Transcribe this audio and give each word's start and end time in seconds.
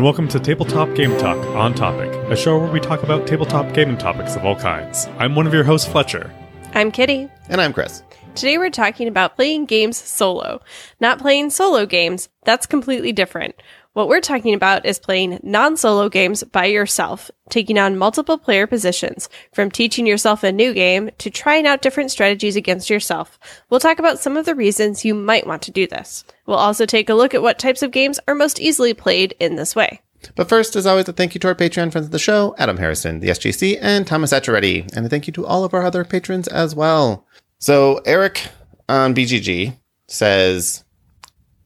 and 0.00 0.04
welcome 0.06 0.26
to 0.26 0.40
Tabletop 0.40 0.94
Game 0.94 1.14
Talk 1.18 1.36
on 1.48 1.74
Topic, 1.74 2.10
a 2.30 2.34
show 2.34 2.58
where 2.58 2.72
we 2.72 2.80
talk 2.80 3.02
about 3.02 3.26
tabletop 3.26 3.74
gaming 3.74 3.98
topics 3.98 4.34
of 4.34 4.46
all 4.46 4.56
kinds. 4.56 5.06
I'm 5.18 5.34
one 5.34 5.46
of 5.46 5.52
your 5.52 5.62
hosts, 5.62 5.86
Fletcher. 5.86 6.32
I'm 6.72 6.90
Kitty. 6.90 7.28
And 7.50 7.60
I'm 7.60 7.74
Chris. 7.74 8.02
Today 8.34 8.56
we're 8.56 8.70
talking 8.70 9.08
about 9.08 9.36
playing 9.36 9.66
games 9.66 9.98
solo. 9.98 10.62
Not 11.00 11.18
playing 11.18 11.50
solo 11.50 11.84
games, 11.84 12.30
that's 12.44 12.64
completely 12.64 13.12
different. 13.12 13.62
What 14.00 14.08
we're 14.08 14.22
talking 14.22 14.54
about 14.54 14.86
is 14.86 14.98
playing 14.98 15.40
non 15.42 15.76
solo 15.76 16.08
games 16.08 16.42
by 16.42 16.64
yourself, 16.64 17.30
taking 17.50 17.78
on 17.78 17.98
multiple 17.98 18.38
player 18.38 18.66
positions, 18.66 19.28
from 19.52 19.70
teaching 19.70 20.06
yourself 20.06 20.42
a 20.42 20.50
new 20.50 20.72
game 20.72 21.10
to 21.18 21.28
trying 21.28 21.66
out 21.66 21.82
different 21.82 22.10
strategies 22.10 22.56
against 22.56 22.88
yourself. 22.88 23.38
We'll 23.68 23.78
talk 23.78 23.98
about 23.98 24.18
some 24.18 24.38
of 24.38 24.46
the 24.46 24.54
reasons 24.54 25.04
you 25.04 25.14
might 25.14 25.46
want 25.46 25.60
to 25.64 25.70
do 25.70 25.86
this. 25.86 26.24
We'll 26.46 26.56
also 26.56 26.86
take 26.86 27.10
a 27.10 27.14
look 27.14 27.34
at 27.34 27.42
what 27.42 27.58
types 27.58 27.82
of 27.82 27.90
games 27.90 28.18
are 28.26 28.34
most 28.34 28.58
easily 28.58 28.94
played 28.94 29.34
in 29.38 29.56
this 29.56 29.76
way. 29.76 30.00
But 30.34 30.48
first, 30.48 30.76
as 30.76 30.86
always, 30.86 31.06
a 31.06 31.12
thank 31.12 31.34
you 31.34 31.38
to 31.40 31.48
our 31.48 31.54
Patreon 31.54 31.92
friends 31.92 32.06
of 32.06 32.10
the 32.10 32.18
show, 32.18 32.54
Adam 32.56 32.78
Harrison, 32.78 33.20
the 33.20 33.28
SGC, 33.28 33.76
and 33.82 34.06
Thomas 34.06 34.32
Etcheretti. 34.32 34.90
And 34.96 35.04
a 35.04 35.10
thank 35.10 35.26
you 35.26 35.34
to 35.34 35.44
all 35.44 35.62
of 35.62 35.74
our 35.74 35.82
other 35.82 36.06
patrons 36.06 36.48
as 36.48 36.74
well. 36.74 37.26
So, 37.58 38.00
Eric 38.06 38.48
on 38.88 39.14
BGG 39.14 39.76
says, 40.08 40.84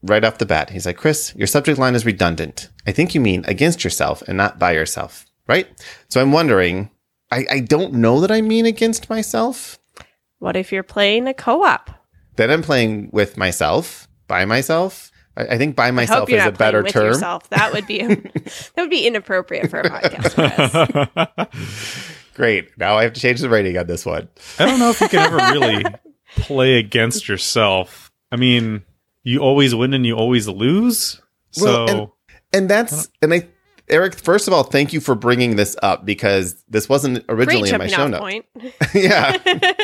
right 0.04 0.24
off 0.24 0.38
the 0.38 0.46
bat, 0.46 0.70
he's 0.70 0.86
like, 0.86 0.96
Chris, 0.96 1.34
your 1.36 1.46
subject 1.46 1.78
line 1.78 1.94
is 1.94 2.04
redundant. 2.06 2.70
I 2.86 2.92
think 2.92 3.14
you 3.14 3.20
mean 3.20 3.44
against 3.46 3.84
yourself 3.84 4.22
and 4.28 4.36
not 4.36 4.58
by 4.58 4.72
yourself, 4.72 5.27
right? 5.48 5.66
So 6.08 6.20
I'm 6.20 6.32
wondering, 6.32 6.90
I, 7.30 7.44
I 7.50 7.60
don't 7.60 7.94
know 7.94 8.20
that 8.20 8.30
I 8.30 8.40
mean 8.40 8.66
against 8.66 9.11
myself. 9.11 9.78
What 10.38 10.56
if 10.56 10.72
you're 10.72 10.83
playing 10.83 11.27
a 11.27 11.34
co 11.34 11.64
op? 11.64 11.91
Then 12.36 12.50
I'm 12.50 12.62
playing 12.62 13.11
with 13.12 13.36
myself, 13.36 14.08
by 14.28 14.44
myself. 14.44 15.11
I, 15.36 15.46
I 15.46 15.58
think 15.58 15.77
by 15.77 15.88
I 15.88 15.91
myself 15.91 16.20
hope 16.20 16.30
you're 16.30 16.39
is 16.39 16.44
a 16.44 16.50
not 16.50 16.56
playing 16.56 16.72
better 16.72 16.83
with 16.83 16.92
term. 16.92 17.06
yourself. 17.06 17.48
That 17.50 17.72
would 17.72 17.86
be 17.86 17.98
that 18.05 18.72
would 18.77 18.91
be 18.91 19.06
inappropriate 19.06 19.70
for 19.70 19.80
a 19.80 19.84
podcast. 19.91 21.48
Great. 22.34 22.77
Now 22.77 22.96
I 22.96 23.05
have 23.05 23.12
to 23.12 23.20
change 23.20 23.41
the 23.41 23.48
rating 23.48 23.78
on 23.78 23.86
this 23.86 24.05
one. 24.05 24.28
I 24.58 24.66
don't 24.66 24.78
know 24.78 24.91
if 24.91 25.00
you 25.00 25.08
can 25.08 25.20
ever 25.20 25.36
really 25.36 25.84
play 26.36 26.74
against 26.78 27.28
yourself. 27.28 28.11
I 28.33 28.36
mean, 28.36 28.83
you 29.25 29.41
always 29.41 29.75
win 29.75 29.92
and 29.94 30.06
you 30.06 30.14
always 30.17 30.47
lose. 30.48 31.20
So, 31.50 31.64
Well, 31.64 31.89
and- 31.89 32.08
And 32.53 32.69
that's 32.70 33.08
and 33.20 33.34
I 33.34 33.48
Eric, 33.89 34.14
first 34.14 34.48
of 34.48 34.55
all, 34.55 34.62
thank 34.62 34.92
you 34.94 35.00
for 35.00 35.14
bringing 35.14 35.56
this 35.56 35.77
up 35.83 36.06
because 36.06 36.64
this 36.70 36.89
wasn't 36.89 37.27
Great 37.27 37.39
originally 37.39 37.69
in 37.70 37.77
my 37.78 37.86
show 37.86 38.05
off 38.05 38.11
notes. 38.11 38.20
point. 38.20 38.47
yeah. 38.95 39.36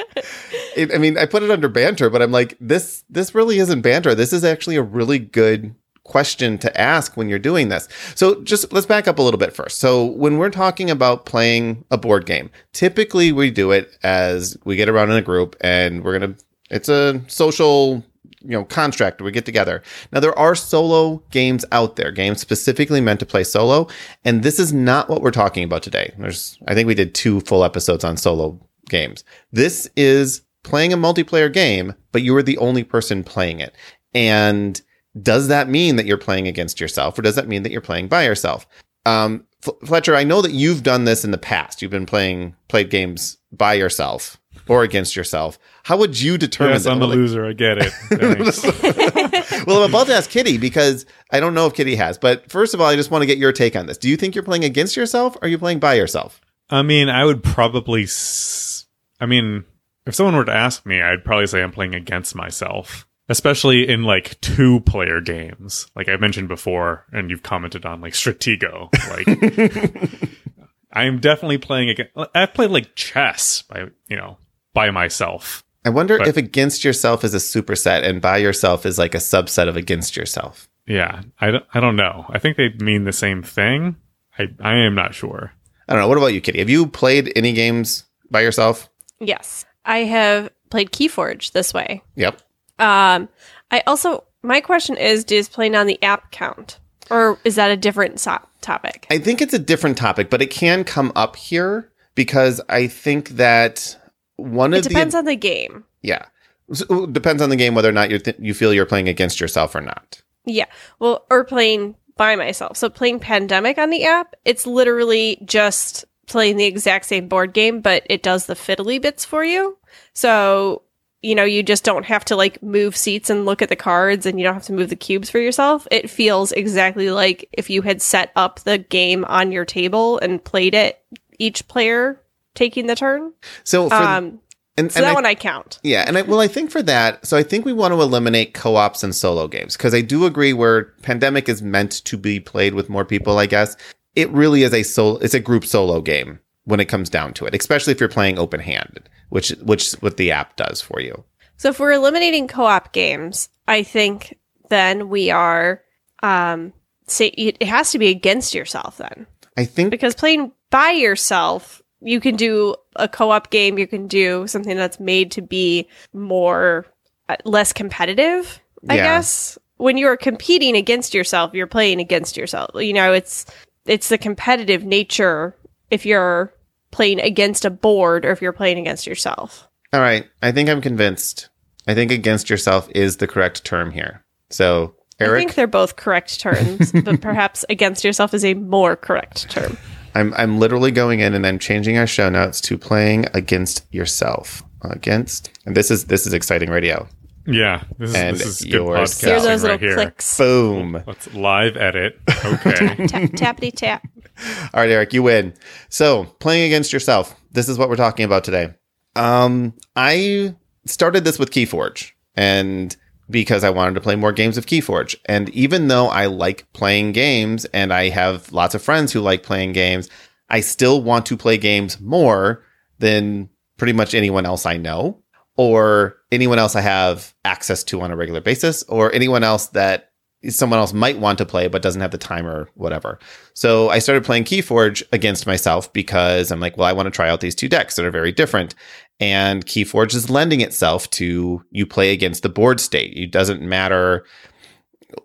It, 0.76 0.94
I 0.94 0.98
mean, 0.98 1.18
I 1.18 1.26
put 1.26 1.42
it 1.42 1.50
under 1.50 1.68
banter, 1.68 2.08
but 2.08 2.22
I'm 2.22 2.30
like, 2.30 2.56
this 2.60 3.02
this 3.10 3.34
really 3.34 3.58
isn't 3.58 3.80
banter. 3.80 4.14
This 4.14 4.32
is 4.32 4.44
actually 4.44 4.76
a 4.76 4.82
really 4.82 5.18
good 5.18 5.74
question 6.04 6.58
to 6.58 6.80
ask 6.80 7.16
when 7.16 7.28
you're 7.28 7.40
doing 7.40 7.68
this. 7.70 7.88
So 8.14 8.40
just 8.42 8.72
let's 8.72 8.86
back 8.86 9.08
up 9.08 9.18
a 9.18 9.22
little 9.22 9.38
bit 9.38 9.52
first. 9.52 9.78
So 9.78 10.04
when 10.06 10.38
we're 10.38 10.48
talking 10.50 10.88
about 10.88 11.26
playing 11.26 11.84
a 11.90 11.98
board 11.98 12.24
game, 12.24 12.50
typically 12.72 13.32
we 13.32 13.50
do 13.50 13.72
it 13.72 13.98
as 14.04 14.56
we 14.64 14.76
get 14.76 14.88
around 14.88 15.10
in 15.10 15.16
a 15.16 15.22
group 15.22 15.56
and 15.60 16.04
we're 16.04 16.18
gonna 16.18 16.36
it's 16.70 16.88
a 16.88 17.20
social 17.26 18.04
you 18.42 18.50
know 18.50 18.64
contract 18.64 19.20
we 19.20 19.30
get 19.30 19.44
together. 19.44 19.82
Now 20.12 20.20
there 20.20 20.38
are 20.38 20.54
solo 20.54 21.22
games 21.30 21.64
out 21.72 21.96
there 21.96 22.10
games 22.10 22.40
specifically 22.40 23.00
meant 23.00 23.20
to 23.20 23.26
play 23.26 23.44
solo 23.44 23.88
and 24.24 24.42
this 24.42 24.58
is 24.58 24.72
not 24.72 25.08
what 25.08 25.22
we're 25.22 25.30
talking 25.30 25.64
about 25.64 25.82
today. 25.82 26.12
There's 26.18 26.58
i 26.68 26.74
think 26.74 26.86
we 26.86 26.94
did 26.94 27.14
two 27.14 27.40
full 27.40 27.64
episodes 27.64 28.04
on 28.04 28.16
solo 28.16 28.58
games. 28.88 29.24
This 29.52 29.88
is 29.96 30.42
playing 30.62 30.92
a 30.92 30.98
multiplayer 30.98 31.52
game 31.52 31.94
but 32.12 32.22
you 32.22 32.34
are 32.36 32.42
the 32.42 32.58
only 32.58 32.84
person 32.84 33.24
playing 33.24 33.60
it. 33.60 33.74
And 34.14 34.80
does 35.20 35.48
that 35.48 35.68
mean 35.68 35.96
that 35.96 36.06
you're 36.06 36.18
playing 36.18 36.48
against 36.48 36.80
yourself 36.80 37.18
or 37.18 37.22
does 37.22 37.36
that 37.36 37.48
mean 37.48 37.62
that 37.62 37.72
you're 37.72 37.80
playing 37.80 38.08
by 38.08 38.24
yourself? 38.24 38.66
Um, 39.06 39.46
fletcher 39.84 40.16
i 40.16 40.24
know 40.24 40.40
that 40.40 40.52
you've 40.52 40.82
done 40.82 41.04
this 41.04 41.24
in 41.24 41.30
the 41.30 41.38
past. 41.38 41.82
You've 41.82 41.90
been 41.90 42.06
playing 42.06 42.56
played 42.68 42.90
games 42.90 43.36
by 43.52 43.74
yourself 43.74 44.40
or 44.68 44.82
against 44.82 45.16
yourself 45.16 45.58
how 45.82 45.96
would 45.96 46.20
you 46.20 46.36
determine 46.38 46.74
yes, 46.74 46.84
that? 46.84 46.92
I'm 46.92 46.98
the 47.00 47.06
Like- 47.08 47.16
loser. 47.16 47.46
I 47.46 47.52
get 47.52 47.78
it. 47.80 47.92
Well, 49.66 49.82
I'm 49.82 49.90
about 49.90 50.06
to 50.06 50.14
ask 50.14 50.30
Kitty 50.30 50.56
because 50.58 51.04
I 51.30 51.40
don't 51.40 51.52
know 51.54 51.66
if 51.66 51.74
Kitty 51.74 51.94
has. 51.96 52.16
But 52.16 52.50
first 52.50 52.72
of 52.74 52.80
all, 52.80 52.86
I 52.86 52.96
just 52.96 53.10
want 53.10 53.22
to 53.22 53.26
get 53.26 53.38
your 53.38 53.52
take 53.52 53.76
on 53.76 53.86
this. 53.86 53.98
Do 53.98 54.08
you 54.08 54.16
think 54.16 54.34
you're 54.34 54.44
playing 54.44 54.64
against 54.64 54.96
yourself 54.96 55.36
or 55.36 55.40
are 55.44 55.48
you 55.48 55.58
playing 55.58 55.80
by 55.80 55.94
yourself? 55.94 56.40
I 56.70 56.82
mean, 56.82 57.08
I 57.08 57.24
would 57.24 57.42
probably. 57.42 58.04
S- 58.04 58.86
I 59.20 59.26
mean, 59.26 59.64
if 60.06 60.14
someone 60.14 60.36
were 60.36 60.44
to 60.44 60.52
ask 60.54 60.86
me, 60.86 61.00
I'd 61.02 61.24
probably 61.24 61.46
say 61.46 61.62
I'm 61.62 61.72
playing 61.72 61.94
against 61.94 62.34
myself, 62.34 63.06
especially 63.28 63.88
in 63.88 64.02
like 64.04 64.40
two 64.40 64.80
player 64.80 65.20
games, 65.20 65.86
like 65.94 66.08
I 66.08 66.16
mentioned 66.16 66.48
before, 66.48 67.04
and 67.12 67.30
you've 67.30 67.42
commented 67.42 67.84
on 67.84 68.00
like 68.00 68.14
Stratego. 68.14 68.88
Like, 69.10 70.30
I'm 70.92 71.18
definitely 71.20 71.58
playing 71.58 71.90
against. 71.90 72.12
I've 72.34 72.54
played 72.54 72.70
like 72.70 72.94
chess 72.94 73.62
by 73.62 73.86
you 74.08 74.16
know 74.16 74.38
by 74.74 74.90
myself. 74.90 75.64
I 75.84 75.90
wonder 75.90 76.18
But- 76.18 76.28
if 76.28 76.36
against 76.36 76.84
yourself 76.84 77.24
is 77.24 77.34
a 77.34 77.38
superset 77.38 78.02
and 78.04 78.20
by 78.20 78.36
yourself 78.38 78.84
is 78.84 78.98
like 78.98 79.14
a 79.14 79.18
subset 79.18 79.68
of 79.68 79.76
against 79.76 80.16
yourself. 80.16 80.68
Yeah, 80.86 81.22
I 81.40 81.50
don't, 81.52 81.64
I 81.72 81.80
don't 81.80 81.96
know. 81.96 82.26
I 82.30 82.38
think 82.38 82.56
they 82.56 82.70
mean 82.80 83.04
the 83.04 83.12
same 83.12 83.42
thing. 83.42 83.96
I 84.38 84.48
I 84.60 84.74
am 84.76 84.94
not 84.94 85.14
sure. 85.14 85.52
I 85.88 85.92
don't 85.92 86.02
know. 86.02 86.08
What 86.08 86.18
about 86.18 86.34
you, 86.34 86.40
Kitty? 86.40 86.58
Have 86.58 86.70
you 86.70 86.86
played 86.86 87.32
any 87.36 87.52
games 87.52 88.04
by 88.30 88.40
yourself? 88.40 88.88
Yes, 89.20 89.64
I 89.84 89.98
have 89.98 90.50
played 90.70 90.90
Keyforge 90.92 91.52
this 91.52 91.72
way. 91.74 92.02
Yep. 92.16 92.40
Um, 92.78 93.28
I 93.70 93.82
also 93.86 94.24
my 94.42 94.60
question 94.60 94.96
is: 94.96 95.24
Does 95.24 95.48
playing 95.48 95.76
on 95.76 95.86
the 95.86 96.02
app 96.02 96.30
count, 96.32 96.78
or 97.10 97.38
is 97.44 97.54
that 97.56 97.70
a 97.70 97.76
different 97.76 98.18
so- 98.18 98.40
topic? 98.60 99.06
I 99.10 99.18
think 99.18 99.40
it's 99.40 99.54
a 99.54 99.58
different 99.58 99.96
topic, 99.96 100.28
but 100.30 100.42
it 100.42 100.50
can 100.50 100.82
come 100.84 101.12
up 101.14 101.36
here 101.36 101.90
because 102.14 102.60
I 102.68 102.86
think 102.88 103.30
that 103.30 103.96
one 104.40 104.74
it 104.74 104.78
of 104.78 104.82
the 104.84 104.88
depends 104.88 105.14
on 105.14 105.24
the 105.24 105.36
game. 105.36 105.84
yeah 106.02 106.26
So, 106.72 107.06
depends 107.06 107.42
on 107.42 107.50
the 107.50 107.56
game 107.56 107.74
whether 107.74 107.88
or 107.88 107.92
not 107.92 108.10
you 108.10 108.18
th- 108.18 108.36
you 108.38 108.54
feel 108.54 108.72
you're 108.72 108.86
playing 108.86 109.08
against 109.08 109.40
yourself 109.40 109.74
or 109.74 109.80
not. 109.80 110.22
Yeah, 110.44 110.66
well, 110.98 111.26
or 111.30 111.44
playing 111.44 111.96
by 112.16 112.36
myself. 112.36 112.76
So 112.76 112.88
playing 112.88 113.20
Pandemic 113.20 113.78
on 113.78 113.90
the 113.90 114.04
app, 114.04 114.34
it's 114.44 114.66
literally 114.66 115.40
just 115.44 116.04
playing 116.26 116.56
the 116.56 116.64
exact 116.64 117.06
same 117.06 117.28
board 117.28 117.52
game, 117.52 117.80
but 117.80 118.04
it 118.08 118.22
does 118.22 118.46
the 118.46 118.54
fiddly 118.54 119.00
bits 119.00 119.24
for 119.24 119.44
you. 119.44 119.78
So 120.12 120.82
you 121.22 121.34
know, 121.34 121.44
you 121.44 121.62
just 121.62 121.84
don't 121.84 122.06
have 122.06 122.24
to 122.26 122.36
like 122.36 122.62
move 122.62 122.96
seats 122.96 123.28
and 123.28 123.44
look 123.44 123.60
at 123.60 123.68
the 123.68 123.76
cards 123.76 124.24
and 124.24 124.38
you 124.38 124.44
don't 124.44 124.54
have 124.54 124.64
to 124.64 124.72
move 124.72 124.88
the 124.88 124.96
cubes 124.96 125.28
for 125.28 125.38
yourself. 125.38 125.86
It 125.90 126.08
feels 126.08 126.50
exactly 126.52 127.10
like 127.10 127.48
if 127.52 127.68
you 127.68 127.82
had 127.82 128.00
set 128.00 128.32
up 128.36 128.60
the 128.60 128.78
game 128.78 129.24
on 129.26 129.52
your 129.52 129.66
table 129.66 130.18
and 130.18 130.42
played 130.42 130.74
it, 130.74 131.02
each 131.38 131.68
player 131.68 132.20
taking 132.60 132.86
the 132.86 132.94
turn. 132.94 133.32
So 133.64 133.88
for 133.88 133.94
Um, 133.94 134.38
and, 134.76 134.92
so 134.92 134.98
and 134.98 135.04
that 135.04 135.10
I- 135.10 135.14
one 135.14 135.26
I 135.26 135.34
count. 135.34 135.78
Yeah, 135.82 136.04
and 136.06 136.16
I, 136.18 136.22
well, 136.22 136.40
I 136.40 136.46
think 136.48 136.70
for 136.70 136.82
that, 136.82 137.26
so 137.26 137.36
I 137.36 137.42
think 137.42 137.64
we 137.64 137.72
want 137.72 137.92
to 137.92 138.00
eliminate 138.00 138.52
co-ops 138.54 139.02
and 139.02 139.14
solo 139.14 139.48
games 139.48 139.76
because 139.76 139.94
I 139.94 140.00
do 140.02 140.26
agree 140.26 140.52
where 140.52 140.84
Pandemic 141.02 141.48
is 141.48 141.62
meant 141.62 141.92
to 142.04 142.16
be 142.16 142.38
played 142.38 142.74
with 142.74 142.88
more 142.88 143.04
people. 143.04 143.38
I 143.38 143.46
guess 143.46 143.76
it 144.14 144.28
really 144.30 144.62
is 144.62 144.72
a 144.74 144.82
solo, 144.82 145.16
it's 145.18 145.34
a 145.34 145.40
group 145.40 145.64
solo 145.64 146.00
game 146.02 146.38
when 146.64 146.80
it 146.80 146.86
comes 146.86 147.08
down 147.10 147.32
to 147.34 147.46
it, 147.46 147.54
especially 147.54 147.92
if 147.92 148.00
you're 148.00 148.08
playing 148.08 148.38
open-handed, 148.38 149.08
which 149.30 149.50
which 149.62 149.92
what 150.00 150.16
the 150.18 150.30
app 150.30 150.56
does 150.56 150.80
for 150.82 151.00
you. 151.00 151.24
So 151.56 151.70
if 151.70 151.80
we're 151.80 151.92
eliminating 151.92 152.46
co-op 152.48 152.92
games, 152.92 153.48
I 153.66 153.82
think 153.82 154.38
then 154.68 155.08
we 155.08 155.30
are 155.30 155.82
um 156.22 156.72
say 157.06 157.26
it 157.28 157.62
has 157.62 157.90
to 157.92 157.98
be 157.98 158.08
against 158.08 158.54
yourself 158.54 158.98
then. 158.98 159.26
I 159.56 159.64
think 159.64 159.90
Because 159.90 160.14
playing 160.14 160.52
by 160.70 160.90
yourself, 160.90 161.79
you 162.02 162.20
can 162.20 162.36
do 162.36 162.74
a 162.96 163.08
co-op 163.08 163.50
game, 163.50 163.78
you 163.78 163.86
can 163.86 164.06
do 164.06 164.46
something 164.46 164.76
that's 164.76 164.98
made 165.00 165.30
to 165.32 165.42
be 165.42 165.88
more 166.12 166.86
uh, 167.28 167.36
less 167.44 167.72
competitive, 167.72 168.60
I 168.88 168.96
Yeah. 168.96 169.04
guess. 169.04 169.58
When 169.76 169.96
you're 169.96 170.16
competing 170.16 170.76
against 170.76 171.14
yourself, 171.14 171.54
you're 171.54 171.66
playing 171.66 172.00
against 172.00 172.36
yourself. 172.36 172.70
You 172.74 172.92
know, 172.92 173.12
it's 173.12 173.46
it's 173.86 174.08
the 174.10 174.18
competitive 174.18 174.84
nature 174.84 175.54
if 175.90 176.04
you're 176.04 176.52
playing 176.90 177.20
against 177.20 177.64
a 177.64 177.70
board 177.70 178.24
or 178.24 178.30
if 178.30 178.42
you're 178.42 178.52
playing 178.52 178.78
against 178.78 179.06
yourself. 179.06 179.66
all 179.92 180.00
right. 180.00 180.26
I 180.42 180.52
think 180.52 180.68
I'm 180.68 180.80
convinced. 180.80 181.48
I 181.88 181.94
think 181.94 182.12
against 182.12 182.50
yourself 182.50 182.88
is 182.94 183.16
the 183.16 183.26
correct 183.26 183.64
term 183.64 183.90
here. 183.90 184.22
So 184.50 184.94
Eric? 185.18 185.34
I 185.34 185.38
think 185.38 185.54
they're 185.54 185.66
both 185.66 185.96
correct 185.96 186.40
terms, 186.40 186.92
but 186.92 187.20
perhaps 187.20 187.64
against 187.70 188.04
yourself 188.04 188.34
is 188.34 188.44
a 188.44 188.54
more 188.54 188.96
correct 188.96 189.48
term. 189.50 189.76
I'm 190.14 190.34
I'm 190.34 190.58
literally 190.58 190.90
going 190.90 191.20
in 191.20 191.34
and 191.34 191.46
I'm 191.46 191.58
changing 191.58 191.98
our 191.98 192.06
show 192.06 192.28
notes 192.28 192.60
to 192.62 192.78
playing 192.78 193.26
against 193.34 193.84
yourself. 193.92 194.62
Against, 194.82 195.50
and 195.66 195.76
this 195.76 195.90
is 195.90 196.06
this 196.06 196.26
is 196.26 196.32
exciting 196.32 196.70
radio. 196.70 197.06
Yeah, 197.46 197.84
this 197.98 198.10
is, 198.10 198.16
And 198.16 198.36
this 198.36 198.46
is 198.46 198.60
good 198.62 198.72
yours. 198.72 199.10
podcasting 199.10 199.26
Hear 199.26 199.40
those 199.40 199.62
little 199.62 199.68
right 199.76 199.80
here. 199.80 199.94
clicks. 199.94 200.38
Boom. 200.38 201.02
Let's 201.06 201.34
live 201.34 201.76
edit. 201.76 202.18
Okay. 202.44 202.72
Tap, 203.06 203.30
tappity 203.32 203.72
tap. 203.74 204.06
All 204.72 204.80
right, 204.80 204.90
Eric, 204.90 205.12
you 205.12 205.22
win. 205.22 205.52
So, 205.90 206.24
playing 206.38 206.64
against 206.66 206.92
yourself. 206.92 207.34
This 207.52 207.68
is 207.68 207.76
what 207.78 207.88
we're 207.90 207.96
talking 207.96 208.24
about 208.24 208.42
today. 208.44 208.72
Um, 209.16 209.74
I 209.96 210.54
started 210.86 211.24
this 211.24 211.38
with 211.38 211.50
Keyforge, 211.50 212.12
and 212.36 212.96
because 213.30 213.64
I 213.64 213.70
wanted 213.70 213.94
to 213.94 214.00
play 214.00 214.16
more 214.16 214.32
games 214.32 214.58
of 214.58 214.66
Keyforge. 214.66 215.14
And 215.26 215.48
even 215.50 215.88
though 215.88 216.08
I 216.08 216.26
like 216.26 216.70
playing 216.72 217.12
games 217.12 217.64
and 217.66 217.92
I 217.92 218.08
have 218.08 218.52
lots 218.52 218.74
of 218.74 218.82
friends 218.82 219.12
who 219.12 219.20
like 219.20 219.42
playing 219.42 219.72
games, 219.72 220.08
I 220.48 220.60
still 220.60 221.02
want 221.02 221.26
to 221.26 221.36
play 221.36 221.56
games 221.56 222.00
more 222.00 222.64
than 222.98 223.48
pretty 223.76 223.92
much 223.92 224.14
anyone 224.14 224.44
else 224.44 224.66
I 224.66 224.76
know 224.76 225.22
or 225.56 226.16
anyone 226.32 226.58
else 226.58 226.74
I 226.74 226.80
have 226.80 227.34
access 227.44 227.84
to 227.84 228.00
on 228.00 228.10
a 228.10 228.16
regular 228.16 228.40
basis 228.40 228.82
or 228.84 229.12
anyone 229.14 229.44
else 229.44 229.68
that 229.68 230.10
someone 230.48 230.78
else 230.78 230.92
might 230.92 231.18
want 231.18 231.38
to 231.38 231.44
play 231.44 231.68
but 231.68 231.82
doesn't 231.82 232.00
have 232.00 232.12
the 232.12 232.18
time 232.18 232.46
or 232.46 232.68
whatever. 232.74 233.18
So 233.54 233.90
I 233.90 233.98
started 233.98 234.24
playing 234.24 234.44
Keyforge 234.44 235.02
against 235.12 235.46
myself 235.46 235.92
because 235.92 236.50
I'm 236.50 236.60
like, 236.60 236.76
well, 236.76 236.86
I 236.86 236.94
want 236.94 237.06
to 237.06 237.10
try 237.10 237.28
out 237.28 237.40
these 237.40 237.54
two 237.54 237.68
decks 237.68 237.96
that 237.96 238.06
are 238.06 238.10
very 238.10 238.32
different. 238.32 238.74
And 239.20 239.66
Keyforge 239.66 240.14
is 240.14 240.30
lending 240.30 240.62
itself 240.62 241.08
to 241.10 241.62
you 241.70 241.86
play 241.86 242.12
against 242.12 242.42
the 242.42 242.48
board 242.48 242.80
state. 242.80 243.12
It 243.16 243.30
doesn't 243.30 243.62
matter 243.62 244.24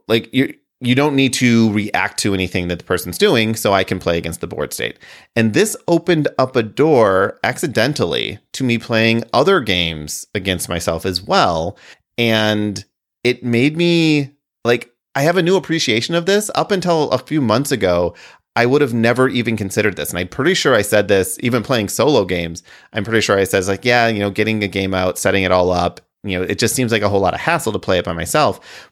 like 0.07 0.31
you 0.33 0.53
you 0.81 0.94
don't 0.94 1.15
need 1.15 1.33
to 1.33 1.71
react 1.71 2.19
to 2.19 2.33
anything 2.33 2.68
that 2.68 2.80
the 2.80 2.86
person's 2.86 3.18
doing, 3.18 3.56
so 3.56 3.74
I 3.74 3.83
can 3.83 3.97
play 3.97 4.18
against 4.18 4.42
the 4.42 4.47
board 4.47 4.74
state. 4.74 5.00
And 5.36 5.53
this 5.53 5.75
opened 5.88 6.27
up 6.38 6.56
a 6.56 6.63
door 6.63 7.39
accidentally 7.44 8.39
to 8.53 8.63
me 8.63 8.77
playing 8.77 9.24
other 9.31 9.62
games 9.62 10.27
against 10.36 10.68
myself 10.68 11.06
as 11.06 11.21
well. 11.21 11.77
And 12.18 12.83
it 13.24 13.44
made 13.44 13.77
me 13.77 14.31
like 14.65 14.91
I 15.15 15.21
have 15.21 15.38
a 15.38 15.44
new 15.44 15.56
appreciation 15.56 16.13
of 16.13 16.25
this. 16.25 16.51
Up 16.56 16.71
until 16.71 17.09
a 17.12 17.19
few 17.19 17.41
months 17.41 17.71
ago, 17.71 18.13
I 18.55 18.65
would 18.65 18.81
have 18.81 18.93
never 18.93 19.27
even 19.27 19.57
considered 19.57 19.97
this. 19.97 20.09
And 20.09 20.19
I'm 20.19 20.27
pretty 20.27 20.53
sure 20.53 20.73
I 20.73 20.81
said 20.81 21.07
this, 21.07 21.37
even 21.41 21.61
playing 21.61 21.89
solo 21.89 22.23
games. 22.25 22.63
I'm 22.93 23.03
pretty 23.03 23.21
sure 23.21 23.37
I 23.37 23.43
said, 23.43 23.65
like, 23.65 23.83
yeah, 23.83 24.07
you 24.07 24.19
know, 24.19 24.29
getting 24.29 24.63
a 24.63 24.67
game 24.67 24.93
out, 24.93 25.17
setting 25.17 25.43
it 25.43 25.51
all 25.51 25.71
up, 25.71 25.99
you 26.23 26.39
know, 26.39 26.43
it 26.43 26.57
just 26.57 26.75
seems 26.75 26.91
like 26.91 27.01
a 27.01 27.09
whole 27.09 27.19
lot 27.19 27.33
of 27.33 27.39
hassle 27.39 27.73
to 27.73 27.79
play 27.79 27.99
it 27.99 28.05
by 28.05 28.13
myself. 28.13 28.89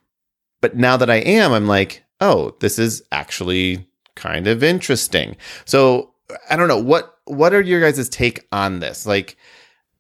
But 0.62 0.76
now 0.76 0.98
that 0.98 1.10
I 1.10 1.16
am, 1.16 1.52
I'm 1.52 1.68
like, 1.68 2.04
oh, 2.22 2.56
this 2.60 2.78
is 2.78 3.04
actually 3.12 3.88
kind 4.16 4.48
of 4.48 4.64
interesting. 4.64 5.36
So 5.66 6.14
I 6.50 6.56
don't 6.56 6.68
know 6.68 6.80
what 6.80 7.18
what 7.26 7.54
are 7.54 7.62
your 7.62 7.82
guys' 7.82 8.10
take 8.10 8.48
on 8.52 8.80
this? 8.80 9.06
Like, 9.06 9.38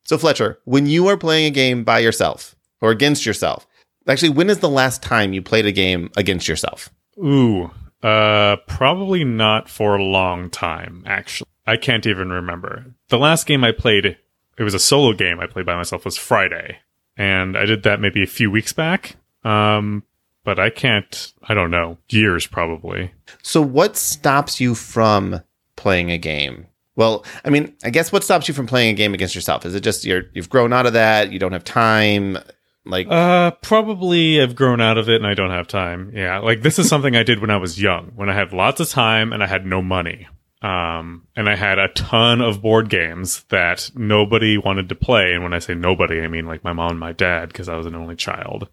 so 0.04 0.18
Fletcher, 0.18 0.60
when 0.66 0.86
you 0.86 1.08
are 1.08 1.18
playing 1.18 1.46
a 1.46 1.52
game 1.52 1.84
by 1.84 2.00
yourself 2.00 2.56
or 2.82 2.92
against 2.92 3.26
yourself, 3.26 3.66
actually, 4.08 4.30
when 4.30 4.50
is 4.50 4.60
the 4.60 4.70
last 4.70 5.02
time 5.02 5.34
you 5.34 5.42
played 5.42 5.66
a 5.66 5.72
game 5.72 6.12
against 6.18 6.48
yourself? 6.48 6.90
Ooh, 7.18 7.72
uh, 8.04 8.58
probably 8.68 9.24
not 9.24 9.70
for 9.70 9.96
a 9.96 10.04
long 10.04 10.50
time. 10.50 11.04
Actually, 11.06 11.50
I 11.66 11.78
can't 11.78 12.06
even 12.06 12.30
remember. 12.30 12.94
The 13.10 13.18
last 13.18 13.48
game 13.48 13.64
I 13.64 13.72
played, 13.72 14.06
it 14.06 14.64
was 14.64 14.74
a 14.74 14.80
solo 14.80 15.14
game 15.14 15.40
I 15.40 15.48
played 15.48 15.66
by 15.66 15.76
myself, 15.76 16.06
was 16.06 16.18
Friday, 16.18 16.80
and 17.16 17.58
I 17.58 17.66
did 17.66 17.84
that 17.84 18.02
maybe 18.02 18.22
a 18.22 18.28
few 18.28 18.52
weeks 18.52 18.74
back. 18.74 19.16
Um, 19.44 20.04
but 20.44 20.60
I 20.60 20.70
can't. 20.70 21.34
I 21.44 21.54
don't 21.54 21.72
know. 21.72 21.98
Years 22.10 22.46
probably. 22.46 23.14
So, 23.42 23.62
what 23.62 23.96
stops 23.96 24.60
you 24.60 24.76
from 24.76 25.42
playing 25.76 26.12
a 26.12 26.18
game? 26.18 26.68
Well, 26.96 27.26
I 27.44 27.50
mean, 27.50 27.76
I 27.84 27.90
guess 27.90 28.12
what 28.12 28.24
stops 28.24 28.48
you 28.48 28.54
from 28.54 28.68
playing 28.68 28.92
a 28.92 28.98
game 28.98 29.14
against 29.14 29.34
yourself? 29.34 29.66
Is 29.66 29.74
it 29.74 29.82
just 29.82 30.06
you're 30.06 30.24
you've 30.34 30.50
grown 30.50 30.74
out 30.74 30.86
of 30.86 30.94
that? 30.94 31.32
You 31.32 31.40
don't 31.40 31.54
have 31.54 31.64
time? 31.64 32.38
Like, 32.86 33.08
Uh, 33.10 33.52
probably 33.62 34.42
I've 34.42 34.56
grown 34.56 34.82
out 34.82 34.98
of 34.98 35.10
it 35.10 35.16
and 35.16 35.26
I 35.28 35.34
don't 35.34 35.52
have 35.52 35.68
time. 35.68 36.12
Yeah, 36.14 36.40
like 36.40 36.62
this 36.62 36.80
is 36.80 36.90
something 36.90 37.16
I 37.16 37.24
did 37.24 37.40
when 37.40 37.50
I 37.50 37.58
was 37.58 37.82
young, 37.82 38.12
when 38.16 38.30
I 38.30 38.34
had 38.34 38.52
lots 38.54 38.80
of 38.80 38.90
time 38.90 39.32
and 39.32 39.42
I 39.42 39.48
had 39.48 39.66
no 39.66 39.82
money. 39.82 40.28
Um, 40.62 41.28
and 41.36 41.50
I 41.50 41.56
had 41.56 41.78
a 41.78 41.90
ton 41.90 42.40
of 42.40 42.62
board 42.62 42.90
games 42.90 43.44
that 43.50 43.92
nobody 43.96 44.58
wanted 44.58 44.88
to 44.90 44.96
play. 44.96 45.34
And 45.34 45.44
when 45.44 45.54
I 45.54 45.60
say 45.60 45.74
nobody, 45.76 46.22
I 46.22 46.28
mean 46.30 46.46
like 46.46 46.64
my 46.64 46.72
mom 46.74 46.92
and 46.92 47.00
my 47.00 47.12
dad, 47.12 47.50
because 47.50 47.68
I 47.68 47.76
was 47.76 47.86
an 47.86 47.96
only 47.96 48.16
child. 48.16 48.70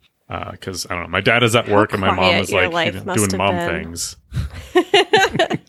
Because 0.52 0.86
I 0.88 0.94
don't 0.94 1.02
know, 1.02 1.08
my 1.08 1.20
dad 1.20 1.42
is 1.42 1.56
at 1.56 1.68
work 1.68 1.90
and 1.92 2.00
my 2.00 2.14
mom 2.14 2.36
is 2.36 2.52
like 2.52 2.94
you 2.94 3.00
know, 3.00 3.14
doing 3.16 3.36
mom 3.36 3.56
been. 3.56 3.68
things. 3.68 4.16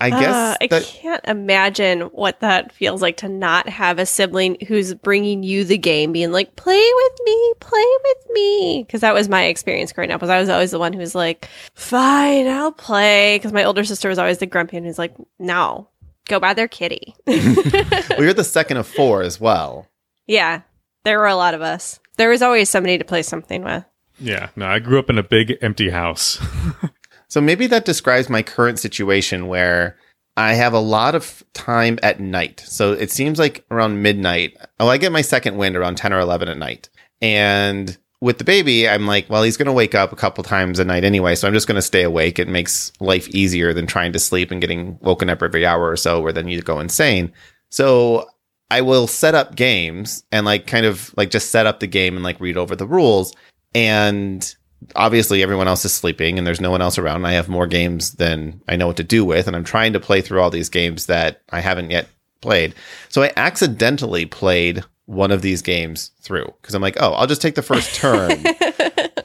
I 0.00 0.10
guess 0.10 0.34
Uh, 0.34 0.56
I 0.60 0.66
that 0.68 0.82
can't 0.84 1.24
imagine 1.26 2.00
what 2.12 2.40
that 2.40 2.72
feels 2.72 3.02
like 3.02 3.18
to 3.18 3.28
not 3.28 3.68
have 3.68 3.98
a 3.98 4.06
sibling 4.06 4.56
who's 4.66 4.94
bringing 4.94 5.42
you 5.42 5.64
the 5.64 5.76
game, 5.78 6.12
being 6.12 6.32
like, 6.32 6.56
"Play 6.56 6.80
with 6.94 7.18
me, 7.24 7.52
play 7.60 7.86
with 8.04 8.30
me." 8.32 8.84
Because 8.86 9.02
that 9.02 9.14
was 9.14 9.28
my 9.28 9.44
experience 9.44 9.92
growing 9.92 10.10
up. 10.10 10.20
Was 10.20 10.30
I 10.30 10.40
was 10.40 10.48
always 10.48 10.70
the 10.70 10.78
one 10.78 10.92
who 10.92 10.98
was 11.00 11.14
like, 11.14 11.48
"Fine, 11.74 12.48
I'll 12.48 12.72
play." 12.72 13.36
Because 13.36 13.52
my 13.52 13.64
older 13.64 13.84
sister 13.84 14.08
was 14.08 14.18
always 14.18 14.38
the 14.38 14.46
grumpy 14.46 14.76
and 14.78 14.86
who's 14.86 14.98
like, 14.98 15.14
"No, 15.38 15.88
go 16.28 16.40
buy 16.40 16.54
their 16.54 16.68
kitty." 16.68 17.14
well, 17.26 18.22
you're 18.22 18.32
the 18.34 18.44
second 18.44 18.78
of 18.78 18.86
four 18.86 19.22
as 19.22 19.40
well. 19.40 19.86
yeah, 20.26 20.62
there 21.04 21.18
were 21.18 21.26
a 21.26 21.36
lot 21.36 21.54
of 21.54 21.62
us. 21.62 21.98
There 22.16 22.28
was 22.30 22.42
always 22.42 22.68
somebody 22.70 22.98
to 22.98 23.04
play 23.04 23.22
something 23.22 23.64
with. 23.64 23.84
Yeah, 24.18 24.50
no, 24.54 24.66
I 24.66 24.78
grew 24.80 24.98
up 24.98 25.08
in 25.08 25.16
a 25.18 25.22
big 25.22 25.56
empty 25.62 25.88
house. 25.90 26.38
So 27.30 27.40
maybe 27.40 27.68
that 27.68 27.84
describes 27.84 28.28
my 28.28 28.42
current 28.42 28.78
situation 28.78 29.46
where 29.46 29.96
I 30.36 30.54
have 30.54 30.72
a 30.72 30.80
lot 30.80 31.14
of 31.14 31.44
time 31.54 31.98
at 32.02 32.18
night. 32.18 32.60
So 32.66 32.92
it 32.92 33.10
seems 33.10 33.38
like 33.38 33.64
around 33.70 34.02
midnight. 34.02 34.56
Oh, 34.80 34.88
I 34.88 34.98
get 34.98 35.12
my 35.12 35.22
second 35.22 35.56
wind 35.56 35.76
around 35.76 35.96
10 35.96 36.12
or 36.12 36.18
11 36.18 36.48
at 36.48 36.58
night. 36.58 36.90
And 37.22 37.96
with 38.20 38.38
the 38.38 38.44
baby, 38.44 38.88
I'm 38.88 39.06
like, 39.06 39.30
well, 39.30 39.44
he's 39.44 39.56
going 39.56 39.66
to 39.66 39.72
wake 39.72 39.94
up 39.94 40.12
a 40.12 40.16
couple 40.16 40.42
times 40.42 40.80
a 40.80 40.84
night 40.84 41.04
anyway. 41.04 41.36
So 41.36 41.46
I'm 41.46 41.54
just 41.54 41.68
going 41.68 41.76
to 41.76 41.82
stay 41.82 42.02
awake. 42.02 42.38
It 42.40 42.48
makes 42.48 42.92
life 42.98 43.28
easier 43.28 43.72
than 43.72 43.86
trying 43.86 44.12
to 44.12 44.18
sleep 44.18 44.50
and 44.50 44.60
getting 44.60 44.98
woken 45.00 45.30
up 45.30 45.42
every 45.42 45.64
hour 45.64 45.88
or 45.88 45.96
so 45.96 46.20
where 46.20 46.32
then 46.32 46.48
you 46.48 46.60
go 46.62 46.80
insane. 46.80 47.32
So 47.70 48.28
I 48.72 48.80
will 48.80 49.06
set 49.06 49.36
up 49.36 49.54
games 49.54 50.24
and 50.32 50.44
like 50.44 50.66
kind 50.66 50.84
of 50.84 51.14
like 51.16 51.30
just 51.30 51.50
set 51.50 51.66
up 51.66 51.78
the 51.78 51.86
game 51.86 52.16
and 52.16 52.24
like 52.24 52.40
read 52.40 52.56
over 52.56 52.74
the 52.74 52.86
rules. 52.86 53.32
And 53.72 54.52
obviously 54.96 55.42
everyone 55.42 55.68
else 55.68 55.84
is 55.84 55.92
sleeping 55.92 56.38
and 56.38 56.46
there's 56.46 56.60
no 56.60 56.70
one 56.70 56.82
else 56.82 56.98
around. 56.98 57.16
And 57.16 57.26
I 57.26 57.32
have 57.32 57.48
more 57.48 57.66
games 57.66 58.12
than 58.12 58.60
I 58.68 58.76
know 58.76 58.86
what 58.86 58.96
to 58.98 59.04
do 59.04 59.24
with. 59.24 59.46
And 59.46 59.54
I'm 59.56 59.64
trying 59.64 59.92
to 59.92 60.00
play 60.00 60.20
through 60.20 60.40
all 60.40 60.50
these 60.50 60.68
games 60.68 61.06
that 61.06 61.42
I 61.50 61.60
haven't 61.60 61.90
yet 61.90 62.08
played. 62.40 62.74
So 63.08 63.22
I 63.22 63.32
accidentally 63.36 64.26
played 64.26 64.82
one 65.06 65.30
of 65.32 65.42
these 65.42 65.60
games 65.62 66.10
through 66.22 66.52
because 66.62 66.74
I'm 66.74 66.82
like, 66.82 66.96
oh, 67.00 67.12
I'll 67.12 67.26
just 67.26 67.42
take 67.42 67.54
the 67.56 67.62
first 67.62 67.94
turn. 67.94 68.42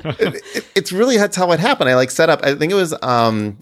It- 0.08 0.36
it- 0.56 0.66
it's 0.76 0.92
really 0.92 1.18
that's 1.18 1.36
how 1.36 1.52
it 1.52 1.60
happened. 1.60 1.90
I 1.90 1.96
like 1.96 2.12
set 2.12 2.30
up. 2.30 2.44
I 2.44 2.54
think 2.54 2.72
it 2.72 2.76
was 2.76 2.94
um, 3.02 3.58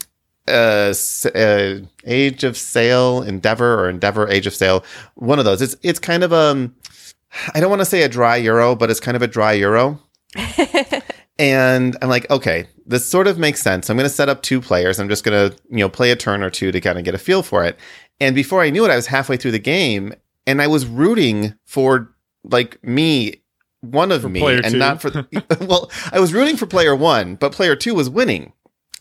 uh, 0.45 0.93
uh, 1.33 1.75
Age 2.05 2.43
of 2.43 2.57
Sail, 2.57 3.21
Endeavor, 3.21 3.79
or 3.79 3.87
Endeavor 3.89 4.27
Age 4.27 4.45
of 4.45 4.53
Sail. 4.53 4.83
One 5.15 5.39
of 5.39 5.45
those. 5.45 5.61
It's 5.61 5.77
it's 5.83 5.99
kind 5.99 6.21
of 6.21 6.33
um, 6.33 6.75
I 7.53 7.61
don't 7.61 7.69
want 7.69 7.79
to 7.79 7.85
say 7.85 8.01
a 8.03 8.09
dry 8.09 8.35
Euro, 8.37 8.75
but 8.75 8.91
it's 8.91 8.99
kind 8.99 9.15
of 9.15 9.21
a 9.21 9.27
dry 9.27 9.53
Euro. 9.53 10.01
And 11.39 11.97
I'm 12.01 12.09
like, 12.09 12.29
okay, 12.29 12.67
this 12.85 13.05
sort 13.05 13.27
of 13.27 13.37
makes 13.37 13.61
sense. 13.61 13.89
I'm 13.89 13.97
going 13.97 14.07
to 14.07 14.13
set 14.13 14.29
up 14.29 14.41
two 14.41 14.61
players. 14.61 14.99
I'm 14.99 15.09
just 15.09 15.23
going 15.23 15.49
to, 15.49 15.57
you 15.69 15.79
know, 15.79 15.89
play 15.89 16.11
a 16.11 16.15
turn 16.15 16.43
or 16.43 16.49
two 16.49 16.71
to 16.71 16.79
kind 16.79 16.97
of 16.97 17.05
get 17.05 17.15
a 17.15 17.17
feel 17.19 17.41
for 17.41 17.63
it. 17.63 17.77
And 18.19 18.35
before 18.35 18.61
I 18.61 18.69
knew 18.69 18.85
it, 18.85 18.91
I 18.91 18.95
was 18.95 19.07
halfway 19.07 19.37
through 19.37 19.51
the 19.51 19.59
game 19.59 20.13
and 20.45 20.61
I 20.61 20.67
was 20.67 20.85
rooting 20.85 21.55
for 21.65 22.13
like 22.43 22.83
me, 22.83 23.41
one 23.81 24.11
of 24.11 24.21
For 24.21 24.29
me, 24.29 24.45
and 24.45 24.73
two. 24.73 24.77
not 24.77 25.01
for, 25.01 25.09
the, 25.09 25.25
well, 25.67 25.91
I 26.11 26.19
was 26.19 26.33
rooting 26.33 26.57
for 26.57 26.65
player 26.65 26.95
one, 26.95 27.35
but 27.35 27.51
player 27.51 27.75
two 27.75 27.95
was 27.95 28.09
winning. 28.09 28.53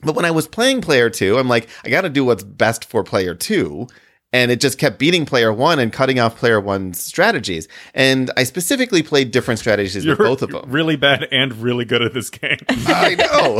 But 0.03 0.17
when 0.17 0.25
I 0.25 0.31
was 0.31 0.49
playing 0.49 0.81
player 0.81 1.11
two, 1.11 1.39
I'm 1.39 1.49
like, 1.49 1.69
I 1.85 1.91
got 1.91 2.01
to 2.01 2.09
do 2.09 2.25
what's 2.25 2.43
best 2.43 2.85
for 2.85 3.05
player 3.05 3.35
two. 3.35 3.87
And 4.33 4.51
it 4.51 4.61
just 4.61 4.79
kept 4.79 4.99
beating 4.99 5.27
player 5.27 5.53
one 5.53 5.79
and 5.79 5.93
cutting 5.93 6.19
off 6.19 6.37
player 6.39 6.59
one's 6.59 6.99
strategies. 7.01 7.69
And 7.95 8.31
I 8.37 8.45
specifically 8.45 9.03
played 9.03 9.31
different 9.31 9.61
strategies 9.61 10.05
You're 10.05 10.17
with 10.17 10.27
both 10.27 10.43
of 10.43 10.51
them. 10.51 10.71
really 10.71 10.97
bad 10.97 11.29
and 11.31 11.55
really 11.59 11.85
good 11.85 12.01
at 12.03 12.15
this 12.15 12.31
game. 12.31 12.57
I 12.69 13.15
know. 13.15 13.59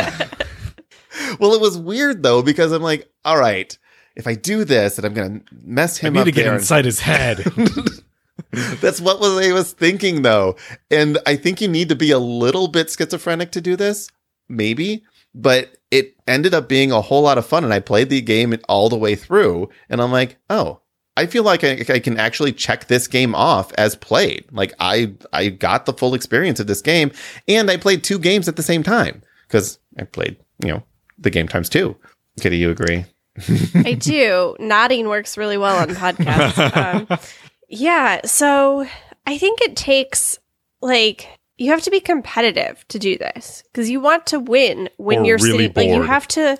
well, 1.39 1.53
it 1.55 1.61
was 1.61 1.77
weird 1.77 2.23
though 2.23 2.43
because 2.43 2.73
I'm 2.73 2.83
like, 2.83 3.11
all 3.25 3.39
right, 3.39 3.77
if 4.17 4.27
I 4.27 4.35
do 4.35 4.65
this, 4.65 4.97
and 4.99 5.07
I'm 5.07 5.15
gonna 5.15 5.41
mess 5.63 6.03
I 6.03 6.07
him 6.09 6.15
need 6.15 6.21
up 6.21 6.25
to 6.27 6.33
get 6.33 6.45
there. 6.45 6.55
inside 6.55 6.85
his 6.85 7.01
head. 7.01 7.39
That's 8.51 9.01
what 9.01 9.21
was 9.21 9.47
I 9.47 9.53
was 9.53 9.73
thinking 9.73 10.23
though, 10.23 10.57
and 10.91 11.19
I 11.27 11.37
think 11.37 11.61
you 11.61 11.69
need 11.69 11.89
to 11.91 11.97
be 11.97 12.11
a 12.11 12.19
little 12.19 12.69
bit 12.69 12.91
schizophrenic 12.91 13.53
to 13.53 13.61
do 13.61 13.77
this, 13.77 14.09
maybe. 14.49 15.05
But 15.35 15.77
it 15.93 16.17
ended 16.27 16.55
up 16.55 16.69
being 16.69 16.91
a 16.91 17.03
whole 17.03 17.23
lot 17.23 17.39
of 17.39 17.47
fun, 17.47 17.63
and 17.63 17.73
I 17.73 17.79
played 17.79 18.09
the 18.09 18.23
game 18.23 18.57
all 18.69 18.89
the 18.89 18.97
way 18.97 19.15
through, 19.15 19.69
and 19.89 20.01
I'm 20.01 20.11
like, 20.11 20.39
oh. 20.51 20.81
I 21.15 21.27
feel 21.27 21.43
like 21.43 21.63
I, 21.63 21.85
I 21.91 21.99
can 21.99 22.19
actually 22.19 22.55
check 22.55 22.87
this 22.87 23.07
game 23.07 23.35
off 23.35 23.71
as 23.75 23.95
played. 23.95 24.47
Like 24.51 24.73
I, 24.81 25.13
I 25.31 25.51
got 25.51 25.85
the 25.85 25.93
full 25.93 26.15
experience 26.15 26.59
of 26.59 26.69
this 26.69 26.81
game, 26.81 27.13
and 27.47 27.71
I 27.71 27.77
played 27.77 28.03
two 28.03 28.19
games 28.19 28.49
at 28.49 28.57
the 28.57 28.63
same 28.63 28.83
time 28.83 29.21
because 29.47 29.79
I 29.99 30.05
played, 30.05 30.39
you 30.63 30.69
know, 30.69 30.83
the 31.19 31.29
game 31.29 31.49
times 31.49 31.69
two. 31.69 31.95
Kitty, 32.41 32.57
you 32.57 32.71
agree? 32.71 33.05
I 33.75 33.93
do. 33.93 34.57
Nodding 34.59 35.07
works 35.07 35.37
really 35.37 35.59
well 35.59 35.77
on 35.77 35.91
podcasts. 35.91 37.07
Um, 37.13 37.19
yeah. 37.69 38.23
So 38.25 38.87
I 39.27 39.37
think 39.37 39.61
it 39.61 39.77
takes 39.77 40.39
like 40.81 41.29
you 41.63 41.71
have 41.71 41.83
to 41.83 41.91
be 41.91 42.01
competitive 42.01 42.85
to 42.89 42.99
do 42.99 43.17
this 43.17 43.63
because 43.71 43.89
you 43.89 44.01
want 44.01 44.27
to 44.27 44.41
win 44.41 44.91
when 44.97 45.21
Or 45.21 45.25
you're 45.27 45.39
really 45.39 45.69
sitting. 45.69 45.73
Like 45.77 45.97
you 45.97 46.03
have 46.03 46.27
to. 46.29 46.59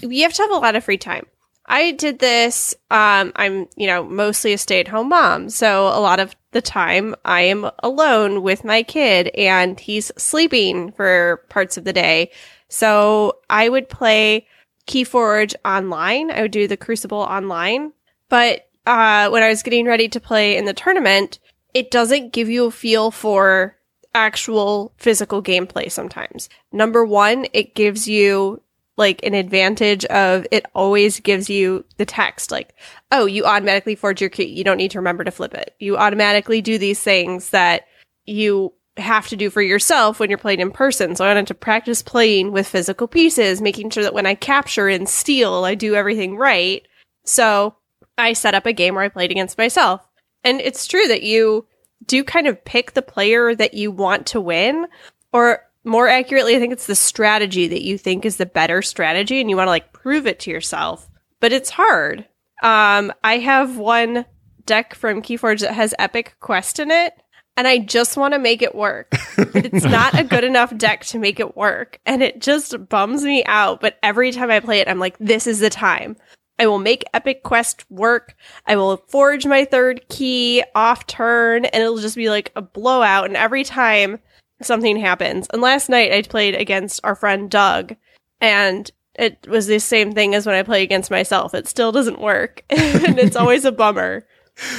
you 0.00 0.22
have 0.22 0.32
to 0.34 0.42
have 0.42 0.50
a 0.52 0.54
lot 0.54 0.76
of 0.76 0.84
free 0.84 0.96
time. 0.96 1.26
I 1.66 1.90
did 1.90 2.20
this. 2.20 2.72
Um, 2.88 3.32
I'm 3.34 3.66
you 3.76 3.88
know 3.88 4.04
mostly 4.04 4.52
a 4.52 4.58
stay 4.58 4.78
at 4.78 4.86
home 4.86 5.08
mom, 5.08 5.50
so 5.50 5.88
a 5.88 5.98
lot 5.98 6.20
of 6.20 6.36
the 6.52 6.62
time 6.62 7.16
I 7.24 7.42
am 7.42 7.68
alone 7.80 8.42
with 8.42 8.64
my 8.64 8.84
kid 8.84 9.28
and 9.36 9.78
he's 9.80 10.12
sleeping 10.16 10.92
for 10.92 11.44
parts 11.48 11.76
of 11.76 11.82
the 11.82 11.92
day. 11.92 12.30
So 12.68 13.38
I 13.50 13.68
would 13.68 13.88
play 13.88 14.46
Keyforge 14.86 15.56
online. 15.64 16.30
I 16.30 16.42
would 16.42 16.52
do 16.52 16.68
the 16.68 16.76
Crucible 16.76 17.18
online. 17.18 17.92
But 18.28 18.68
uh, 18.86 19.30
when 19.30 19.42
I 19.42 19.48
was 19.48 19.64
getting 19.64 19.86
ready 19.86 20.08
to 20.08 20.20
play 20.20 20.56
in 20.56 20.64
the 20.64 20.74
tournament, 20.74 21.40
it 21.74 21.90
doesn't 21.90 22.32
give 22.32 22.48
you 22.48 22.66
a 22.66 22.70
feel 22.70 23.10
for 23.10 23.75
actual 24.16 24.92
physical 24.96 25.42
gameplay 25.42 25.92
sometimes. 25.92 26.48
Number 26.72 27.04
one, 27.04 27.46
it 27.52 27.74
gives 27.74 28.08
you 28.08 28.62
like 28.96 29.22
an 29.22 29.34
advantage 29.34 30.06
of 30.06 30.46
it 30.50 30.64
always 30.74 31.20
gives 31.20 31.50
you 31.50 31.84
the 31.98 32.06
text 32.06 32.50
like, 32.50 32.74
oh, 33.12 33.26
you 33.26 33.44
automatically 33.44 33.94
forge 33.94 34.22
your 34.22 34.30
key. 34.30 34.46
You 34.46 34.64
don't 34.64 34.78
need 34.78 34.92
to 34.92 34.98
remember 34.98 35.22
to 35.22 35.30
flip 35.30 35.52
it. 35.52 35.74
You 35.78 35.98
automatically 35.98 36.62
do 36.62 36.78
these 36.78 37.02
things 37.02 37.50
that 37.50 37.86
you 38.24 38.72
have 38.96 39.28
to 39.28 39.36
do 39.36 39.50
for 39.50 39.60
yourself 39.60 40.18
when 40.18 40.30
you're 40.30 40.38
playing 40.38 40.60
in 40.60 40.70
person. 40.70 41.14
So 41.14 41.26
I 41.26 41.28
wanted 41.28 41.48
to 41.48 41.54
practice 41.54 42.00
playing 42.00 42.52
with 42.52 42.66
physical 42.66 43.06
pieces, 43.06 43.60
making 43.60 43.90
sure 43.90 44.02
that 44.02 44.14
when 44.14 44.24
I 44.24 44.34
capture 44.34 44.88
and 44.88 45.06
steal, 45.06 45.64
I 45.64 45.74
do 45.74 45.94
everything 45.94 46.38
right. 46.38 46.82
So 47.26 47.76
I 48.16 48.32
set 48.32 48.54
up 48.54 48.64
a 48.64 48.72
game 48.72 48.94
where 48.94 49.04
I 49.04 49.10
played 49.10 49.30
against 49.30 49.58
myself. 49.58 50.00
And 50.42 50.62
it's 50.62 50.86
true 50.86 51.06
that 51.08 51.22
you 51.22 51.66
do 52.06 52.24
kind 52.24 52.46
of 52.46 52.64
pick 52.64 52.92
the 52.92 53.02
player 53.02 53.54
that 53.54 53.74
you 53.74 53.90
want 53.90 54.26
to 54.28 54.40
win, 54.40 54.86
or 55.32 55.62
more 55.84 56.08
accurately, 56.08 56.56
I 56.56 56.58
think 56.58 56.72
it's 56.72 56.86
the 56.86 56.96
strategy 56.96 57.68
that 57.68 57.82
you 57.82 57.96
think 57.96 58.24
is 58.24 58.36
the 58.36 58.46
better 58.46 58.82
strategy 58.82 59.40
and 59.40 59.48
you 59.48 59.56
want 59.56 59.68
to 59.68 59.70
like 59.70 59.92
prove 59.92 60.26
it 60.26 60.40
to 60.40 60.50
yourself. 60.50 61.08
But 61.40 61.52
it's 61.52 61.70
hard. 61.70 62.26
Um, 62.62 63.12
I 63.22 63.38
have 63.38 63.76
one 63.78 64.26
deck 64.64 64.94
from 64.94 65.22
Keyforge 65.22 65.60
that 65.60 65.74
has 65.74 65.94
Epic 65.98 66.34
Quest 66.40 66.80
in 66.80 66.90
it, 66.90 67.12
and 67.56 67.68
I 67.68 67.78
just 67.78 68.16
want 68.16 68.34
to 68.34 68.40
make 68.40 68.62
it 68.62 68.74
work. 68.74 69.12
but 69.36 69.64
it's 69.64 69.84
not 69.84 70.18
a 70.18 70.24
good 70.24 70.44
enough 70.44 70.76
deck 70.76 71.04
to 71.06 71.18
make 71.18 71.40
it 71.40 71.56
work. 71.56 72.00
And 72.04 72.22
it 72.22 72.40
just 72.40 72.88
bums 72.88 73.22
me 73.22 73.44
out. 73.46 73.80
But 73.80 73.98
every 74.02 74.32
time 74.32 74.50
I 74.50 74.60
play 74.60 74.80
it, 74.80 74.88
I'm 74.88 74.98
like, 74.98 75.16
this 75.18 75.46
is 75.46 75.60
the 75.60 75.70
time. 75.70 76.16
I 76.58 76.66
will 76.66 76.78
make 76.78 77.04
Epic 77.12 77.42
Quest 77.42 77.84
work. 77.90 78.34
I 78.66 78.76
will 78.76 78.98
forge 79.08 79.46
my 79.46 79.64
third 79.64 80.08
key 80.08 80.62
off 80.74 81.06
turn, 81.06 81.66
and 81.66 81.82
it'll 81.82 81.98
just 81.98 82.16
be 82.16 82.30
like 82.30 82.52
a 82.56 82.62
blowout. 82.62 83.26
And 83.26 83.36
every 83.36 83.64
time 83.64 84.18
something 84.62 84.96
happens, 84.96 85.46
and 85.52 85.60
last 85.60 85.88
night 85.88 86.12
I 86.12 86.22
played 86.22 86.54
against 86.54 87.00
our 87.04 87.14
friend 87.14 87.50
Doug, 87.50 87.94
and 88.40 88.90
it 89.14 89.46
was 89.48 89.66
the 89.66 89.80
same 89.80 90.12
thing 90.12 90.34
as 90.34 90.46
when 90.46 90.54
I 90.54 90.62
play 90.62 90.82
against 90.82 91.10
myself. 91.10 91.54
It 91.54 91.68
still 91.68 91.92
doesn't 91.92 92.20
work, 92.20 92.64
and 92.70 93.18
it's 93.18 93.36
always 93.36 93.64
a 93.64 93.72
bummer. 93.72 94.26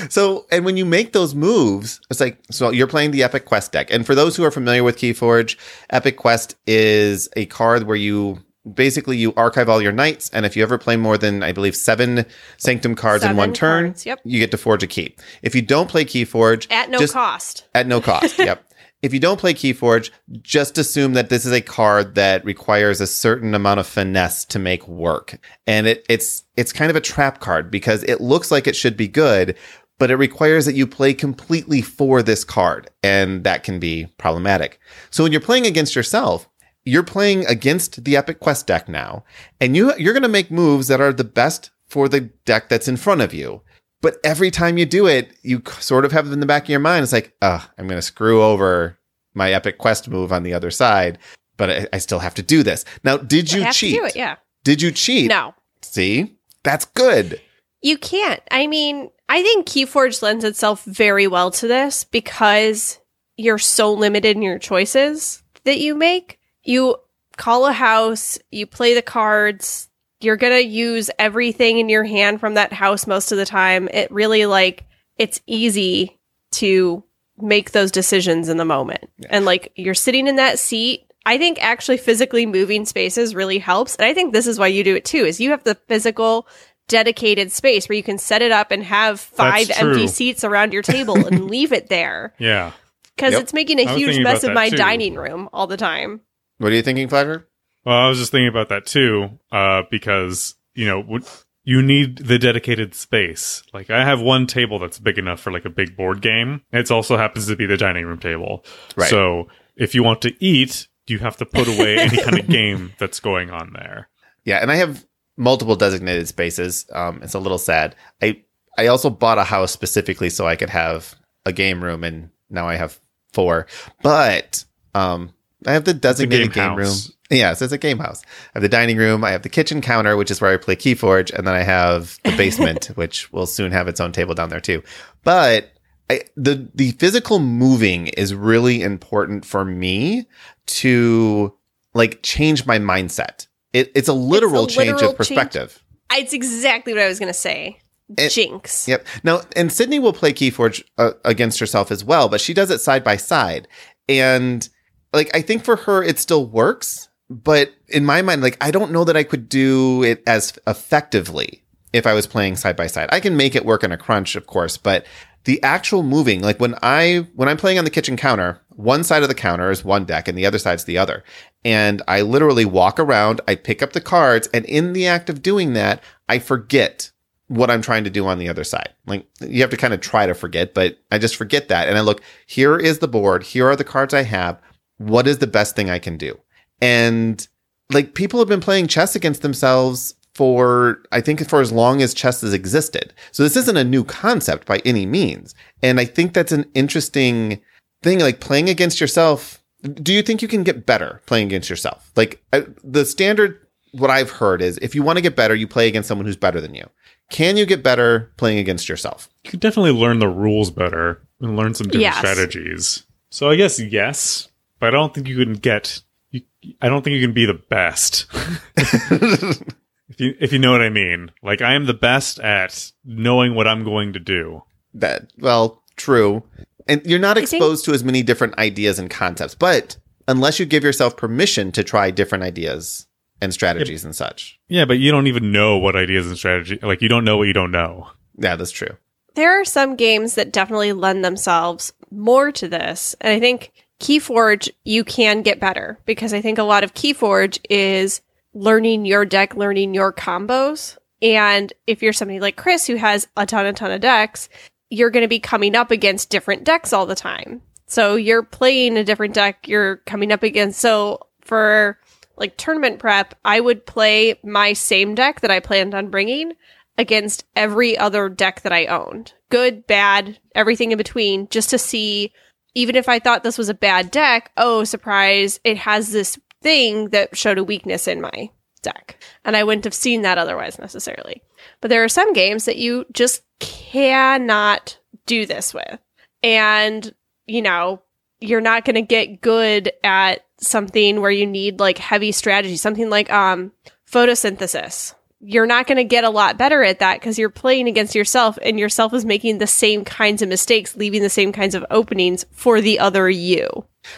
So, 0.09 0.47
and 0.51 0.65
when 0.65 0.75
you 0.75 0.85
make 0.85 1.13
those 1.13 1.35
moves, 1.35 2.01
it's 2.09 2.19
like, 2.19 2.39
so 2.49 2.71
you're 2.71 2.87
playing 2.87 3.11
the 3.11 3.21
Epic 3.21 3.45
Quest 3.45 3.71
deck. 3.71 3.91
And 3.91 4.05
for 4.05 4.15
those 4.15 4.35
who 4.35 4.43
are 4.43 4.49
familiar 4.49 4.83
with 4.83 4.97
Keyforge, 4.97 5.55
Epic 5.91 6.17
Quest 6.17 6.55
is 6.65 7.29
a 7.35 7.45
card 7.45 7.83
where 7.83 7.95
you 7.95 8.41
basically 8.73 9.17
you 9.17 9.33
archive 9.35 9.69
all 9.69 9.81
your 9.81 9.91
knights. 9.91 10.29
And 10.31 10.45
if 10.45 10.55
you 10.55 10.63
ever 10.63 10.77
play 10.77 10.97
more 10.97 11.17
than, 11.17 11.43
I 11.43 11.51
believe, 11.51 11.75
seven 11.75 12.25
Sanctum 12.57 12.95
cards 12.95 13.23
in 13.23 13.35
one 13.35 13.53
turn, 13.53 13.85
cards, 13.87 14.05
yep. 14.05 14.19
you 14.23 14.39
get 14.39 14.51
to 14.51 14.57
forge 14.57 14.83
a 14.83 14.87
key. 14.87 15.15
If 15.41 15.55
you 15.55 15.61
don't 15.61 15.89
play 15.89 16.05
Keyforge, 16.05 16.67
At 16.71 16.89
no 16.89 16.99
just- 16.99 17.13
cost. 17.13 17.65
at 17.73 17.87
no 17.87 18.01
cost. 18.01 18.37
yep. 18.39 18.63
If 19.03 19.13
you 19.13 19.19
don't 19.19 19.39
play 19.39 19.53
Keyforge, 19.53 20.09
just 20.41 20.79
assume 20.79 21.13
that 21.13 21.29
this 21.29 21.45
is 21.45 21.51
a 21.51 21.61
card 21.61 22.15
that 22.15 22.43
requires 22.43 22.99
a 22.99 23.05
certain 23.05 23.53
amount 23.53 23.79
of 23.79 23.85
finesse 23.85 24.43
to 24.45 24.57
make 24.57 24.87
work. 24.87 25.37
And 25.67 25.85
it, 25.85 26.03
it's 26.09 26.43
it's 26.55 26.73
kind 26.73 26.89
of 26.89 26.95
a 26.95 27.01
trap 27.01 27.39
card 27.39 27.69
because 27.69 28.01
it 28.03 28.21
looks 28.21 28.49
like 28.49 28.65
it 28.65 28.75
should 28.75 28.97
be 28.97 29.07
good, 29.07 29.55
but 29.99 30.09
it 30.09 30.15
requires 30.15 30.65
that 30.65 30.73
you 30.73 30.87
play 30.87 31.13
completely 31.13 31.83
for 31.83 32.23
this 32.23 32.43
card, 32.43 32.89
and 33.03 33.43
that 33.43 33.63
can 33.63 33.79
be 33.79 34.07
problematic. 34.17 34.79
So 35.11 35.21
when 35.23 35.31
you're 35.31 35.41
playing 35.41 35.67
against 35.67 35.95
yourself, 35.95 36.49
you're 36.87 37.03
playing 37.03 37.45
against 37.45 38.03
the 38.03 38.15
Epic 38.15 38.39
Quest 38.39 38.65
deck 38.67 38.87
now, 38.87 39.23
and 39.59 39.75
you 39.75 39.93
you're 39.97 40.13
going 40.13 40.23
to 40.23 40.29
make 40.29 40.49
moves 40.49 40.87
that 40.87 41.01
are 41.01 41.13
the 41.13 41.23
best 41.23 41.69
for 41.87 42.07
the 42.09 42.21
deck 42.45 42.69
that's 42.69 42.87
in 42.87 42.97
front 42.97 43.21
of 43.21 43.33
you. 43.33 43.61
But 44.01 44.17
every 44.23 44.51
time 44.51 44.77
you 44.77 44.85
do 44.85 45.07
it, 45.07 45.35
you 45.41 45.61
sort 45.79 46.05
of 46.05 46.11
have 46.11 46.27
it 46.27 46.33
in 46.33 46.39
the 46.39 46.45
back 46.45 46.63
of 46.63 46.69
your 46.69 46.79
mind. 46.79 47.03
It's 47.03 47.13
like, 47.13 47.35
ah, 47.41 47.69
I'm 47.77 47.87
going 47.87 47.97
to 47.97 48.01
screw 48.03 48.43
over 48.43 48.97
my 49.33 49.51
epic 49.51 49.77
quest 49.79 50.07
move 50.07 50.31
on 50.31 50.43
the 50.43 50.53
other 50.53 50.71
side, 50.71 51.17
but 51.57 51.69
I, 51.69 51.87
I 51.93 51.97
still 51.97 52.19
have 52.19 52.35
to 52.35 52.43
do 52.43 52.63
this. 52.63 52.85
Now, 53.03 53.17
did 53.17 53.53
I 53.53 53.57
you 53.57 53.63
have 53.63 53.75
cheat? 53.75 53.95
to 53.95 53.99
do 54.01 54.05
it, 54.05 54.15
yeah. 54.15 54.35
Did 54.63 54.81
you 54.81 54.91
cheat? 54.91 55.29
No. 55.29 55.55
See, 55.81 56.37
that's 56.63 56.85
good. 56.85 57.41
You 57.81 57.97
can't. 57.97 58.41
I 58.51 58.67
mean, 58.67 59.09
I 59.29 59.41
think 59.41 59.67
Keyforge 59.67 60.21
lends 60.21 60.43
itself 60.43 60.83
very 60.83 61.27
well 61.27 61.51
to 61.51 61.67
this 61.67 62.03
because 62.03 62.99
you're 63.35 63.59
so 63.59 63.93
limited 63.93 64.35
in 64.35 64.41
your 64.41 64.59
choices 64.59 65.43
that 65.63 65.79
you 65.79 65.95
make. 65.95 66.39
You 66.67 66.97
call 67.37 67.65
a 67.65 67.71
house, 67.73 68.37
you 68.51 68.65
play 68.67 68.93
the 68.93 69.01
cards, 69.01 69.89
you're 70.19 70.37
going 70.37 70.53
to 70.53 70.67
use 70.67 71.09
everything 71.19 71.79
in 71.79 71.89
your 71.89 72.03
hand 72.03 72.39
from 72.39 72.55
that 72.55 72.73
house 72.73 73.07
most 73.07 73.31
of 73.31 73.37
the 73.37 73.45
time. 73.45 73.87
It 73.93 74.11
really 74.11 74.45
like 74.45 74.85
it's 75.17 75.41
easy 75.47 76.19
to 76.53 77.03
make 77.37 77.71
those 77.71 77.91
decisions 77.91 78.49
in 78.49 78.57
the 78.57 78.65
moment. 78.65 79.09
And 79.29 79.45
like 79.45 79.71
you're 79.75 79.93
sitting 79.93 80.27
in 80.27 80.37
that 80.37 80.59
seat 80.59 81.03
I 81.27 81.37
think 81.37 81.61
actually 81.61 81.97
physically 81.97 82.45
moving 82.45 82.85
spaces 82.85 83.35
really 83.35 83.57
helps. 83.59 83.97
And 83.97 84.05
I 84.05 84.13
think 84.13 84.31
this 84.31 84.47
is 84.47 84.57
why 84.57 84.67
you 84.67 84.81
do 84.81 84.95
it 84.95 85.03
too, 85.03 85.25
is 85.25 85.41
you 85.41 85.49
have 85.49 85.61
the 85.65 85.75
physical 85.75 86.47
dedicated 86.87 87.51
space 87.51 87.89
where 87.89 87.97
you 87.97 88.01
can 88.01 88.17
set 88.17 88.41
it 88.41 88.53
up 88.53 88.71
and 88.71 88.81
have 88.81 89.19
five 89.19 89.69
empty 89.75 90.07
seats 90.07 90.45
around 90.45 90.71
your 90.71 90.81
table 90.83 91.17
and 91.17 91.49
leave 91.49 91.73
it 91.73 91.89
there. 91.89 92.33
Yeah. 92.39 92.71
Because 93.13 93.33
Yep. 93.33 93.41
it's 93.41 93.53
making 93.53 93.79
a 93.81 93.93
huge 93.93 94.19
mess 94.19 94.45
of 94.45 94.53
my 94.53 94.69
too. 94.69 94.77
dining 94.77 95.15
room 95.15 95.49
all 95.51 95.67
the 95.67 95.75
time. 95.75 96.21
What 96.57 96.71
are 96.71 96.75
you 96.75 96.81
thinking, 96.81 97.07
Flavor? 97.07 97.47
Well, 97.85 97.95
I 97.97 98.09
was 98.09 98.17
just 98.17 98.31
thinking 98.31 98.49
about 98.49 98.69
that 98.69 98.85
too, 98.85 99.39
uh, 99.51 99.83
because 99.89 100.55
you 100.75 100.85
know 100.85 101.01
w- 101.01 101.23
you 101.63 101.81
need 101.81 102.17
the 102.17 102.39
dedicated 102.39 102.95
space. 102.95 103.63
Like 103.73 103.89
I 103.89 104.03
have 104.03 104.21
one 104.21 104.47
table 104.47 104.79
that's 104.79 104.99
big 104.99 105.17
enough 105.17 105.39
for 105.39 105.51
like 105.51 105.65
a 105.65 105.69
big 105.69 105.95
board 105.95 106.21
game. 106.21 106.61
It 106.71 106.91
also 106.91 107.17
happens 107.17 107.47
to 107.47 107.55
be 107.55 107.65
the 107.65 107.77
dining 107.77 108.05
room 108.05 108.19
table. 108.19 108.65
Right. 108.95 109.09
So 109.09 109.47
if 109.75 109.93
you 109.95 110.03
want 110.03 110.21
to 110.23 110.33
eat, 110.43 110.87
you 111.07 111.19
have 111.19 111.37
to 111.37 111.45
put 111.45 111.67
away 111.67 111.97
any 111.99 112.17
kind 112.17 112.39
of 112.39 112.47
game 112.47 112.93
that's 112.97 113.19
going 113.19 113.49
on 113.51 113.73
there. 113.73 114.09
Yeah, 114.43 114.57
and 114.57 114.71
I 114.71 114.75
have 114.75 115.05
multiple 115.37 115.75
designated 115.75 116.27
spaces. 116.27 116.85
Um, 116.93 117.21
it's 117.21 117.33
a 117.35 117.39
little 117.39 117.57
sad. 117.57 117.95
I 118.21 118.43
I 118.77 118.87
also 118.87 119.09
bought 119.09 119.37
a 119.37 119.43
house 119.43 119.71
specifically 119.71 120.29
so 120.29 120.47
I 120.47 120.55
could 120.55 120.69
have 120.69 121.15
a 121.45 121.53
game 121.53 121.83
room, 121.83 122.03
and 122.03 122.29
now 122.49 122.67
I 122.67 122.75
have 122.75 122.99
four. 123.33 123.67
But 124.03 124.63
um, 124.93 125.31
I 125.65 125.73
have 125.73 125.85
the 125.85 125.93
designated 125.93 126.53
game 126.53 126.69
game, 126.69 126.77
room. 126.77 126.85
house. 126.87 127.11
Yes, 127.29 127.61
it's 127.61 127.73
a 127.73 127.77
game 127.77 127.99
house. 127.99 128.21
I 128.25 128.49
have 128.53 128.61
the 128.61 128.69
dining 128.69 128.97
room. 128.97 129.23
I 129.23 129.31
have 129.31 129.41
the 129.41 129.49
kitchen 129.49 129.81
counter, 129.81 130.15
which 130.15 130.31
is 130.31 130.39
where 130.39 130.53
I 130.53 130.57
play 130.57 130.75
Keyforge, 130.75 131.33
and 131.33 131.45
then 131.47 131.53
I 131.53 131.63
have 131.63 132.17
the 132.23 132.35
basement, 132.37 132.85
which 132.95 133.31
will 133.33 133.47
soon 133.47 133.71
have 133.71 133.87
its 133.87 133.99
own 133.99 134.11
table 134.11 134.33
down 134.35 134.49
there 134.49 134.61
too. 134.61 134.83
But 135.23 135.71
I, 136.09 136.21
the 136.35 136.69
the 136.73 136.91
physical 136.91 137.39
moving 137.39 138.07
is 138.07 138.33
really 138.33 138.81
important 138.81 139.45
for 139.45 139.65
me 139.65 140.27
to 140.67 141.53
like 141.93 142.21
change 142.23 142.65
my 142.65 142.77
mindset. 142.79 143.47
It, 143.73 143.91
it's 143.95 144.07
a 144.07 144.13
literal 144.13 144.67
change 144.67 144.91
literal 144.93 145.11
of 145.11 145.17
perspective. 145.17 145.83
It's 146.13 146.33
exactly 146.33 146.93
what 146.93 147.01
I 147.01 147.07
was 147.07 147.19
going 147.19 147.29
to 147.31 147.37
say. 147.37 147.79
It- 148.17 148.29
Jinx. 148.29 148.87
Yep. 148.87 149.05
Now, 149.23 149.41
and 149.55 149.71
Sydney 149.71 149.99
will 149.99 150.13
play 150.13 150.31
Keyforge 150.31 150.81
uh, 150.97 151.11
against 151.25 151.59
herself 151.59 151.91
as 151.91 152.05
well, 152.05 152.29
but 152.29 152.39
she 152.39 152.53
does 152.53 152.71
it 152.71 152.79
side 152.79 153.03
by 153.03 153.17
side. 153.17 153.67
And 154.07 154.67
like, 155.13 155.35
I 155.35 155.41
think 155.41 155.63
for 155.63 155.75
her, 155.75 156.03
it 156.03 156.19
still 156.19 156.45
works. 156.45 157.09
But 157.29 157.73
in 157.89 158.05
my 158.05 158.21
mind, 158.21 158.41
like, 158.41 158.57
I 158.61 158.71
don't 158.71 158.91
know 158.91 159.03
that 159.03 159.17
I 159.17 159.23
could 159.23 159.49
do 159.49 160.03
it 160.03 160.23
as 160.25 160.57
effectively 160.65 161.63
if 161.91 162.07
I 162.07 162.13
was 162.13 162.27
playing 162.27 162.55
side 162.55 162.75
by 162.75 162.87
side. 162.87 163.09
I 163.11 163.19
can 163.19 163.35
make 163.35 163.55
it 163.55 163.65
work 163.65 163.83
in 163.83 163.91
a 163.91 163.97
crunch, 163.97 164.35
of 164.35 164.47
course, 164.47 164.77
but 164.77 165.05
the 165.43 165.61
actual 165.63 166.03
moving, 166.03 166.41
like 166.41 166.59
when 166.59 166.75
I, 166.81 167.27
when 167.35 167.49
I'm 167.49 167.57
playing 167.57 167.79
on 167.79 167.85
the 167.85 167.89
kitchen 167.89 168.17
counter, 168.17 168.61
one 168.69 169.03
side 169.03 169.23
of 169.23 169.29
the 169.29 169.35
counter 169.35 169.71
is 169.71 169.83
one 169.83 170.05
deck 170.05 170.27
and 170.27 170.37
the 170.37 170.45
other 170.45 170.59
side's 170.59 170.83
the 170.83 170.97
other. 170.97 171.23
And 171.65 172.01
I 172.07 172.21
literally 172.21 172.65
walk 172.65 172.99
around, 172.99 173.41
I 173.47 173.55
pick 173.55 173.81
up 173.81 173.93
the 173.93 174.01
cards, 174.01 174.47
and 174.53 174.65
in 174.65 174.93
the 174.93 175.07
act 175.07 175.29
of 175.29 175.41
doing 175.41 175.73
that, 175.73 176.03
I 176.29 176.39
forget 176.39 177.11
what 177.47 177.71
I'm 177.71 177.81
trying 177.81 178.03
to 178.03 178.09
do 178.09 178.27
on 178.27 178.39
the 178.39 178.49
other 178.49 178.63
side. 178.63 178.89
Like 179.05 179.25
you 179.41 179.61
have 179.61 179.69
to 179.69 179.77
kind 179.77 179.93
of 179.93 180.01
try 180.01 180.27
to 180.27 180.33
forget, 180.33 180.73
but 180.73 180.99
I 181.11 181.17
just 181.17 181.35
forget 181.35 181.69
that. 181.69 181.87
And 181.87 181.97
I 181.97 182.01
look, 182.01 182.21
here 182.45 182.77
is 182.77 182.99
the 182.99 183.07
board. 183.07 183.43
Here 183.43 183.67
are 183.67 183.75
the 183.75 183.83
cards 183.83 184.13
I 184.13 184.23
have. 184.23 184.61
What 184.97 185.27
is 185.27 185.37
the 185.39 185.47
best 185.47 185.75
thing 185.75 185.89
I 185.89 185.99
can 185.99 186.17
do? 186.17 186.37
And 186.81 187.47
like 187.91 188.13
people 188.13 188.39
have 188.39 188.49
been 188.49 188.61
playing 188.61 188.87
chess 188.87 189.15
against 189.15 189.41
themselves 189.41 190.15
for, 190.35 191.01
I 191.11 191.21
think 191.21 191.47
for 191.49 191.61
as 191.61 191.71
long 191.71 192.01
as 192.01 192.13
chess 192.13 192.41
has 192.41 192.53
existed. 192.53 193.13
So 193.31 193.43
this 193.43 193.55
isn't 193.57 193.77
a 193.77 193.83
new 193.83 194.03
concept 194.03 194.67
by 194.67 194.79
any 194.85 195.05
means. 195.05 195.55
And 195.81 195.99
I 195.99 196.05
think 196.05 196.33
that's 196.33 196.51
an 196.51 196.65
interesting 196.75 197.59
thing, 198.03 198.19
like 198.19 198.39
playing 198.39 198.69
against 198.69 199.01
yourself. 199.01 199.63
Do 199.83 200.13
you 200.13 200.21
think 200.21 200.41
you 200.41 200.47
can 200.47 200.63
get 200.63 200.85
better 200.85 201.21
playing 201.25 201.47
against 201.47 201.69
yourself? 201.69 202.11
Like 202.15 202.43
the 202.83 203.05
standard, 203.05 203.59
what 203.93 204.09
I've 204.11 204.29
heard 204.29 204.61
is 204.61 204.77
if 204.79 204.93
you 204.93 205.01
want 205.01 205.17
to 205.17 205.21
get 205.21 205.35
better, 205.35 205.55
you 205.55 205.67
play 205.67 205.87
against 205.87 206.07
someone 206.07 206.25
who's 206.25 206.37
better 206.37 206.61
than 206.61 206.75
you. 206.75 206.87
Can 207.31 207.57
you 207.57 207.65
get 207.65 207.83
better 207.83 208.31
playing 208.37 208.57
against 208.59 208.87
yourself? 208.89 209.29
You 209.43 209.51
could 209.51 209.59
definitely 209.59 209.91
learn 209.91 210.19
the 210.19 210.27
rules 210.29 210.69
better. 210.71 211.21
and 211.39 211.55
learn 211.55 211.73
some 211.75 211.85
different 211.87 212.01
Yes. 212.01 212.17
strategies. 212.17 213.03
So 213.29 213.49
I 213.49 213.55
guess 213.55 213.79
yes, 213.79 214.47
but 214.79 214.87
I 214.87 214.91
don't 214.91 215.13
think 215.13 215.27
you 215.27 215.37
can 215.43 215.53
get. 215.53 216.01
You, 216.31 216.41
I 216.81 216.89
don't 216.89 217.03
think 217.03 217.15
you 217.15 217.21
can 217.21 217.33
be 217.33 217.45
the 217.45 217.53
best. 217.53 218.25
if 218.77 220.19
you 220.19 220.35
if 220.39 220.51
you 220.53 220.59
know 220.59 220.71
what 220.71 220.81
I 220.81 220.89
mean. 220.89 221.31
Like 221.43 221.61
I 221.61 221.73
am 221.73 221.85
the 221.85 221.93
best 221.93 222.39
at 222.39 222.91
knowing 223.05 223.55
what 223.55 223.67
I'm 223.67 223.83
going 223.83 224.13
to 224.13 224.19
do. 224.19 224.63
that 224.93 225.31
well 225.39 225.83
true 225.95 226.43
and 226.87 227.01
you're 227.05 227.19
not 227.19 227.37
I 227.37 227.41
think- 227.41 227.53
exposed 227.53 227.85
to 227.85 227.91
as 227.93 228.03
many 228.03 228.21
different 228.21 228.57
ideas 228.59 228.99
and 228.99 229.09
concepts 229.09 229.55
but 229.55 229.97
unless 230.27 230.59
you 230.59 230.65
give 230.65 230.83
yourself 230.83 231.17
permission 231.17 231.71
to 231.71 231.83
try 231.83 232.11
different 232.11 232.43
ideas 232.43 233.07
and 233.41 233.51
strategies 233.53 234.05
and 234.05 234.15
such 234.15 234.59
Yeah, 234.67 234.85
but 234.85 234.99
you 234.99 235.11
don't 235.11 235.27
even 235.27 235.51
know 235.51 235.77
what 235.77 235.95
ideas 235.95 236.27
and 236.27 236.37
strategy. 236.37 236.77
Like 236.81 237.01
you 237.01 237.09
don't 237.09 237.25
know 237.25 237.37
what 237.37 237.47
you 237.47 237.53
don't 237.53 237.71
know. 237.71 238.09
yeah 238.37 238.55
that's 238.55 238.71
true 238.71 238.95
There 239.35 239.59
are 239.59 239.65
some 239.65 239.95
games 239.95 240.35
that 240.35 240.51
definitely 240.53 240.93
lend 240.93 241.23
themselves 241.25 241.93
more 242.11 242.51
to 242.53 242.67
this. 242.67 243.15
And 243.21 243.33
I 243.33 243.39
think 243.39 243.71
Keyforge, 243.99 244.69
you 244.83 245.03
can 245.03 245.41
get 245.41 245.59
better 245.59 245.99
because 246.05 246.33
I 246.33 246.41
think 246.41 246.57
a 246.57 246.63
lot 246.63 246.83
of 246.83 246.93
Keyforge 246.93 247.59
is 247.69 248.21
learning 248.53 249.05
your 249.05 249.25
deck, 249.25 249.55
learning 249.55 249.93
your 249.93 250.13
combos. 250.13 250.97
And 251.21 251.73
if 251.87 252.03
you're 252.03 252.13
somebody 252.13 252.39
like 252.39 252.57
Chris 252.57 252.85
who 252.85 252.95
has 252.95 253.27
a 253.35 253.45
ton, 253.45 253.65
a 253.65 253.73
ton 253.73 253.91
of 253.91 254.01
decks, 254.01 254.49
you're 254.89 255.09
going 255.09 255.23
to 255.23 255.27
be 255.27 255.39
coming 255.39 255.75
up 255.75 255.91
against 255.91 256.29
different 256.29 256.63
decks 256.63 256.93
all 256.93 257.05
the 257.05 257.15
time. 257.15 257.61
So 257.87 258.15
you're 258.15 258.43
playing 258.43 258.97
a 258.97 259.03
different 259.03 259.33
deck, 259.33 259.67
you're 259.67 259.97
coming 259.97 260.31
up 260.31 260.43
against. 260.43 260.79
So 260.79 261.27
for 261.41 261.97
like 262.35 262.57
tournament 262.57 262.99
prep, 262.99 263.33
I 263.43 263.59
would 263.59 263.85
play 263.85 264.39
my 264.43 264.73
same 264.73 265.15
deck 265.15 265.41
that 265.41 265.51
I 265.51 265.59
planned 265.59 265.95
on 265.95 266.09
bringing 266.09 266.53
against 266.97 267.45
every 267.55 267.97
other 267.97 268.29
deck 268.29 268.61
that 268.61 268.73
I 268.73 268.85
owned. 268.85 269.33
Good, 269.49 269.87
bad, 269.87 270.39
everything 270.55 270.91
in 270.91 270.97
between, 270.97 271.47
just 271.49 271.69
to 271.69 271.77
see, 271.77 272.33
even 272.77 272.95
if 272.95 273.09
I 273.09 273.17
thought 273.17 273.41
this 273.41 273.57
was 273.57 273.69
a 273.69 273.73
bad 273.73 274.11
deck, 274.11 274.51
oh, 274.55 274.83
surprise, 274.83 275.59
it 275.63 275.77
has 275.79 276.11
this 276.11 276.37
thing 276.61 277.09
that 277.09 277.35
showed 277.35 277.57
a 277.57 277.63
weakness 277.63 278.07
in 278.07 278.21
my 278.21 278.51
deck. 278.83 279.19
And 279.43 279.57
I 279.57 279.63
wouldn't 279.63 279.85
have 279.85 279.95
seen 279.95 280.21
that 280.21 280.37
otherwise 280.37 280.77
necessarily. 280.77 281.41
But 281.81 281.89
there 281.89 282.03
are 282.03 282.09
some 282.09 282.33
games 282.33 282.65
that 282.65 282.77
you 282.77 283.07
just 283.11 283.41
cannot 283.59 284.99
do 285.25 285.47
this 285.47 285.73
with. 285.73 285.99
And, 286.43 287.11
you 287.47 287.63
know, 287.63 288.03
you're 288.39 288.61
not 288.61 288.85
going 288.85 288.93
to 288.93 289.01
get 289.01 289.41
good 289.41 289.91
at 290.03 290.45
something 290.59 291.19
where 291.19 291.31
you 291.31 291.47
need 291.47 291.79
like 291.79 291.97
heavy 291.97 292.31
strategy, 292.31 292.77
something 292.77 293.09
like 293.09 293.31
um 293.31 293.71
photosynthesis. 294.07 295.15
You're 295.39 295.67
not 295.67 295.85
going 295.87 295.97
to 295.97 296.03
get 296.03 296.23
a 296.23 296.29
lot 296.29 296.57
better 296.57 296.83
at 296.83 296.99
that 296.99 297.19
because 297.19 297.37
you're 297.37 297.49
playing 297.49 297.87
against 297.87 298.15
yourself 298.15 298.57
and 298.63 298.79
yourself 298.79 299.13
is 299.13 299.23
making 299.23 299.59
the 299.59 299.67
same 299.67 300.03
kinds 300.03 300.41
of 300.41 300.49
mistakes, 300.49 300.95
leaving 300.95 301.21
the 301.21 301.29
same 301.29 301.51
kinds 301.51 301.75
of 301.75 301.85
openings 301.91 302.45
for 302.51 302.81
the 302.81 302.99
other 302.99 303.29
you. 303.29 303.69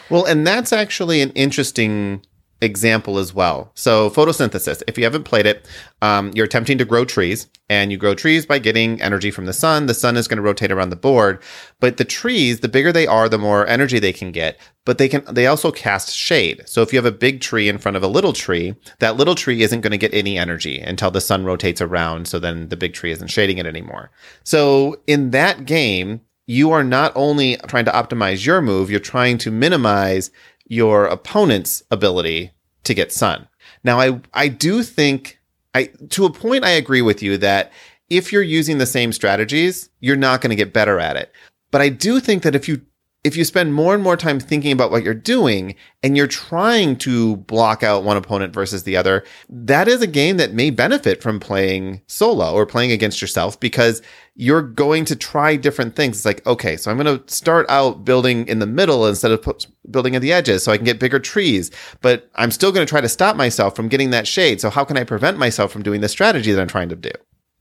well 0.09 0.25
and 0.25 0.47
that's 0.47 0.71
actually 0.71 1.21
an 1.21 1.31
interesting 1.31 2.21
example 2.61 3.17
as 3.17 3.33
well. 3.33 3.71
So 3.73 4.09
photosynthesis 4.09 4.83
if 4.87 4.97
you 4.97 5.03
haven't 5.05 5.23
played 5.23 5.45
it 5.45 5.67
um, 6.01 6.31
you're 6.33 6.45
attempting 6.45 6.77
to 6.77 6.85
grow 6.85 7.05
trees 7.05 7.47
and 7.69 7.91
you 7.91 7.97
grow 7.97 8.13
trees 8.13 8.45
by 8.45 8.59
getting 8.59 9.01
energy 9.01 9.31
from 9.31 9.45
the 9.45 9.53
sun. 9.53 9.85
The 9.85 9.93
sun 9.93 10.17
is 10.17 10.27
going 10.27 10.37
to 10.37 10.43
rotate 10.43 10.71
around 10.71 10.89
the 10.89 10.95
board 10.95 11.41
but 11.79 11.97
the 11.97 12.05
trees 12.05 12.59
the 12.59 12.67
bigger 12.67 12.91
they 12.91 13.07
are 13.07 13.29
the 13.29 13.37
more 13.37 13.65
energy 13.67 13.97
they 13.99 14.11
can 14.11 14.31
get 14.31 14.59
but 14.85 14.97
they 14.97 15.07
can 15.07 15.23
they 15.33 15.47
also 15.47 15.71
cast 15.71 16.13
shade. 16.13 16.63
So 16.65 16.81
if 16.81 16.91
you 16.91 16.97
have 16.97 17.05
a 17.05 17.11
big 17.11 17.39
tree 17.39 17.69
in 17.69 17.77
front 17.77 17.95
of 17.95 18.03
a 18.03 18.07
little 18.07 18.33
tree 18.33 18.75
that 18.99 19.15
little 19.15 19.35
tree 19.35 19.61
isn't 19.61 19.81
going 19.81 19.91
to 19.91 19.97
get 19.97 20.13
any 20.13 20.37
energy 20.37 20.79
until 20.79 21.11
the 21.11 21.21
sun 21.21 21.45
rotates 21.45 21.81
around 21.81 22.27
so 22.27 22.39
then 22.39 22.67
the 22.69 22.77
big 22.77 22.93
tree 22.93 23.11
isn't 23.11 23.29
shading 23.29 23.57
it 23.57 23.65
anymore. 23.65 24.11
So 24.43 24.99
in 25.07 25.31
that 25.31 25.65
game 25.65 26.21
you 26.45 26.71
are 26.71 26.83
not 26.83 27.11
only 27.15 27.57
trying 27.67 27.85
to 27.85 27.91
optimize 27.91 28.45
your 28.45 28.61
move 28.61 28.89
you're 28.91 28.99
trying 28.99 29.37
to 29.37 29.51
minimize 29.51 30.31
your 30.69 31.05
opponent's 31.05 31.83
ability 31.91 32.51
to 32.85 32.93
get 32.93 33.11
sun. 33.11 33.47
Now 33.83 33.99
i 33.99 34.21
i 34.33 34.47
do 34.47 34.83
think 34.83 35.39
i 35.75 35.85
to 36.09 36.25
a 36.25 36.31
point 36.31 36.63
i 36.63 36.69
agree 36.71 37.01
with 37.01 37.21
you 37.21 37.37
that 37.37 37.71
if 38.09 38.31
you're 38.31 38.41
using 38.41 38.77
the 38.77 38.85
same 38.85 39.11
strategies 39.11 39.89
you're 39.99 40.15
not 40.15 40.41
going 40.41 40.49
to 40.49 40.55
get 40.55 40.73
better 40.73 40.99
at 40.99 41.17
it. 41.17 41.33
But 41.71 41.81
I 41.81 41.89
do 41.89 42.19
think 42.19 42.43
that 42.43 42.55
if 42.55 42.67
you 42.67 42.81
if 43.25 43.35
you 43.35 43.43
spend 43.43 43.73
more 43.73 43.93
and 43.93 44.01
more 44.01 44.15
time 44.15 44.39
thinking 44.39 44.71
about 44.71 44.91
what 44.91 45.03
you're 45.03 45.13
doing 45.13 45.75
and 46.01 46.15
you're 46.15 46.25
trying 46.25 46.95
to 46.95 47.35
block 47.37 47.83
out 47.83 48.05
one 48.05 48.15
opponent 48.15 48.53
versus 48.53 48.83
the 48.83 48.95
other, 48.95 49.25
that 49.49 49.89
is 49.89 50.01
a 50.01 50.07
game 50.07 50.37
that 50.37 50.53
may 50.53 50.69
benefit 50.69 51.21
from 51.21 51.37
playing 51.37 52.01
solo 52.07 52.53
or 52.53 52.65
playing 52.65 52.93
against 52.93 53.21
yourself 53.21 53.59
because 53.59 54.01
you're 54.35 54.61
going 54.61 55.03
to 55.03 55.17
try 55.17 55.57
different 55.57 55.97
things. 55.97 56.15
It's 56.15 56.25
like, 56.25 56.47
okay, 56.47 56.77
so 56.77 56.89
I'm 56.89 56.97
going 56.97 57.19
to 57.19 57.33
start 57.33 57.65
out 57.67 58.05
building 58.05 58.47
in 58.47 58.59
the 58.59 58.65
middle 58.65 59.05
instead 59.05 59.31
of 59.31 59.45
building 59.91 60.15
at 60.15 60.21
the 60.21 60.31
edges 60.31 60.63
so 60.63 60.71
I 60.71 60.77
can 60.77 60.85
get 60.85 60.97
bigger 60.97 61.19
trees, 61.19 61.71
but 61.99 62.29
I'm 62.35 62.51
still 62.51 62.71
going 62.71 62.85
to 62.85 62.89
try 62.89 63.01
to 63.01 63.09
stop 63.09 63.35
myself 63.35 63.75
from 63.75 63.89
getting 63.89 64.11
that 64.11 64.27
shade. 64.27 64.61
So 64.61 64.69
how 64.69 64.85
can 64.85 64.97
I 64.97 65.03
prevent 65.03 65.37
myself 65.37 65.73
from 65.73 65.83
doing 65.83 65.99
the 65.99 66.07
strategy 66.07 66.53
that 66.53 66.61
I'm 66.61 66.69
trying 66.69 66.89
to 66.89 66.95
do? 66.95 67.11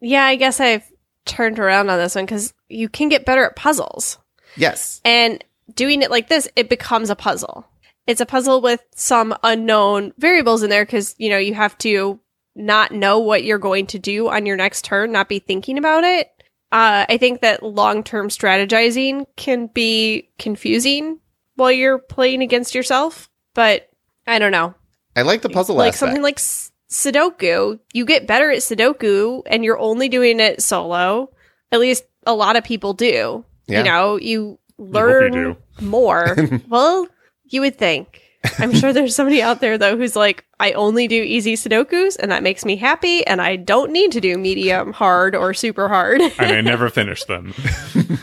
Yeah, 0.00 0.24
I 0.24 0.36
guess 0.36 0.60
I've 0.60 0.88
turned 1.24 1.58
around 1.58 1.90
on 1.90 1.98
this 1.98 2.14
one 2.14 2.26
because 2.26 2.54
you 2.68 2.88
can 2.88 3.08
get 3.08 3.26
better 3.26 3.44
at 3.44 3.56
puzzles. 3.56 4.18
Yes. 4.56 5.00
And 5.04 5.42
doing 5.74 6.02
it 6.02 6.10
like 6.10 6.28
this, 6.28 6.48
it 6.56 6.68
becomes 6.68 7.10
a 7.10 7.16
puzzle. 7.16 7.66
It's 8.06 8.20
a 8.20 8.26
puzzle 8.26 8.60
with 8.60 8.82
some 8.94 9.34
unknown 9.42 10.12
variables 10.18 10.62
in 10.62 10.70
there 10.70 10.84
because, 10.84 11.14
you 11.18 11.28
know, 11.28 11.38
you 11.38 11.54
have 11.54 11.76
to 11.78 12.18
not 12.54 12.90
know 12.90 13.18
what 13.18 13.44
you're 13.44 13.58
going 13.58 13.86
to 13.88 13.98
do 13.98 14.28
on 14.28 14.46
your 14.46 14.56
next 14.56 14.84
turn, 14.84 15.12
not 15.12 15.28
be 15.28 15.38
thinking 15.38 15.78
about 15.78 16.04
it. 16.04 16.30
Uh, 16.70 17.06
I 17.08 17.16
think 17.18 17.40
that 17.40 17.62
long 17.62 18.02
term 18.02 18.28
strategizing 18.28 19.26
can 19.36 19.68
be 19.68 20.30
confusing 20.38 21.20
while 21.54 21.72
you're 21.72 21.98
playing 21.98 22.42
against 22.42 22.74
yourself, 22.74 23.30
but 23.54 23.88
I 24.26 24.38
don't 24.38 24.52
know. 24.52 24.74
I 25.16 25.22
like 25.22 25.42
the 25.42 25.48
puzzle 25.48 25.76
like 25.76 25.88
aspect. 25.88 25.98
something 25.98 26.22
like 26.22 26.38
S- 26.38 26.72
Sudoku, 26.90 27.78
you 27.92 28.04
get 28.04 28.26
better 28.26 28.50
at 28.50 28.58
Sudoku 28.58 29.42
and 29.46 29.64
you're 29.64 29.78
only 29.78 30.08
doing 30.08 30.40
it 30.40 30.62
solo. 30.62 31.30
At 31.72 31.80
least 31.80 32.04
a 32.26 32.34
lot 32.34 32.56
of 32.56 32.64
people 32.64 32.92
do. 32.92 33.44
Yeah. 33.68 33.78
You 33.78 33.84
know, 33.84 34.16
you 34.16 34.46
hope 34.48 34.58
you 34.78 34.84
learn 34.86 35.56
more. 35.80 36.36
well, 36.68 37.06
you 37.44 37.60
would 37.60 37.78
think. 37.78 38.22
I'm 38.58 38.72
sure 38.72 38.92
there's 38.92 39.14
somebody 39.14 39.42
out 39.42 39.60
there 39.60 39.78
though 39.78 39.96
who's 39.96 40.16
like, 40.16 40.44
I 40.60 40.72
only 40.72 41.08
do 41.08 41.20
easy 41.22 41.54
Sudokus 41.54 42.16
and 42.18 42.30
that 42.30 42.42
makes 42.42 42.64
me 42.64 42.76
happy 42.76 43.26
and 43.26 43.42
I 43.42 43.56
don't 43.56 43.90
need 43.92 44.12
to 44.12 44.20
do 44.20 44.38
medium 44.38 44.92
hard 44.92 45.34
or 45.34 45.52
super 45.54 45.88
hard. 45.88 46.20
And 46.20 46.32
I 46.40 46.60
never 46.62 46.88
finish 46.88 47.24
them. 47.24 47.54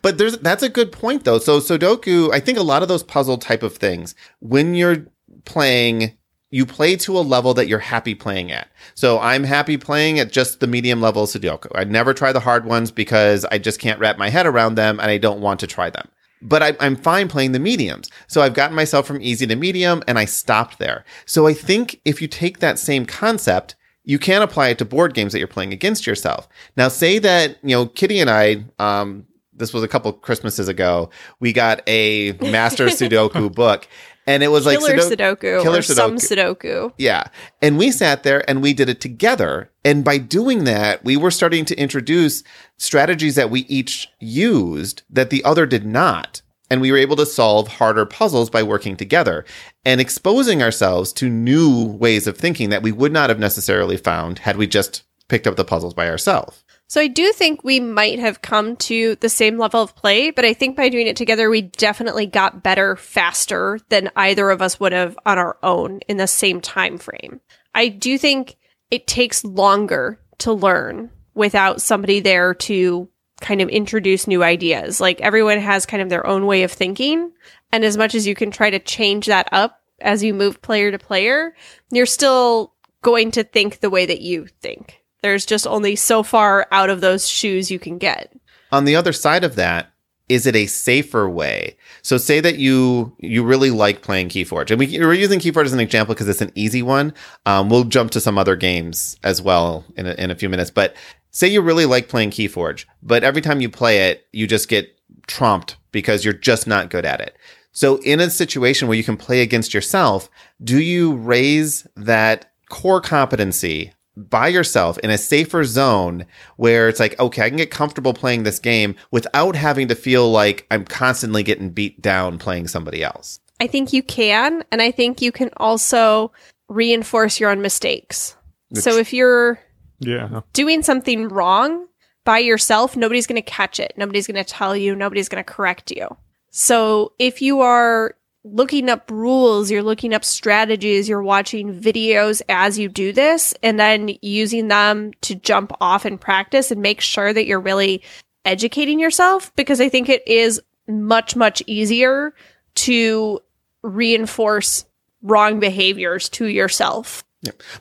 But 0.00 0.18
there's 0.18 0.38
that's 0.38 0.62
a 0.62 0.68
good 0.68 0.92
point 0.92 1.24
though. 1.24 1.38
So 1.38 1.58
Sudoku, 1.60 2.32
I 2.32 2.40
think 2.40 2.58
a 2.58 2.62
lot 2.62 2.82
of 2.82 2.88
those 2.88 3.02
puzzle 3.02 3.38
type 3.38 3.62
of 3.62 3.76
things, 3.76 4.14
when 4.40 4.74
you're 4.74 5.06
playing, 5.44 6.16
you 6.52 6.66
play 6.66 6.94
to 6.94 7.18
a 7.18 7.20
level 7.20 7.54
that 7.54 7.66
you're 7.66 7.78
happy 7.78 8.14
playing 8.14 8.52
at. 8.52 8.68
So 8.94 9.18
I'm 9.18 9.42
happy 9.42 9.78
playing 9.78 10.18
at 10.18 10.30
just 10.30 10.60
the 10.60 10.66
medium 10.66 11.00
level 11.00 11.26
Sudoku. 11.26 11.72
I'd 11.74 11.90
never 11.90 12.12
try 12.12 12.30
the 12.30 12.40
hard 12.40 12.66
ones 12.66 12.90
because 12.90 13.46
I 13.46 13.58
just 13.58 13.80
can't 13.80 13.98
wrap 13.98 14.18
my 14.18 14.28
head 14.28 14.46
around 14.46 14.74
them 14.74 15.00
and 15.00 15.10
I 15.10 15.16
don't 15.16 15.40
want 15.40 15.60
to 15.60 15.66
try 15.66 15.88
them. 15.88 16.08
But 16.42 16.62
I, 16.62 16.76
I'm 16.78 16.96
fine 16.96 17.28
playing 17.28 17.52
the 17.52 17.58
mediums. 17.58 18.10
So 18.26 18.42
I've 18.42 18.52
gotten 18.52 18.76
myself 18.76 19.06
from 19.06 19.22
easy 19.22 19.46
to 19.46 19.56
medium 19.56 20.02
and 20.06 20.18
I 20.18 20.26
stopped 20.26 20.78
there. 20.78 21.06
So 21.24 21.46
I 21.46 21.54
think 21.54 22.00
if 22.04 22.20
you 22.20 22.28
take 22.28 22.58
that 22.58 22.78
same 22.78 23.06
concept, 23.06 23.74
you 24.04 24.18
can 24.18 24.42
apply 24.42 24.68
it 24.68 24.78
to 24.78 24.84
board 24.84 25.14
games 25.14 25.32
that 25.32 25.38
you're 25.38 25.48
playing 25.48 25.72
against 25.72 26.06
yourself. 26.06 26.48
Now, 26.76 26.88
say 26.88 27.18
that, 27.20 27.56
you 27.62 27.70
know, 27.70 27.86
Kitty 27.86 28.20
and 28.20 28.28
I, 28.28 28.64
um, 28.78 29.26
this 29.54 29.72
was 29.72 29.82
a 29.82 29.88
couple 29.88 30.12
Christmases 30.12 30.68
ago, 30.68 31.08
we 31.40 31.52
got 31.52 31.82
a 31.86 32.32
Master 32.32 32.86
Sudoku 32.88 33.54
book. 33.54 33.86
And 34.26 34.42
it 34.42 34.48
was 34.48 34.66
like 34.66 34.78
Killer 34.78 34.98
Sudo- 34.98 35.36
Sudoku 35.36 35.62
Killer 35.62 35.78
or 35.78 35.82
some 35.82 36.16
Sudoku. 36.16 36.92
yeah. 36.96 37.24
And 37.60 37.76
we 37.76 37.90
sat 37.90 38.22
there 38.22 38.48
and 38.48 38.62
we 38.62 38.72
did 38.72 38.88
it 38.88 39.00
together. 39.00 39.70
And 39.84 40.04
by 40.04 40.18
doing 40.18 40.64
that, 40.64 41.04
we 41.04 41.16
were 41.16 41.30
starting 41.30 41.64
to 41.66 41.76
introduce 41.76 42.44
strategies 42.76 43.34
that 43.34 43.50
we 43.50 43.60
each 43.62 44.08
used 44.20 45.02
that 45.10 45.30
the 45.30 45.42
other 45.44 45.66
did 45.66 45.84
not. 45.84 46.42
And 46.70 46.80
we 46.80 46.90
were 46.90 46.98
able 46.98 47.16
to 47.16 47.26
solve 47.26 47.68
harder 47.68 48.06
puzzles 48.06 48.48
by 48.48 48.62
working 48.62 48.96
together 48.96 49.44
and 49.84 50.00
exposing 50.00 50.62
ourselves 50.62 51.12
to 51.14 51.28
new 51.28 51.84
ways 51.84 52.26
of 52.26 52.38
thinking 52.38 52.70
that 52.70 52.82
we 52.82 52.92
would 52.92 53.12
not 53.12 53.28
have 53.28 53.38
necessarily 53.38 53.96
found 53.96 54.38
had 54.40 54.56
we 54.56 54.66
just 54.66 55.02
picked 55.28 55.46
up 55.46 55.56
the 55.56 55.64
puzzles 55.64 55.94
by 55.94 56.08
ourselves. 56.08 56.61
So 56.92 57.00
I 57.00 57.06
do 57.06 57.32
think 57.32 57.64
we 57.64 57.80
might 57.80 58.18
have 58.18 58.42
come 58.42 58.76
to 58.76 59.16
the 59.16 59.30
same 59.30 59.56
level 59.56 59.80
of 59.80 59.96
play, 59.96 60.30
but 60.30 60.44
I 60.44 60.52
think 60.52 60.76
by 60.76 60.90
doing 60.90 61.06
it 61.06 61.16
together, 61.16 61.48
we 61.48 61.62
definitely 61.62 62.26
got 62.26 62.62
better 62.62 62.96
faster 62.96 63.80
than 63.88 64.10
either 64.14 64.50
of 64.50 64.60
us 64.60 64.78
would 64.78 64.92
have 64.92 65.18
on 65.24 65.38
our 65.38 65.56
own 65.62 66.00
in 66.00 66.18
the 66.18 66.26
same 66.26 66.60
time 66.60 66.98
frame. 66.98 67.40
I 67.74 67.88
do 67.88 68.18
think 68.18 68.58
it 68.90 69.06
takes 69.06 69.42
longer 69.42 70.20
to 70.40 70.52
learn 70.52 71.08
without 71.32 71.80
somebody 71.80 72.20
there 72.20 72.52
to 72.52 73.08
kind 73.40 73.62
of 73.62 73.70
introduce 73.70 74.26
new 74.26 74.44
ideas. 74.44 75.00
Like 75.00 75.22
everyone 75.22 75.60
has 75.60 75.86
kind 75.86 76.02
of 76.02 76.10
their 76.10 76.26
own 76.26 76.44
way 76.44 76.62
of 76.62 76.72
thinking. 76.72 77.32
And 77.72 77.86
as 77.86 77.96
much 77.96 78.14
as 78.14 78.26
you 78.26 78.34
can 78.34 78.50
try 78.50 78.68
to 78.68 78.78
change 78.78 79.28
that 79.28 79.48
up 79.50 79.80
as 80.02 80.22
you 80.22 80.34
move 80.34 80.60
player 80.60 80.90
to 80.90 80.98
player, 80.98 81.56
you're 81.90 82.04
still 82.04 82.74
going 83.00 83.30
to 83.30 83.44
think 83.44 83.80
the 83.80 83.88
way 83.88 84.04
that 84.04 84.20
you 84.20 84.46
think. 84.60 85.01
There's 85.22 85.46
just 85.46 85.66
only 85.66 85.96
so 85.96 86.22
far 86.22 86.66
out 86.70 86.90
of 86.90 87.00
those 87.00 87.28
shoes 87.28 87.70
you 87.70 87.78
can 87.78 87.98
get. 87.98 88.36
On 88.70 88.84
the 88.84 88.96
other 88.96 89.12
side 89.12 89.44
of 89.44 89.54
that, 89.56 89.92
is 90.28 90.46
it 90.46 90.56
a 90.56 90.66
safer 90.66 91.28
way? 91.28 91.76
So 92.00 92.16
say 92.16 92.40
that 92.40 92.58
you 92.58 93.14
you 93.18 93.44
really 93.44 93.70
like 93.70 94.02
playing 94.02 94.28
Keyforge, 94.28 94.70
and 94.70 94.78
we, 94.78 94.98
we're 94.98 95.12
using 95.12 95.40
Keyforge 95.40 95.66
as 95.66 95.72
an 95.72 95.80
example 95.80 96.14
because 96.14 96.28
it's 96.28 96.40
an 96.40 96.52
easy 96.54 96.82
one. 96.82 97.12
Um, 97.44 97.68
we'll 97.68 97.84
jump 97.84 98.10
to 98.12 98.20
some 98.20 98.38
other 98.38 98.56
games 98.56 99.16
as 99.22 99.42
well 99.42 99.84
in 99.96 100.06
a, 100.06 100.12
in 100.14 100.30
a 100.30 100.34
few 100.34 100.48
minutes. 100.48 100.70
But 100.70 100.96
say 101.30 101.48
you 101.48 101.60
really 101.60 101.86
like 101.86 102.08
playing 102.08 102.30
Keyforge, 102.30 102.86
but 103.02 103.24
every 103.24 103.42
time 103.42 103.60
you 103.60 103.68
play 103.68 104.10
it, 104.10 104.26
you 104.32 104.46
just 104.46 104.68
get 104.68 104.88
trumped 105.26 105.76
because 105.92 106.24
you're 106.24 106.34
just 106.34 106.66
not 106.66 106.90
good 106.90 107.04
at 107.04 107.20
it. 107.20 107.36
So 107.72 107.96
in 108.02 108.20
a 108.20 108.30
situation 108.30 108.88
where 108.88 108.96
you 108.96 109.04
can 109.04 109.16
play 109.16 109.40
against 109.42 109.74
yourself, 109.74 110.30
do 110.62 110.80
you 110.80 111.14
raise 111.14 111.86
that 111.96 112.52
core 112.68 113.00
competency 113.00 113.92
by 114.16 114.48
yourself 114.48 114.98
in 114.98 115.10
a 115.10 115.18
safer 115.18 115.64
zone 115.64 116.26
where 116.56 116.88
it's 116.88 117.00
like, 117.00 117.18
okay, 117.18 117.42
I 117.42 117.48
can 117.48 117.56
get 117.56 117.70
comfortable 117.70 118.12
playing 118.14 118.42
this 118.42 118.58
game 118.58 118.94
without 119.10 119.56
having 119.56 119.88
to 119.88 119.94
feel 119.94 120.30
like 120.30 120.66
I'm 120.70 120.84
constantly 120.84 121.42
getting 121.42 121.70
beat 121.70 122.02
down 122.02 122.38
playing 122.38 122.68
somebody 122.68 123.02
else? 123.02 123.40
I 123.60 123.66
think 123.66 123.92
you 123.92 124.02
can. 124.02 124.64
And 124.70 124.82
I 124.82 124.90
think 124.90 125.22
you 125.22 125.32
can 125.32 125.50
also 125.56 126.32
reinforce 126.68 127.38
your 127.40 127.50
own 127.50 127.62
mistakes. 127.62 128.36
So 128.74 128.96
if 128.96 129.12
you're 129.12 129.60
Yeah. 130.00 130.40
doing 130.52 130.82
something 130.82 131.28
wrong 131.28 131.86
by 132.24 132.38
yourself, 132.38 132.96
nobody's 132.96 133.26
going 133.26 133.40
to 133.42 133.50
catch 133.50 133.78
it. 133.78 133.92
Nobody's 133.96 134.26
going 134.26 134.42
to 134.42 134.50
tell 134.50 134.76
you. 134.76 134.94
Nobody's 134.96 135.28
going 135.28 135.42
to 135.44 135.50
correct 135.52 135.90
you. 135.90 136.16
So 136.50 137.12
if 137.18 137.40
you 137.42 137.60
are 137.60 138.14
looking 138.44 138.88
up 138.88 139.10
rules, 139.10 139.70
you're 139.70 139.82
looking 139.82 140.14
up 140.14 140.24
strategies, 140.24 141.08
you're 141.08 141.22
watching 141.22 141.78
videos 141.78 142.42
as 142.48 142.78
you 142.78 142.88
do 142.88 143.12
this, 143.12 143.54
and 143.62 143.78
then 143.78 144.16
using 144.20 144.68
them 144.68 145.12
to 145.22 145.34
jump 145.34 145.72
off 145.80 146.04
and 146.04 146.20
practice 146.20 146.70
and 146.70 146.82
make 146.82 147.00
sure 147.00 147.32
that 147.32 147.46
you're 147.46 147.60
really 147.60 148.02
educating 148.44 148.98
yourself 148.98 149.54
because 149.54 149.80
I 149.80 149.88
think 149.88 150.08
it 150.08 150.26
is 150.26 150.60
much, 150.88 151.36
much 151.36 151.62
easier 151.66 152.34
to 152.74 153.40
reinforce 153.82 154.84
wrong 155.22 155.60
behaviors 155.60 156.28
to 156.30 156.46
yourself. 156.46 157.24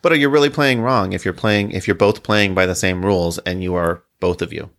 But 0.01 0.11
are 0.11 0.15
you 0.15 0.29
really 0.29 0.49
playing 0.49 0.81
wrong 0.81 1.13
if 1.13 1.23
you're 1.23 1.33
playing 1.33 1.71
if 1.71 1.87
you're 1.87 1.95
both 1.95 2.23
playing 2.23 2.55
by 2.55 2.65
the 2.65 2.75
same 2.75 3.05
rules 3.05 3.37
and 3.39 3.63
you 3.63 3.75
are 3.75 4.03
both 4.19 4.41
of 4.41 4.53
you? 4.53 4.69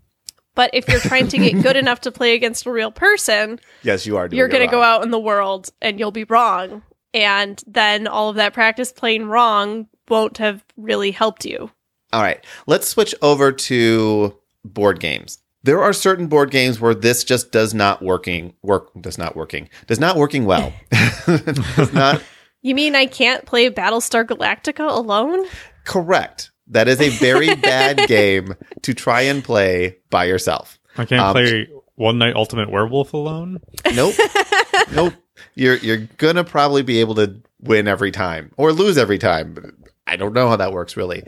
But 0.54 0.70
if 0.74 0.86
you're 0.88 1.00
trying 1.00 1.28
to 1.28 1.38
get 1.38 1.62
good 1.62 1.76
enough 1.84 2.02
to 2.02 2.12
play 2.12 2.34
against 2.34 2.66
a 2.66 2.70
real 2.70 2.90
person, 2.90 3.58
Yes, 3.82 4.06
you 4.06 4.16
are. 4.16 4.28
you're 4.30 4.48
going 4.48 4.66
to 4.66 4.70
go 4.70 4.82
out 4.82 5.02
in 5.02 5.10
the 5.10 5.18
world 5.20 5.70
and 5.80 5.98
you'll 5.98 6.10
be 6.12 6.24
wrong. 6.24 6.82
And 7.14 7.62
then 7.66 8.06
all 8.06 8.28
of 8.30 8.36
that 8.36 8.52
practice 8.54 8.92
playing 8.92 9.26
wrong 9.26 9.86
won't 10.08 10.38
have 10.38 10.64
really 10.76 11.10
helped 11.10 11.44
you. 11.44 11.70
All 12.12 12.22
right, 12.22 12.44
let's 12.66 12.88
switch 12.88 13.14
over 13.22 13.52
to 13.52 14.36
board 14.64 15.00
games. 15.00 15.38
There 15.62 15.82
are 15.82 15.92
certain 15.92 16.26
board 16.26 16.50
games 16.50 16.80
where 16.80 16.94
this 16.94 17.22
just 17.24 17.52
does 17.52 17.72
not 17.72 18.02
working 18.02 18.52
work 18.62 18.90
does 19.00 19.16
not 19.16 19.36
working 19.36 19.68
does 19.86 20.00
not 20.00 20.16
working 20.16 20.44
well. 20.44 20.72
does 21.26 21.92
not 21.92 22.22
You 22.62 22.74
mean 22.74 22.94
I 22.96 23.06
can't 23.06 23.44
play 23.46 23.70
Battlestar 23.70 24.24
Galactica 24.24 24.88
alone? 24.88 25.46
correct. 25.84 26.50
That 26.68 26.88
is 26.88 27.00
a 27.00 27.08
very 27.10 27.54
bad 27.56 28.08
game 28.08 28.54
to 28.82 28.94
try 28.94 29.22
and 29.22 29.42
play 29.42 29.98
by 30.10 30.24
yourself. 30.24 30.78
I 30.96 31.04
can't 31.04 31.20
Um, 31.22 31.32
play 31.32 31.68
One 31.96 32.18
Night 32.18 32.34
Ultimate 32.36 32.70
Werewolf 32.70 33.12
alone. 33.14 33.60
Nope. 33.94 34.14
nope. 34.92 35.14
You're 35.54 35.76
you're 35.76 36.08
gonna 36.18 36.44
probably 36.44 36.82
be 36.82 37.00
able 37.00 37.14
to 37.16 37.40
win 37.60 37.86
every 37.88 38.10
time 38.10 38.52
or 38.56 38.72
lose 38.72 38.96
every 38.98 39.18
time. 39.18 39.76
I 40.06 40.16
don't 40.16 40.32
know 40.32 40.48
how 40.48 40.56
that 40.56 40.72
works 40.72 40.96
really. 40.96 41.24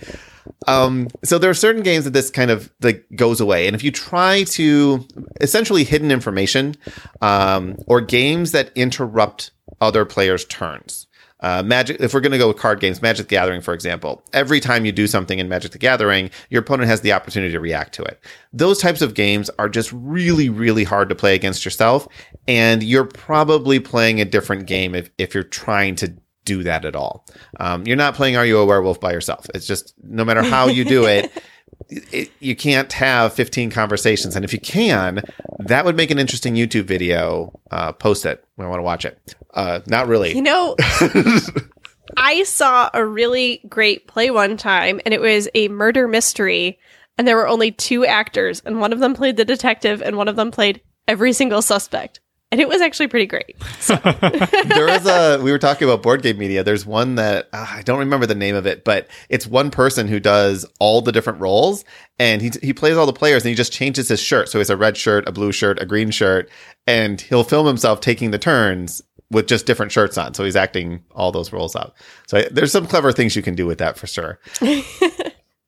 Um, 0.66 1.08
so 1.22 1.38
there 1.38 1.50
are 1.50 1.54
certain 1.54 1.82
games 1.82 2.04
that 2.04 2.12
this 2.12 2.30
kind 2.30 2.50
of 2.50 2.70
like 2.82 3.04
goes 3.16 3.40
away, 3.40 3.66
and 3.66 3.74
if 3.74 3.82
you 3.84 3.90
try 3.90 4.44
to 4.44 5.06
essentially 5.40 5.84
hidden 5.84 6.10
information, 6.10 6.74
um, 7.22 7.76
or 7.86 8.00
games 8.00 8.52
that 8.52 8.70
interrupt 8.74 9.50
other 9.80 10.04
players' 10.04 10.44
turns. 10.44 11.06
Uh, 11.44 11.62
Magic. 11.62 12.00
If 12.00 12.14
we're 12.14 12.20
going 12.20 12.32
to 12.32 12.38
go 12.38 12.48
with 12.48 12.56
card 12.56 12.80
games, 12.80 13.02
Magic 13.02 13.28
the 13.28 13.34
Gathering, 13.34 13.60
for 13.60 13.74
example, 13.74 14.24
every 14.32 14.60
time 14.60 14.86
you 14.86 14.92
do 14.92 15.06
something 15.06 15.38
in 15.38 15.46
Magic 15.46 15.72
the 15.72 15.78
Gathering, 15.78 16.30
your 16.48 16.62
opponent 16.62 16.88
has 16.88 17.02
the 17.02 17.12
opportunity 17.12 17.52
to 17.52 17.60
react 17.60 17.92
to 17.96 18.02
it. 18.02 18.18
Those 18.54 18.78
types 18.78 19.02
of 19.02 19.12
games 19.12 19.50
are 19.58 19.68
just 19.68 19.92
really, 19.92 20.48
really 20.48 20.84
hard 20.84 21.10
to 21.10 21.14
play 21.14 21.34
against 21.34 21.62
yourself, 21.62 22.08
and 22.48 22.82
you're 22.82 23.04
probably 23.04 23.78
playing 23.78 24.22
a 24.22 24.24
different 24.24 24.66
game 24.66 24.94
if 24.94 25.10
if 25.18 25.34
you're 25.34 25.42
trying 25.42 25.96
to 25.96 26.14
do 26.46 26.62
that 26.62 26.86
at 26.86 26.96
all. 26.96 27.26
Um, 27.60 27.86
you're 27.86 27.98
not 27.98 28.14
playing 28.14 28.38
Are 28.38 28.46
You 28.46 28.56
a 28.56 28.64
Werewolf 28.64 28.98
by 28.98 29.12
yourself. 29.12 29.46
It's 29.54 29.66
just 29.66 29.92
no 30.02 30.24
matter 30.24 30.42
how 30.42 30.68
you 30.68 30.86
do 30.86 31.04
it. 31.04 31.30
It, 31.88 32.30
you 32.40 32.56
can't 32.56 32.92
have 32.92 33.32
15 33.32 33.70
conversations. 33.70 34.36
And 34.36 34.44
if 34.44 34.52
you 34.52 34.60
can, 34.60 35.22
that 35.58 35.84
would 35.84 35.96
make 35.96 36.10
an 36.10 36.18
interesting 36.18 36.54
YouTube 36.54 36.84
video. 36.84 37.58
Uh, 37.70 37.92
post 37.92 38.26
it. 38.26 38.44
We 38.56 38.66
want 38.66 38.78
to 38.78 38.84
watch 38.84 39.04
it. 39.04 39.34
Uh, 39.52 39.80
not 39.86 40.08
really. 40.08 40.34
You 40.34 40.42
know, 40.42 40.76
I 42.16 42.42
saw 42.44 42.90
a 42.92 43.04
really 43.04 43.60
great 43.68 44.06
play 44.06 44.30
one 44.30 44.56
time, 44.56 45.00
and 45.04 45.14
it 45.14 45.20
was 45.20 45.48
a 45.54 45.68
murder 45.68 46.08
mystery, 46.08 46.78
and 47.18 47.26
there 47.26 47.36
were 47.36 47.48
only 47.48 47.70
two 47.70 48.04
actors, 48.04 48.62
and 48.64 48.80
one 48.80 48.92
of 48.92 48.98
them 48.98 49.14
played 49.14 49.36
the 49.36 49.44
detective, 49.44 50.02
and 50.02 50.16
one 50.16 50.28
of 50.28 50.36
them 50.36 50.50
played 50.50 50.80
every 51.08 51.32
single 51.32 51.62
suspect. 51.62 52.20
And 52.54 52.60
it 52.60 52.68
was 52.68 52.80
actually 52.80 53.08
pretty 53.08 53.26
great. 53.26 53.56
there 53.88 54.88
is 54.88 55.04
a 55.06 55.42
we 55.42 55.50
were 55.50 55.58
talking 55.58 55.88
about 55.88 56.04
board 56.04 56.22
game 56.22 56.38
media. 56.38 56.62
There's 56.62 56.86
one 56.86 57.16
that 57.16 57.48
uh, 57.52 57.66
i 57.68 57.82
don't 57.82 57.98
remember 57.98 58.26
the 58.26 58.36
name 58.36 58.54
of 58.54 58.64
it 58.64 58.84
but 58.84 59.08
it's 59.28 59.44
one 59.44 59.72
person 59.72 60.06
who 60.06 60.20
does 60.20 60.64
all 60.78 61.00
the 61.00 61.10
different 61.10 61.40
roles 61.40 61.84
and 62.20 62.40
he, 62.40 62.52
he 62.62 62.72
plays 62.72 62.96
all 62.96 63.06
the 63.06 63.12
players 63.12 63.42
and 63.42 63.48
he 63.48 63.56
just 63.56 63.72
changes 63.72 64.06
his 64.06 64.20
shirt. 64.20 64.48
So 64.48 64.60
it's 64.60 64.70
a 64.70 64.76
red 64.76 64.96
shirt 64.96 65.28
a 65.28 65.32
blue 65.32 65.50
shirt 65.50 65.82
a 65.82 65.84
green 65.84 66.12
shirt 66.12 66.48
and 66.86 67.20
he'll 67.20 67.42
film 67.42 67.66
himself 67.66 68.00
taking 68.00 68.30
the 68.30 68.38
turns 68.38 69.02
with 69.32 69.48
just 69.48 69.66
different 69.66 69.90
shirts 69.90 70.16
on. 70.16 70.34
So 70.34 70.44
he's 70.44 70.54
acting 70.54 71.02
all 71.10 71.32
those 71.32 71.52
roles 71.52 71.74
out. 71.74 71.96
So 72.28 72.38
I, 72.38 72.48
there's 72.52 72.70
some 72.70 72.86
clever 72.86 73.10
things 73.10 73.34
you 73.34 73.42
can 73.42 73.56
do 73.56 73.66
with 73.66 73.78
that 73.78 73.98
for 73.98 74.06
sure. 74.06 74.38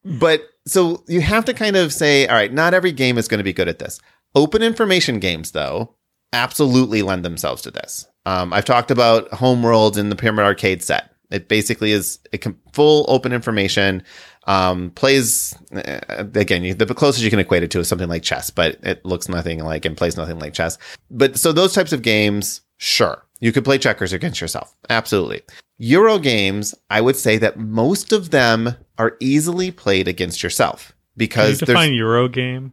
But 0.07 0.43
so 0.69 1.03
you 1.09 1.21
have 1.21 1.45
to 1.47 1.53
kind 1.53 1.75
of 1.75 1.93
say 1.93 2.29
all 2.29 2.37
right 2.37 2.53
not 2.53 2.75
every 2.75 2.93
game 2.93 3.19
is 3.19 3.27
going 3.27 3.39
to 3.39 3.45
be 3.45 3.53
good 3.53 3.67
at 3.67 3.81
this. 3.81 3.99
Open 4.37 4.63
information 4.63 5.19
games 5.19 5.51
though 5.51 5.96
absolutely 6.33 7.03
lend 7.03 7.25
themselves 7.25 7.63
to 7.63 7.71
this. 7.71 8.07
Um, 8.25 8.53
I've 8.53 8.65
talked 8.65 8.91
about 8.91 9.33
Homeworld 9.33 9.97
in 9.97 10.09
the 10.09 10.17
Pyramid 10.17 10.45
Arcade 10.45 10.83
set. 10.83 11.13
It 11.31 11.49
basically 11.49 11.93
is 11.93 12.19
a 12.33 12.39
full 12.73 13.05
open 13.09 13.33
information. 13.33 14.03
Um, 14.49 14.91
plays 14.91 15.57
uh, 15.75 16.25
again. 16.35 16.63
You, 16.63 16.75
the 16.75 16.87
closest 16.95 17.25
you 17.25 17.31
can 17.31 17.41
equate 17.41 17.65
it 17.65 17.71
to 17.73 17.81
is 17.81 17.89
something 17.89 18.09
like 18.09 18.23
chess, 18.23 18.51
but 18.51 18.79
it 18.83 19.05
looks 19.05 19.29
nothing 19.29 19.63
like 19.65 19.85
and 19.85 19.97
plays 19.97 20.17
nothing 20.17 20.39
like 20.39 20.55
chess. 20.55 20.79
But 21.11 21.37
so 21.37 21.53
those 21.53 21.73
types 21.73 21.93
of 21.93 22.03
games, 22.03 22.61
sure, 22.77 23.25
you 23.41 23.51
could 23.51 23.65
play 23.65 23.79
checkers 23.79 24.13
against 24.13 24.41
yourself. 24.41 24.77
Absolutely. 24.89 25.43
Euro 25.79 26.19
games, 26.19 26.75
I 26.91 27.01
would 27.01 27.17
say 27.17 27.39
that 27.39 27.59
most 27.59 28.13
of 28.13 28.31
them 28.31 28.77
are 28.99 29.17
easily 29.21 29.71
played 29.73 30.07
against 30.09 30.43
yourself 30.43 30.89
Can 30.89 30.95
you 30.95 30.97
because 31.17 31.59
there's 31.59 31.69
define 31.69 31.95
Euro 31.95 32.29
game? 32.29 32.73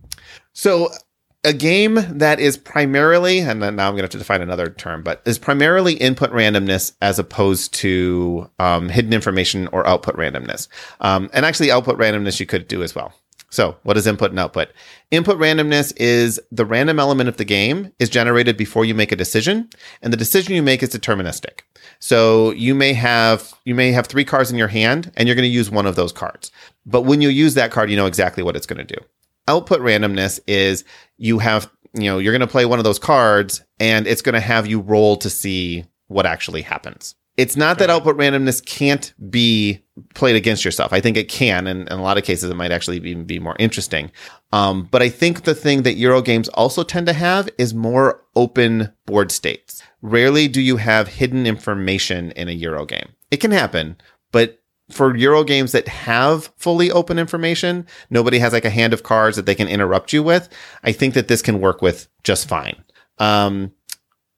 so 0.53 0.89
a 1.43 1.53
game 1.53 1.95
that 2.09 2.39
is 2.39 2.57
primarily, 2.57 3.39
and 3.39 3.59
now 3.59 3.67
I'm 3.67 3.75
going 3.75 3.97
to 3.97 4.03
have 4.03 4.09
to 4.11 4.17
define 4.17 4.41
another 4.41 4.69
term, 4.69 5.03
but 5.03 5.21
is 5.25 5.37
primarily 5.37 5.95
input 5.95 6.31
randomness 6.31 6.93
as 7.01 7.19
opposed 7.19 7.73
to 7.75 8.49
um, 8.59 8.89
hidden 8.89 9.13
information 9.13 9.67
or 9.67 9.85
output 9.85 10.15
randomness. 10.15 10.67
Um, 11.01 11.29
and 11.33 11.45
actually, 11.45 11.71
output 11.71 11.97
randomness 11.97 12.39
you 12.39 12.45
could 12.45 12.67
do 12.67 12.81
as 12.81 12.95
well. 12.95 13.13
So, 13.49 13.77
what 13.83 13.97
is 13.97 14.07
input 14.07 14.31
and 14.31 14.39
output? 14.39 14.69
Input 15.11 15.37
randomness 15.37 15.93
is 15.97 16.39
the 16.51 16.65
random 16.65 16.97
element 16.97 17.29
of 17.29 17.37
the 17.37 17.45
game 17.45 17.91
is 17.99 18.09
generated 18.09 18.57
before 18.57 18.85
you 18.85 18.95
make 18.95 19.11
a 19.11 19.15
decision, 19.15 19.69
and 20.01 20.11
the 20.11 20.17
decision 20.17 20.55
you 20.55 20.63
make 20.63 20.81
is 20.81 20.89
deterministic. 20.89 21.59
So 21.99 22.51
you 22.51 22.73
may 22.73 22.93
have 22.93 23.53
you 23.65 23.75
may 23.75 23.91
have 23.91 24.07
three 24.07 24.25
cards 24.25 24.49
in 24.49 24.57
your 24.57 24.69
hand, 24.69 25.11
and 25.15 25.27
you're 25.27 25.35
going 25.35 25.47
to 25.47 25.53
use 25.53 25.69
one 25.69 25.85
of 25.85 25.95
those 25.95 26.11
cards. 26.11 26.51
But 26.85 27.01
when 27.01 27.21
you 27.21 27.29
use 27.29 27.53
that 27.53 27.71
card, 27.71 27.91
you 27.91 27.97
know 27.97 28.07
exactly 28.07 28.43
what 28.43 28.55
it's 28.55 28.65
going 28.65 28.85
to 28.85 28.95
do 28.95 29.05
output 29.47 29.79
randomness 29.81 30.39
is 30.47 30.83
you 31.17 31.39
have 31.39 31.69
you 31.93 32.03
know 32.03 32.17
you're 32.17 32.33
going 32.33 32.41
to 32.41 32.47
play 32.47 32.65
one 32.65 32.79
of 32.79 32.85
those 32.85 32.99
cards 32.99 33.63
and 33.79 34.07
it's 34.07 34.21
going 34.21 34.33
to 34.33 34.39
have 34.39 34.67
you 34.67 34.79
roll 34.79 35.17
to 35.17 35.29
see 35.29 35.85
what 36.07 36.25
actually 36.25 36.61
happens. 36.61 37.15
It's 37.35 37.57
not 37.57 37.79
that 37.79 37.89
output 37.89 38.15
randomness 38.15 38.63
can't 38.63 39.11
be 39.31 39.83
played 40.13 40.35
against 40.35 40.63
yourself. 40.63 40.93
I 40.93 41.01
think 41.01 41.17
it 41.17 41.29
can 41.29 41.65
and 41.65 41.89
in 41.89 41.97
a 41.97 42.01
lot 42.01 42.19
of 42.19 42.23
cases 42.23 42.49
it 42.51 42.55
might 42.55 42.71
actually 42.71 42.97
even 42.97 43.25
be 43.25 43.39
more 43.39 43.55
interesting. 43.57 44.11
Um, 44.51 44.87
but 44.91 45.01
i 45.01 45.09
think 45.09 45.43
the 45.43 45.55
thing 45.55 45.81
that 45.83 45.95
euro 45.95 46.21
games 46.21 46.47
also 46.49 46.83
tend 46.83 47.07
to 47.07 47.13
have 47.13 47.49
is 47.57 47.73
more 47.73 48.23
open 48.35 48.93
board 49.05 49.31
states. 49.31 49.81
Rarely 50.01 50.47
do 50.47 50.61
you 50.61 50.77
have 50.77 51.07
hidden 51.07 51.47
information 51.47 52.31
in 52.31 52.49
a 52.49 52.51
euro 52.51 52.85
game. 52.85 53.09
It 53.31 53.37
can 53.37 53.51
happen 53.51 53.97
but 54.33 54.59
for 54.91 55.15
Euro 55.15 55.43
games 55.43 55.71
that 55.71 55.87
have 55.87 56.51
fully 56.57 56.91
open 56.91 57.17
information, 57.17 57.87
nobody 58.09 58.39
has 58.39 58.53
like 58.53 58.65
a 58.65 58.69
hand 58.69 58.93
of 58.93 59.03
cards 59.03 59.37
that 59.37 59.45
they 59.45 59.55
can 59.55 59.67
interrupt 59.67 60.13
you 60.13 60.21
with. 60.23 60.49
I 60.83 60.91
think 60.91 61.13
that 61.13 61.27
this 61.27 61.41
can 61.41 61.61
work 61.61 61.81
with 61.81 62.07
just 62.23 62.47
fine. 62.47 62.83
Um, 63.17 63.71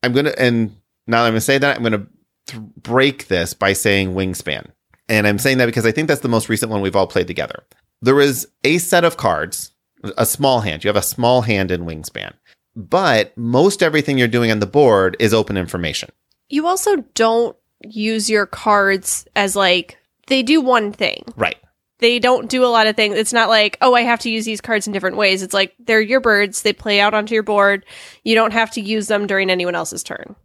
I'm 0.03 0.13
going 0.13 0.25
to, 0.25 0.39
and 0.39 0.75
now 1.07 1.21
that 1.21 1.27
I'm 1.27 1.31
going 1.31 1.35
to 1.35 1.41
say 1.41 1.57
that, 1.57 1.75
I'm 1.75 1.83
going 1.83 1.93
to 1.93 2.07
th- 2.47 2.63
break 2.77 3.27
this 3.27 3.53
by 3.53 3.73
saying 3.73 4.13
Wingspan. 4.13 4.67
And 5.09 5.27
I'm 5.27 5.39
saying 5.39 5.57
that 5.57 5.65
because 5.65 5.85
I 5.85 5.91
think 5.91 6.07
that's 6.07 6.21
the 6.21 6.27
most 6.27 6.49
recent 6.49 6.71
one 6.71 6.81
we've 6.81 6.95
all 6.95 7.07
played 7.07 7.27
together. 7.27 7.63
There 8.01 8.19
is 8.19 8.47
a 8.63 8.77
set 8.77 9.03
of 9.03 9.17
cards, 9.17 9.71
a 10.17 10.25
small 10.25 10.61
hand. 10.61 10.83
You 10.83 10.89
have 10.89 10.95
a 10.95 11.01
small 11.01 11.41
hand 11.41 11.71
in 11.71 11.85
Wingspan. 11.85 12.33
but 12.75 13.35
most 13.37 13.81
everything 13.81 14.17
you're 14.17 14.27
doing 14.27 14.51
on 14.51 14.59
the 14.59 14.65
board 14.67 15.15
is 15.19 15.33
open 15.33 15.57
information. 15.57 16.09
You 16.49 16.67
also 16.67 16.97
don't 17.13 17.55
use 17.87 18.29
your 18.29 18.45
cards 18.45 19.25
as 19.35 19.55
like 19.55 19.97
they 20.27 20.43
do 20.43 20.61
one 20.61 20.91
thing. 20.91 21.23
Right. 21.35 21.57
They 21.99 22.19
don't 22.19 22.49
do 22.49 22.65
a 22.65 22.67
lot 22.67 22.87
of 22.87 22.95
things. 22.97 23.15
It's 23.17 23.31
not 23.31 23.47
like, 23.47 23.77
oh, 23.81 23.93
I 23.93 24.01
have 24.01 24.19
to 24.21 24.29
use 24.29 24.43
these 24.45 24.59
cards 24.59 24.85
in 24.85 24.91
different 24.93 25.15
ways. 25.15 25.41
It's 25.41 25.53
like 25.53 25.73
they're 25.79 26.01
your 26.01 26.19
birds. 26.19 26.61
They 26.61 26.73
play 26.73 26.99
out 26.99 27.13
onto 27.13 27.33
your 27.33 27.43
board. 27.43 27.85
You 28.23 28.35
don't 28.35 28.51
have 28.51 28.69
to 28.71 28.81
use 28.81 29.07
them 29.07 29.27
during 29.27 29.49
anyone 29.49 29.75
else's 29.75 30.03
turn. 30.03 30.35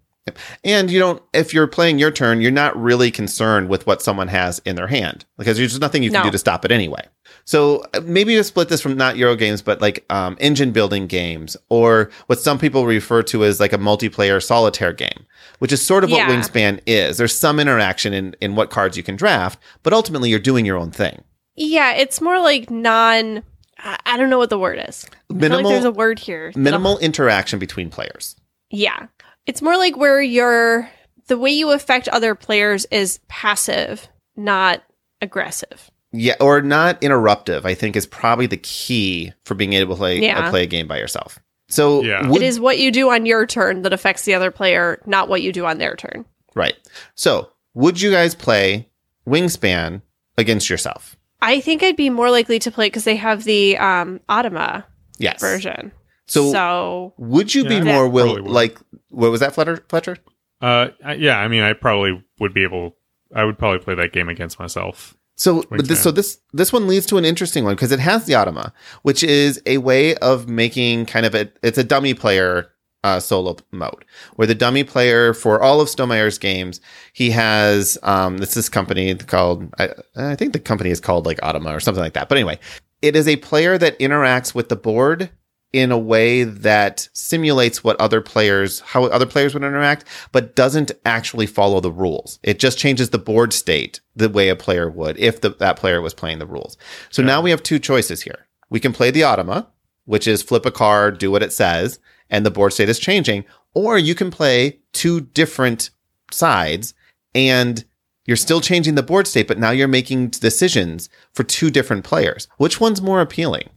And 0.63 0.91
you 0.93 1.01
don't, 1.01 1.21
if 1.33 1.53
you're 1.53 1.67
playing 1.67 1.99
your 1.99 2.13
turn, 2.13 2.41
you're 2.41 2.53
not 2.53 2.81
really 2.81 3.11
concerned 3.11 3.69
with 3.69 3.85
what 3.87 4.01
someone 4.01 4.29
has 4.29 4.61
in 4.65 4.77
their 4.77 4.87
hand 4.87 5.25
because 5.39 5.57
there's 5.57 5.81
nothing 5.81 6.05
you 6.05 6.11
can 6.11 6.21
No. 6.21 6.25
do 6.25 6.31
to 6.31 6.39
stop 6.39 6.65
it 6.65 6.71
anyway. 6.71 7.05
So 7.51 7.83
uh, 7.95 8.01
maybe 8.05 8.37
to 8.37 8.45
split 8.45 8.69
this 8.69 8.81
from 8.81 8.97
not 8.97 9.17
Euro 9.17 9.35
games, 9.35 9.61
but 9.61 9.81
like 9.81 10.05
um, 10.09 10.37
engine 10.39 10.71
building 10.71 11.09
games 11.09 11.57
or 11.69 12.09
what 12.29 12.39
some 12.39 12.61
people 12.61 12.87
refer 12.87 13.25
to 13.25 13.45
as 13.45 13.59
like 13.59 13.73
a 13.73 13.77
multiplayer 13.77 14.41
solitaire 14.41 14.93
game, 14.93 15.27
which 15.59 15.73
is 15.73 15.85
sort 15.85 16.05
of 16.05 16.11
Yeah. 16.11 16.29
what 16.29 16.37
Wingspan 16.39 16.79
is. 16.87 17.19
There's 17.19 17.37
some 17.37 17.59
interaction 17.59 18.13
in, 18.15 18.37
in 18.41 18.55
what 18.55 18.71
cards 18.71 18.97
you 18.97 19.03
can 19.03 19.17
draft, 19.17 19.59
but 19.83 19.93
ultimately 19.93 20.31
you're 20.31 20.39
doing 20.39 20.65
your 20.65 20.77
own 20.77 20.93
thing. 20.93 21.25
Yeah, 21.57 21.93
it's 21.95 22.21
more 22.21 22.39
like 22.39 22.71
non. 22.71 23.43
I 23.81 24.17
don't 24.17 24.31
know 24.31 24.39
what 24.39 24.51
the 24.51 24.59
word 24.59 24.81
is. 24.89 25.05
Minimal, 25.29 25.65
like 25.65 25.73
there's 25.73 25.85
a 25.85 25.91
word 25.91 26.21
here. 26.21 26.53
minimal 26.55 26.99
interaction 26.99 27.59
between 27.59 27.91
players. 27.91 28.37
Yeah. 28.71 29.09
It's 29.47 29.61
more 29.61 29.77
like 29.77 29.97
where 29.97 30.23
you're 30.23 30.89
the 31.27 31.37
way 31.37 31.51
you 31.51 31.73
affect 31.73 32.07
other 32.07 32.37
players 32.37 32.87
is 32.93 33.19
passive, 33.27 34.07
not 34.37 34.85
aggressive. 35.21 35.91
Yeah, 36.13 36.35
or 36.41 36.61
not 36.61 37.01
interruptive, 37.03 37.65
I 37.65 37.75
think 37.75 37.95
is 37.97 38.07
probably 38.07 38.47
the 38.47 38.57
key 38.57 39.33
for 39.45 39.55
being 39.55 39.73
able 39.75 39.95
to 39.95 39.99
play, 39.99 40.29
uh, 40.29 40.51
play 40.51 40.65
a 40.65 40.67
game 40.67 40.89
by 40.89 40.99
yourself. 40.99 41.39
So 41.69 42.03
Yeah. 42.03 42.27
would- 42.27 42.43
it 42.43 42.45
is 42.45 42.59
what 42.59 42.79
you 42.79 42.91
do 42.91 43.11
on 43.11 43.27
your 43.27 43.47
turn 43.47 43.83
that 43.83 43.93
affects 43.93 44.25
the 44.25 44.35
other 44.35 44.51
player, 44.51 45.01
not 45.07 45.29
what 45.29 45.41
you 45.43 45.53
do 45.53 45.65
on 45.67 45.79
their 45.79 45.95
turn. 45.95 46.25
Right. 46.57 46.75
So, 47.15 47.51
would 47.75 48.01
you 48.01 48.11
guys 48.11 48.35
play 48.35 48.89
Wingspan 49.29 50.03
against 50.37 50.69
yourself? 50.69 51.17
I 51.43 51.61
think 51.61 51.83
I'd 51.83 51.97
be 51.97 52.11
more 52.11 52.31
likely 52.31 52.59
to 52.59 52.71
play 52.71 52.87
because 52.87 53.05
they 53.05 53.17
have 53.17 53.45
the 53.45 53.79
um 53.79 54.21
Automa 54.29 54.85
Yes. 55.19 55.41
version. 55.41 55.93
So, 56.27 56.53
so 56.53 57.15
would 57.19 57.55
you 57.55 57.65
be 57.65 57.75
Yeah, 57.75 57.81
I 57.81 57.85
more 57.85 58.09
will 58.09 58.25
probably 58.25 58.43
would. 58.43 58.51
like 58.51 58.79
what 59.11 59.31
was 59.31 59.41
that 59.41 59.55
Fletcher 59.55 59.85
Fletcher? 59.89 60.17
Uh, 60.61 60.89
yeah, 61.17 61.39
I 61.39 61.49
mean, 61.49 61.63
I 61.63 61.73
probably 61.73 62.23
would 62.41 62.53
be 62.53 62.65
able. 62.65 62.97
I 63.35 63.45
would 63.45 63.59
probably 63.59 63.79
play 63.79 63.95
that 63.95 64.13
game 64.13 64.29
against 64.29 64.59
myself. 64.59 65.15
So, 65.41 65.65
but 65.71 65.89
this, 65.89 66.03
so 66.03 66.11
this 66.11 66.39
this 66.53 66.71
one 66.71 66.87
leads 66.87 67.07
to 67.07 67.17
an 67.17 67.25
interesting 67.25 67.65
one 67.65 67.75
because 67.75 67.93
it 67.93 67.99
has 67.99 68.27
the 68.27 68.35
Automa, 68.35 68.73
which 69.03 69.25
is 69.25 69.63
a 69.65 69.79
way 69.79 70.15
of 70.17 70.51
making 70.51 71.07
kind 71.07 71.25
of 71.25 71.35
a 71.35 71.51
it's 71.63 71.79
a 71.79 71.85
dummy 71.85 72.13
player 72.13 72.71
uh, 73.05 73.19
solo 73.19 73.57
mode 73.71 74.05
where 74.37 74.47
the 74.47 74.55
dummy 74.55 74.85
player 74.85 75.33
for 75.33 75.63
all 75.63 75.81
of 75.81 75.89
Stonemaier's 75.89 76.37
games 76.37 76.83
he 77.15 77.31
has 77.31 77.97
um 78.03 78.37
it's 78.43 78.53
this 78.53 78.69
company 78.69 79.15
called 79.15 79.67
I, 79.79 79.89
I 80.15 80.37
think 80.37 80.53
the 80.53 80.59
company 80.59 80.91
is 80.91 81.01
called 81.01 81.25
like 81.25 81.41
Automa 81.41 81.75
or 81.75 81.81
something 81.81 82.05
like 82.05 82.13
that. 82.13 82.29
But 82.29 82.37
anyway, 82.37 82.59
it 83.01 83.17
is 83.17 83.27
a 83.27 83.37
player 83.37 83.79
that 83.79 83.99
interacts 83.99 84.55
with 84.55 84.69
the 84.69 84.77
board 84.77 85.31
in 85.73 85.93
a 85.93 85.99
way 85.99 86.43
that 86.43 87.09
simulates 87.13 87.85
what 87.85 88.01
other 88.01 88.21
players 88.21 88.81
how 88.81 89.05
other 89.05 89.27
players 89.27 89.55
would 89.55 89.63
interact 89.63 90.05
but 90.33 90.57
doesn't 90.57 90.93
actually 91.05 91.47
follow 91.47 91.81
the 91.81 91.93
rules. 91.93 92.39
It 92.43 92.59
just 92.59 92.79
changes 92.79 93.11
the 93.11 93.19
board 93.19 93.53
state 93.53 94.01
the 94.17 94.29
way 94.29 94.49
a 94.49 94.57
player 94.57 94.91
would 94.91 95.19
if 95.19 95.41
the, 95.41 95.51
that 95.51 95.77
player 95.77 96.01
was 96.01 96.15
playing 96.15 96.39
the 96.39 96.47
rules. 96.47 96.77
So 97.11 97.23
now 97.23 97.41
we 97.41 97.51
have 97.51 97.63
two 97.63 97.79
choices 97.79 98.23
here. 98.23 98.47
We 98.69 98.81
can 98.81 98.93
play 98.93 99.11
the 99.11 99.23
automa 99.23 99.67
which 100.07 100.27
is 100.27 100.43
flip 100.43 100.67
a 100.67 100.73
card 100.73 101.19
do 101.19 101.31
what 101.31 101.43
it 101.43 101.53
says 101.53 102.01
and 102.31 102.45
the 102.45 102.51
board 102.51 102.73
state 102.73 102.89
is 102.89 102.99
changing 102.99 103.45
or 103.75 103.97
you 103.97 104.15
can 104.15 104.31
play 104.31 104.81
two 104.93 105.21
different 105.21 105.91
sides 106.33 106.95
and 107.35 107.85
you're 108.27 108.37
still 108.37 108.61
changing 108.61 108.97
the 108.97 109.03
board 109.03 109.27
state 109.27 109.47
but 109.47 109.59
now 109.59 109.71
you're 109.71 109.89
making 109.89 110.29
decisions 110.29 111.09
for 111.33 111.45
two 111.45 111.71
different 111.71 112.05
players. 112.05 112.49
Which 112.57 112.81
one's 112.81 113.01
more 113.01 113.21
appealing 113.21 113.71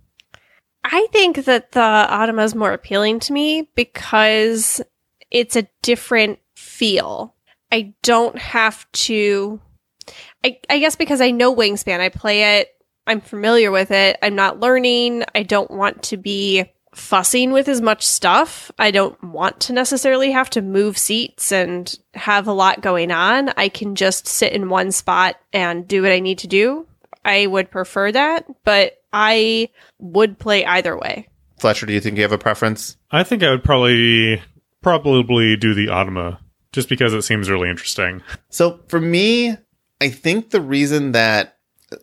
I 0.83 1.07
think 1.11 1.45
that 1.45 1.71
the 1.71 1.79
Automa 1.79 2.43
is 2.43 2.55
more 2.55 2.73
appealing 2.73 3.19
to 3.21 3.33
me 3.33 3.69
because 3.75 4.81
it's 5.31 5.55
a 5.55 5.67
different 5.81 6.39
feel. 6.55 7.33
I 7.71 7.93
don't 8.03 8.37
have 8.37 8.89
to. 8.93 9.59
I, 10.43 10.59
I 10.69 10.79
guess 10.79 10.95
because 10.95 11.21
I 11.21 11.31
know 11.31 11.55
Wingspan, 11.55 11.99
I 11.99 12.09
play 12.09 12.59
it, 12.59 12.69
I'm 13.07 13.21
familiar 13.21 13.71
with 13.71 13.91
it, 13.91 14.17
I'm 14.21 14.35
not 14.35 14.59
learning, 14.59 15.23
I 15.33 15.43
don't 15.43 15.71
want 15.71 16.03
to 16.03 16.17
be 16.17 16.65
fussing 16.93 17.51
with 17.51 17.67
as 17.67 17.81
much 17.81 18.05
stuff. 18.05 18.71
I 18.77 18.91
don't 18.91 19.21
want 19.23 19.59
to 19.61 19.73
necessarily 19.73 20.31
have 20.31 20.49
to 20.51 20.61
move 20.61 20.97
seats 20.97 21.51
and 21.51 21.97
have 22.13 22.47
a 22.47 22.53
lot 22.53 22.81
going 22.81 23.11
on. 23.11 23.49
I 23.57 23.69
can 23.69 23.95
just 23.95 24.27
sit 24.27 24.53
in 24.53 24.69
one 24.69 24.91
spot 24.91 25.37
and 25.51 25.87
do 25.87 26.01
what 26.01 26.11
I 26.11 26.19
need 26.19 26.39
to 26.39 26.47
do. 26.47 26.85
I 27.25 27.47
would 27.47 27.71
prefer 27.71 28.11
that, 28.11 28.45
but 28.63 29.01
I 29.13 29.69
would 29.99 30.39
play 30.39 30.65
either 30.65 30.97
way. 30.97 31.29
Fletcher, 31.59 31.85
do 31.85 31.93
you 31.93 32.01
think 32.01 32.17
you 32.17 32.23
have 32.23 32.31
a 32.31 32.37
preference? 32.37 32.97
I 33.11 33.23
think 33.23 33.43
I 33.43 33.51
would 33.51 33.63
probably 33.63 34.41
probably 34.81 35.55
do 35.55 35.73
the 35.73 35.87
Automa 35.87 36.39
just 36.73 36.89
because 36.89 37.13
it 37.13 37.21
seems 37.21 37.49
really 37.49 37.69
interesting. 37.69 38.21
So 38.49 38.81
for 38.87 38.99
me, 38.99 39.55
I 40.01 40.09
think 40.09 40.49
the 40.49 40.59
reason 40.59 41.13
that 41.13 41.57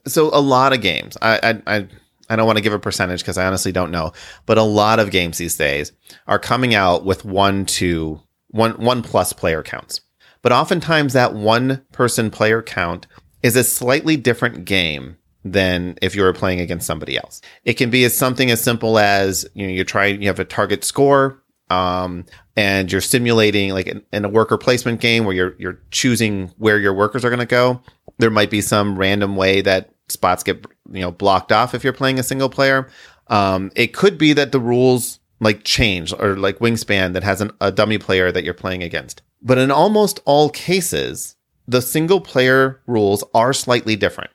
so 0.07 0.31
a 0.33 0.40
lot 0.40 0.73
of 0.73 0.81
games, 0.81 1.18
I 1.20 1.38
I 1.66 1.77
I, 1.77 1.88
I 2.31 2.37
don't 2.37 2.46
want 2.46 2.59
to 2.59 2.62
give 2.62 2.73
a 2.73 2.79
percentage 2.79 3.20
because 3.20 3.37
I 3.37 3.46
honestly 3.46 3.73
don't 3.73 3.90
know, 3.90 4.12
but 4.46 4.57
a 4.57 4.62
lot 4.62 5.01
of 5.01 5.11
games 5.11 5.37
these 5.37 5.57
days 5.57 5.92
are 6.27 6.38
coming 6.38 6.75
out 6.75 7.05
with 7.05 7.25
one 7.25 7.66
to 7.66 8.20
one 8.49 8.73
one 8.73 9.03
plus 9.03 9.33
player 9.33 9.62
counts. 9.62 10.01
But 10.42 10.53
oftentimes 10.53 11.12
that 11.12 11.35
one 11.35 11.85
person 11.92 12.31
player 12.31 12.62
count 12.62 13.07
is 13.42 13.57
a 13.57 13.64
slightly 13.64 14.16
different 14.16 14.64
game 14.64 15.16
than 15.44 15.96
if 16.03 16.14
you 16.14 16.22
were 16.22 16.33
playing 16.33 16.61
against 16.61 16.87
somebody 16.87 17.16
else. 17.16 17.40
It 17.64 17.74
can 17.74 17.90
be 17.90 18.05
as 18.05 18.16
something 18.16 18.50
as 18.50 18.62
simple 18.62 18.98
as 18.98 19.46
you 19.55 19.66
know 19.66 19.72
you're 19.72 19.85
trying 19.85 20.20
you 20.20 20.29
have 20.29 20.38
a 20.38 20.44
target 20.44 20.85
score 20.85 21.42
um, 21.70 22.26
and 22.57 22.90
you're 22.90 23.00
simulating 23.00 23.70
like 23.70 23.87
in, 23.87 24.03
in 24.12 24.24
a 24.24 24.29
worker 24.29 24.59
placement 24.59 25.00
game 25.00 25.24
where 25.24 25.35
you're 25.35 25.55
you're 25.59 25.81
choosing 25.90 26.48
where 26.59 26.79
your 26.79 26.92
workers 26.92 27.24
are 27.24 27.31
going 27.31 27.40
to 27.40 27.46
go. 27.46 27.81
There 28.18 28.31
might 28.31 28.50
be 28.50 28.61
some 28.61 28.98
random 28.98 29.37
way 29.37 29.61
that 29.62 29.94
spots 30.09 30.42
get 30.42 30.64
you 30.92 31.00
know 31.00 31.11
blocked 31.11 31.53
off 31.53 31.74
if 31.74 31.85
you're 31.85 31.92
playing 31.92 32.18
a 32.18 32.24
single 32.24 32.50
player. 32.50 32.88
Um, 33.29 33.70
it 33.76 33.94
could 33.94 34.18
be 34.18 34.33
that 34.33 34.53
the 34.53 34.61
rules 34.61 35.20
like 35.40 35.64
change 35.64 36.12
or 36.12 36.37
like 36.37 36.59
Wingspan 36.59 37.14
that 37.14 37.22
has 37.22 37.40
an, 37.40 37.53
a 37.61 37.72
dummy 37.72 37.96
player 37.96 38.31
that 38.31 38.44
you're 38.44 38.53
playing 38.53 38.83
against. 38.83 39.22
But 39.40 39.57
in 39.57 39.70
almost 39.70 40.20
all 40.26 40.50
cases, 40.50 41.37
the 41.66 41.81
single 41.81 42.20
player 42.20 42.83
rules 42.87 43.24
are 43.33 43.53
slightly 43.53 43.96
different. 43.96 44.31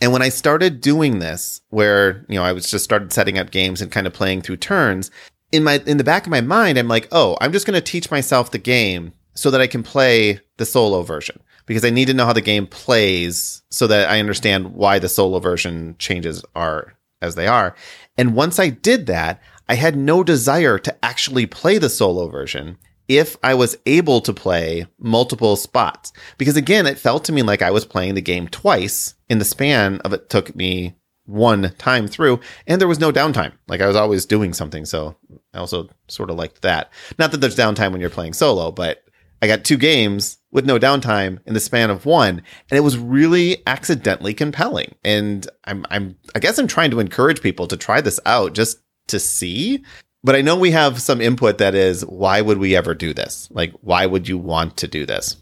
And 0.00 0.12
when 0.12 0.22
I 0.22 0.30
started 0.30 0.80
doing 0.80 1.18
this, 1.18 1.60
where 1.70 2.24
you 2.28 2.36
know 2.36 2.44
I 2.44 2.52
was 2.52 2.70
just 2.70 2.84
started 2.84 3.12
setting 3.12 3.38
up 3.38 3.50
games 3.50 3.82
and 3.82 3.92
kind 3.92 4.06
of 4.06 4.12
playing 4.12 4.42
through 4.42 4.56
turns, 4.56 5.10
in 5.52 5.64
my 5.64 5.82
in 5.86 5.98
the 5.98 6.04
back 6.04 6.24
of 6.24 6.30
my 6.30 6.40
mind, 6.40 6.78
I'm 6.78 6.88
like, 6.88 7.08
oh, 7.12 7.36
I'm 7.40 7.52
just 7.52 7.66
going 7.66 7.74
to 7.74 7.80
teach 7.80 8.10
myself 8.10 8.50
the 8.50 8.58
game 8.58 9.12
so 9.34 9.50
that 9.50 9.60
I 9.60 9.66
can 9.66 9.82
play 9.82 10.40
the 10.56 10.66
solo 10.66 11.02
version 11.02 11.40
because 11.66 11.84
I 11.84 11.90
need 11.90 12.06
to 12.06 12.14
know 12.14 12.26
how 12.26 12.32
the 12.32 12.40
game 12.40 12.66
plays 12.66 13.62
so 13.70 13.86
that 13.86 14.08
I 14.10 14.18
understand 14.18 14.74
why 14.74 14.98
the 14.98 15.08
solo 15.08 15.38
version 15.38 15.96
changes 15.98 16.44
are 16.54 16.94
as 17.22 17.34
they 17.34 17.46
are. 17.46 17.74
And 18.16 18.34
once 18.34 18.58
I 18.58 18.70
did 18.70 19.06
that, 19.06 19.42
I 19.68 19.74
had 19.74 19.96
no 19.96 20.24
desire 20.24 20.78
to 20.78 21.04
actually 21.04 21.46
play 21.46 21.78
the 21.78 21.88
solo 21.88 22.28
version 22.28 22.76
if 23.10 23.36
I 23.42 23.54
was 23.54 23.76
able 23.86 24.20
to 24.20 24.32
play 24.32 24.86
multiple 25.00 25.56
spots. 25.56 26.12
Because 26.38 26.56
again, 26.56 26.86
it 26.86 26.96
felt 26.96 27.24
to 27.24 27.32
me 27.32 27.42
like 27.42 27.60
I 27.60 27.72
was 27.72 27.84
playing 27.84 28.14
the 28.14 28.22
game 28.22 28.46
twice 28.46 29.14
in 29.28 29.40
the 29.40 29.44
span 29.44 29.98
of 30.02 30.12
it 30.12 30.30
took 30.30 30.54
me 30.54 30.94
one 31.24 31.74
time 31.76 32.06
through 32.06 32.38
and 32.68 32.80
there 32.80 32.86
was 32.86 33.00
no 33.00 33.10
downtime. 33.10 33.52
Like 33.66 33.80
I 33.80 33.88
was 33.88 33.96
always 33.96 34.26
doing 34.26 34.52
something. 34.52 34.84
So 34.84 35.16
I 35.52 35.58
also 35.58 35.88
sort 36.06 36.30
of 36.30 36.36
liked 36.36 36.62
that. 36.62 36.92
Not 37.18 37.32
that 37.32 37.38
there's 37.38 37.56
downtime 37.56 37.90
when 37.90 38.00
you're 38.00 38.10
playing 38.10 38.32
solo, 38.32 38.70
but 38.70 39.02
I 39.42 39.48
got 39.48 39.64
two 39.64 39.76
games 39.76 40.38
with 40.52 40.64
no 40.64 40.78
downtime 40.78 41.40
in 41.46 41.54
the 41.54 41.60
span 41.60 41.90
of 41.90 42.04
one, 42.06 42.42
and 42.70 42.76
it 42.76 42.82
was 42.82 42.98
really 42.98 43.62
accidentally 43.66 44.34
compelling. 44.34 44.94
And 45.02 45.48
I'm, 45.64 45.86
I'm, 45.90 46.16
I 46.34 46.40
guess 46.40 46.58
I'm 46.58 46.66
trying 46.66 46.90
to 46.90 47.00
encourage 47.00 47.40
people 47.40 47.66
to 47.68 47.76
try 47.76 48.00
this 48.02 48.20
out 48.26 48.52
just 48.52 48.78
to 49.08 49.18
see. 49.18 49.82
But 50.22 50.36
I 50.36 50.42
know 50.42 50.56
we 50.56 50.70
have 50.72 51.00
some 51.00 51.20
input 51.20 51.58
that 51.58 51.74
is, 51.74 52.04
why 52.04 52.40
would 52.40 52.58
we 52.58 52.76
ever 52.76 52.94
do 52.94 53.14
this? 53.14 53.48
Like, 53.50 53.72
why 53.80 54.04
would 54.04 54.28
you 54.28 54.36
want 54.36 54.76
to 54.78 54.88
do 54.88 55.06
this? 55.06 55.36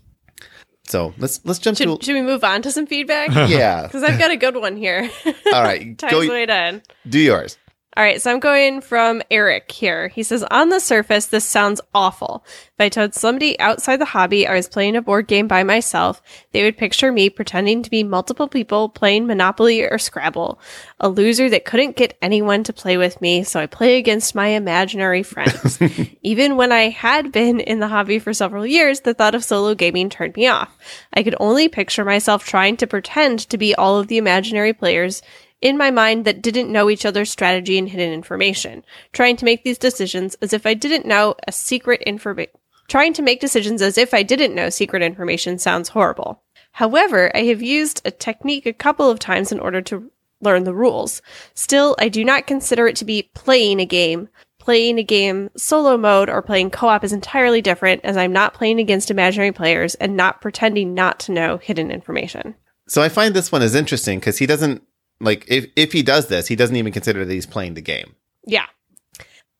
So 0.86 1.12
let's 1.18 1.40
let's 1.44 1.58
jump 1.58 1.76
Should, 1.76 2.00
to 2.00 2.04
should 2.04 2.14
we 2.14 2.22
move 2.22 2.42
on 2.42 2.62
to 2.62 2.70
some 2.72 2.86
feedback? 2.86 3.28
yeah. 3.50 3.82
Because 3.86 4.02
I've 4.02 4.18
got 4.18 4.30
a 4.30 4.36
good 4.36 4.56
one 4.56 4.76
here. 4.76 5.10
All 5.52 5.62
right, 5.62 5.98
Time's 5.98 6.12
go 6.12 6.28
right 6.28 6.48
in. 6.48 6.82
do 7.08 7.18
yours. 7.18 7.58
All 7.98 8.04
right, 8.04 8.22
so 8.22 8.30
I'm 8.30 8.38
going 8.38 8.80
from 8.80 9.22
Eric 9.28 9.72
here. 9.72 10.06
He 10.06 10.22
says, 10.22 10.44
On 10.52 10.68
the 10.68 10.78
surface, 10.78 11.26
this 11.26 11.44
sounds 11.44 11.80
awful. 11.92 12.44
If 12.46 12.74
I 12.78 12.88
told 12.90 13.12
somebody 13.12 13.58
outside 13.58 13.96
the 13.96 14.04
hobby 14.04 14.46
I 14.46 14.54
was 14.54 14.68
playing 14.68 14.94
a 14.94 15.02
board 15.02 15.26
game 15.26 15.48
by 15.48 15.64
myself, 15.64 16.22
they 16.52 16.62
would 16.62 16.76
picture 16.76 17.10
me 17.10 17.28
pretending 17.28 17.82
to 17.82 17.90
be 17.90 18.04
multiple 18.04 18.46
people 18.46 18.88
playing 18.88 19.26
Monopoly 19.26 19.82
or 19.82 19.98
Scrabble, 19.98 20.60
a 21.00 21.08
loser 21.08 21.50
that 21.50 21.64
couldn't 21.64 21.96
get 21.96 22.16
anyone 22.22 22.62
to 22.62 22.72
play 22.72 22.96
with 22.96 23.20
me, 23.20 23.42
so 23.42 23.58
I 23.58 23.66
play 23.66 23.98
against 23.98 24.32
my 24.32 24.46
imaginary 24.46 25.24
friends. 25.24 25.80
Even 26.22 26.54
when 26.54 26.70
I 26.70 26.90
had 26.90 27.32
been 27.32 27.58
in 27.58 27.80
the 27.80 27.88
hobby 27.88 28.20
for 28.20 28.32
several 28.32 28.64
years, 28.64 29.00
the 29.00 29.12
thought 29.12 29.34
of 29.34 29.42
solo 29.42 29.74
gaming 29.74 30.08
turned 30.08 30.36
me 30.36 30.46
off. 30.46 30.78
I 31.14 31.24
could 31.24 31.34
only 31.40 31.68
picture 31.68 32.04
myself 32.04 32.44
trying 32.44 32.76
to 32.76 32.86
pretend 32.86 33.40
to 33.48 33.58
be 33.58 33.74
all 33.74 33.98
of 33.98 34.06
the 34.06 34.18
imaginary 34.18 34.72
players 34.72 35.20
in 35.60 35.76
my 35.76 35.90
mind 35.90 36.24
that 36.24 36.42
didn't 36.42 36.70
know 36.70 36.88
each 36.88 37.04
other's 37.04 37.30
strategy 37.30 37.78
and 37.78 37.88
hidden 37.88 38.12
information, 38.12 38.84
trying 39.12 39.36
to 39.36 39.44
make 39.44 39.64
these 39.64 39.78
decisions 39.78 40.36
as 40.36 40.52
if 40.52 40.66
I 40.66 40.74
didn't 40.74 41.06
know 41.06 41.34
a 41.46 41.52
secret 41.52 42.02
information. 42.02 42.52
Trying 42.88 43.12
to 43.14 43.22
make 43.22 43.40
decisions 43.40 43.82
as 43.82 43.98
if 43.98 44.14
I 44.14 44.22
didn't 44.22 44.54
know 44.54 44.70
secret 44.70 45.02
information 45.02 45.58
sounds 45.58 45.90
horrible. 45.90 46.42
However, 46.72 47.30
I 47.36 47.42
have 47.44 47.60
used 47.60 48.00
a 48.04 48.10
technique 48.10 48.64
a 48.64 48.72
couple 48.72 49.10
of 49.10 49.18
times 49.18 49.52
in 49.52 49.60
order 49.60 49.82
to 49.82 50.10
learn 50.40 50.64
the 50.64 50.74
rules. 50.74 51.20
Still, 51.54 51.96
I 51.98 52.08
do 52.08 52.24
not 52.24 52.46
consider 52.46 52.86
it 52.86 52.96
to 52.96 53.04
be 53.04 53.30
playing 53.34 53.80
a 53.80 53.86
game. 53.86 54.28
Playing 54.58 54.98
a 54.98 55.02
game 55.02 55.50
solo 55.56 55.96
mode 55.96 56.28
or 56.28 56.42
playing 56.42 56.70
co 56.70 56.88
op 56.88 57.02
is 57.02 57.12
entirely 57.12 57.62
different 57.62 58.04
as 58.04 58.16
I'm 58.16 58.32
not 58.32 58.54
playing 58.54 58.80
against 58.80 59.10
imaginary 59.10 59.52
players 59.52 59.94
and 59.94 60.16
not 60.16 60.40
pretending 60.40 60.94
not 60.94 61.20
to 61.20 61.32
know 61.32 61.56
hidden 61.56 61.90
information. 61.90 62.54
So 62.86 63.02
I 63.02 63.08
find 63.08 63.34
this 63.34 63.50
one 63.50 63.62
is 63.62 63.74
interesting 63.74 64.18
because 64.18 64.38
he 64.38 64.46
doesn't 64.46 64.82
like 65.20 65.44
if 65.48 65.66
if 65.76 65.92
he 65.92 66.02
does 66.02 66.28
this, 66.28 66.46
he 66.46 66.56
doesn't 66.56 66.76
even 66.76 66.92
consider 66.92 67.24
that 67.24 67.32
he's 67.32 67.46
playing 67.46 67.74
the 67.74 67.82
game. 67.82 68.14
Yeah. 68.46 68.66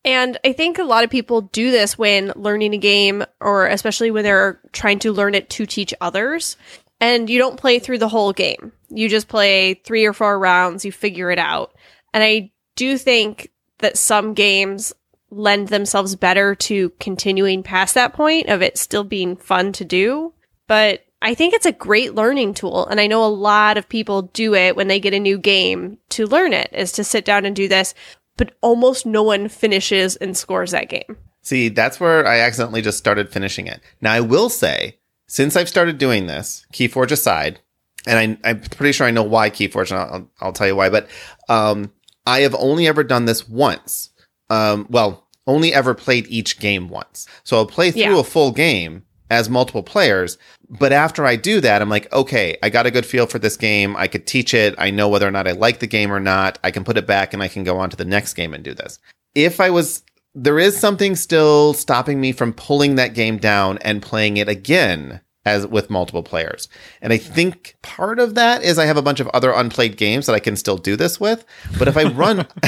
And 0.04 0.38
I 0.44 0.52
think 0.52 0.78
a 0.78 0.84
lot 0.84 1.04
of 1.04 1.10
people 1.10 1.42
do 1.42 1.70
this 1.70 1.98
when 1.98 2.32
learning 2.36 2.72
a 2.72 2.78
game, 2.78 3.24
or 3.40 3.66
especially 3.66 4.10
when 4.10 4.24
they're 4.24 4.60
trying 4.72 5.00
to 5.00 5.12
learn 5.12 5.34
it 5.34 5.50
to 5.50 5.66
teach 5.66 5.92
others. 6.00 6.56
And 7.00 7.28
you 7.28 7.38
don't 7.38 7.60
play 7.60 7.78
through 7.78 7.98
the 7.98 8.08
whole 8.08 8.32
game. 8.32 8.72
You 8.88 9.08
just 9.08 9.28
play 9.28 9.74
three 9.74 10.04
or 10.04 10.12
four 10.12 10.38
rounds, 10.38 10.84
you 10.84 10.92
figure 10.92 11.30
it 11.30 11.38
out. 11.38 11.74
And 12.12 12.24
I 12.24 12.52
do 12.74 12.96
think 12.96 13.50
that 13.78 13.98
some 13.98 14.34
games 14.34 14.92
lend 15.30 15.68
themselves 15.68 16.16
better 16.16 16.54
to 16.54 16.90
continuing 17.00 17.62
past 17.62 17.94
that 17.94 18.14
point 18.14 18.48
of 18.48 18.62
it 18.62 18.78
still 18.78 19.04
being 19.04 19.36
fun 19.36 19.72
to 19.72 19.84
do. 19.84 20.32
But 20.66 21.04
I 21.20 21.34
think 21.34 21.52
it's 21.54 21.66
a 21.66 21.72
great 21.72 22.14
learning 22.14 22.54
tool. 22.54 22.86
And 22.86 23.00
I 23.00 23.06
know 23.06 23.24
a 23.24 23.26
lot 23.26 23.76
of 23.76 23.88
people 23.88 24.22
do 24.22 24.54
it 24.54 24.76
when 24.76 24.88
they 24.88 25.00
get 25.00 25.14
a 25.14 25.18
new 25.18 25.38
game 25.38 25.98
to 26.10 26.26
learn 26.26 26.52
it, 26.52 26.70
is 26.72 26.92
to 26.92 27.04
sit 27.04 27.24
down 27.24 27.44
and 27.44 27.56
do 27.56 27.68
this. 27.68 27.94
But 28.36 28.54
almost 28.60 29.04
no 29.04 29.22
one 29.24 29.48
finishes 29.48 30.14
and 30.16 30.36
scores 30.36 30.70
that 30.70 30.88
game. 30.88 31.16
See, 31.42 31.68
that's 31.68 31.98
where 31.98 32.26
I 32.26 32.38
accidentally 32.38 32.82
just 32.82 32.98
started 32.98 33.30
finishing 33.30 33.66
it. 33.66 33.80
Now, 34.00 34.12
I 34.12 34.20
will 34.20 34.48
say, 34.48 34.98
since 35.26 35.56
I've 35.56 35.68
started 35.68 35.98
doing 35.98 36.26
this, 36.26 36.64
Keyforge 36.72 37.10
aside, 37.10 37.60
and 38.06 38.38
I, 38.44 38.50
am 38.50 38.60
pretty 38.60 38.92
sure 38.92 39.06
I 39.06 39.10
know 39.10 39.24
why 39.24 39.50
Keyforge, 39.50 39.90
and 39.90 39.98
I'll, 40.00 40.30
I'll 40.40 40.52
tell 40.52 40.66
you 40.68 40.76
why, 40.76 40.88
but 40.88 41.08
um, 41.48 41.92
I 42.26 42.40
have 42.40 42.54
only 42.54 42.86
ever 42.86 43.02
done 43.02 43.24
this 43.24 43.48
once. 43.48 44.10
Um, 44.50 44.86
well, 44.88 45.26
only 45.46 45.72
ever 45.74 45.94
played 45.94 46.26
each 46.28 46.60
game 46.60 46.88
once. 46.88 47.26
So 47.42 47.56
I'll 47.56 47.66
play 47.66 47.90
through 47.90 48.02
Yeah. 48.02 48.20
a 48.20 48.24
full 48.24 48.52
game 48.52 49.04
as 49.30 49.50
multiple 49.50 49.82
players. 49.82 50.38
But 50.70 50.92
after 50.92 51.24
I 51.24 51.36
do 51.36 51.60
that, 51.60 51.80
I'm 51.80 51.88
like, 51.88 52.12
okay, 52.12 52.56
I 52.62 52.70
got 52.70 52.86
a 52.86 52.90
good 52.90 53.06
feel 53.06 53.26
for 53.26 53.38
this 53.38 53.56
game. 53.56 53.96
I 53.96 54.06
could 54.06 54.26
teach 54.26 54.54
it. 54.54 54.74
I 54.78 54.90
know 54.90 55.08
whether 55.08 55.26
or 55.26 55.30
not 55.30 55.48
I 55.48 55.52
like 55.52 55.80
the 55.80 55.86
game 55.86 56.12
or 56.12 56.20
not. 56.20 56.58
I 56.62 56.70
can 56.70 56.84
put 56.84 56.98
it 56.98 57.06
back 57.06 57.32
and 57.32 57.42
I 57.42 57.48
can 57.48 57.64
go 57.64 57.78
on 57.78 57.90
to 57.90 57.96
the 57.96 58.04
next 58.04 58.34
game 58.34 58.54
and 58.54 58.64
do 58.64 58.74
this. 58.74 58.98
If 59.34 59.60
I 59.60 59.70
was, 59.70 60.02
there 60.34 60.58
is 60.58 60.78
something 60.78 61.16
still 61.16 61.74
stopping 61.74 62.20
me 62.20 62.32
from 62.32 62.52
pulling 62.52 62.96
that 62.96 63.14
game 63.14 63.38
down 63.38 63.78
and 63.78 64.02
playing 64.02 64.36
it 64.36 64.48
again 64.48 65.20
as 65.48 65.66
with 65.66 65.88
multiple 65.88 66.22
players. 66.22 66.68
And 67.00 67.12
I 67.12 67.16
think 67.16 67.76
part 67.82 68.18
of 68.18 68.34
that 68.34 68.62
is 68.62 68.78
I 68.78 68.84
have 68.84 68.98
a 68.98 69.02
bunch 69.02 69.18
of 69.18 69.28
other 69.28 69.50
unplayed 69.50 69.96
games 69.96 70.26
that 70.26 70.34
I 70.34 70.40
can 70.40 70.56
still 70.56 70.76
do 70.76 70.94
this 70.94 71.18
with. 71.18 71.44
But 71.78 71.88
if 71.88 71.96
I 71.96 72.04
run, 72.12 72.46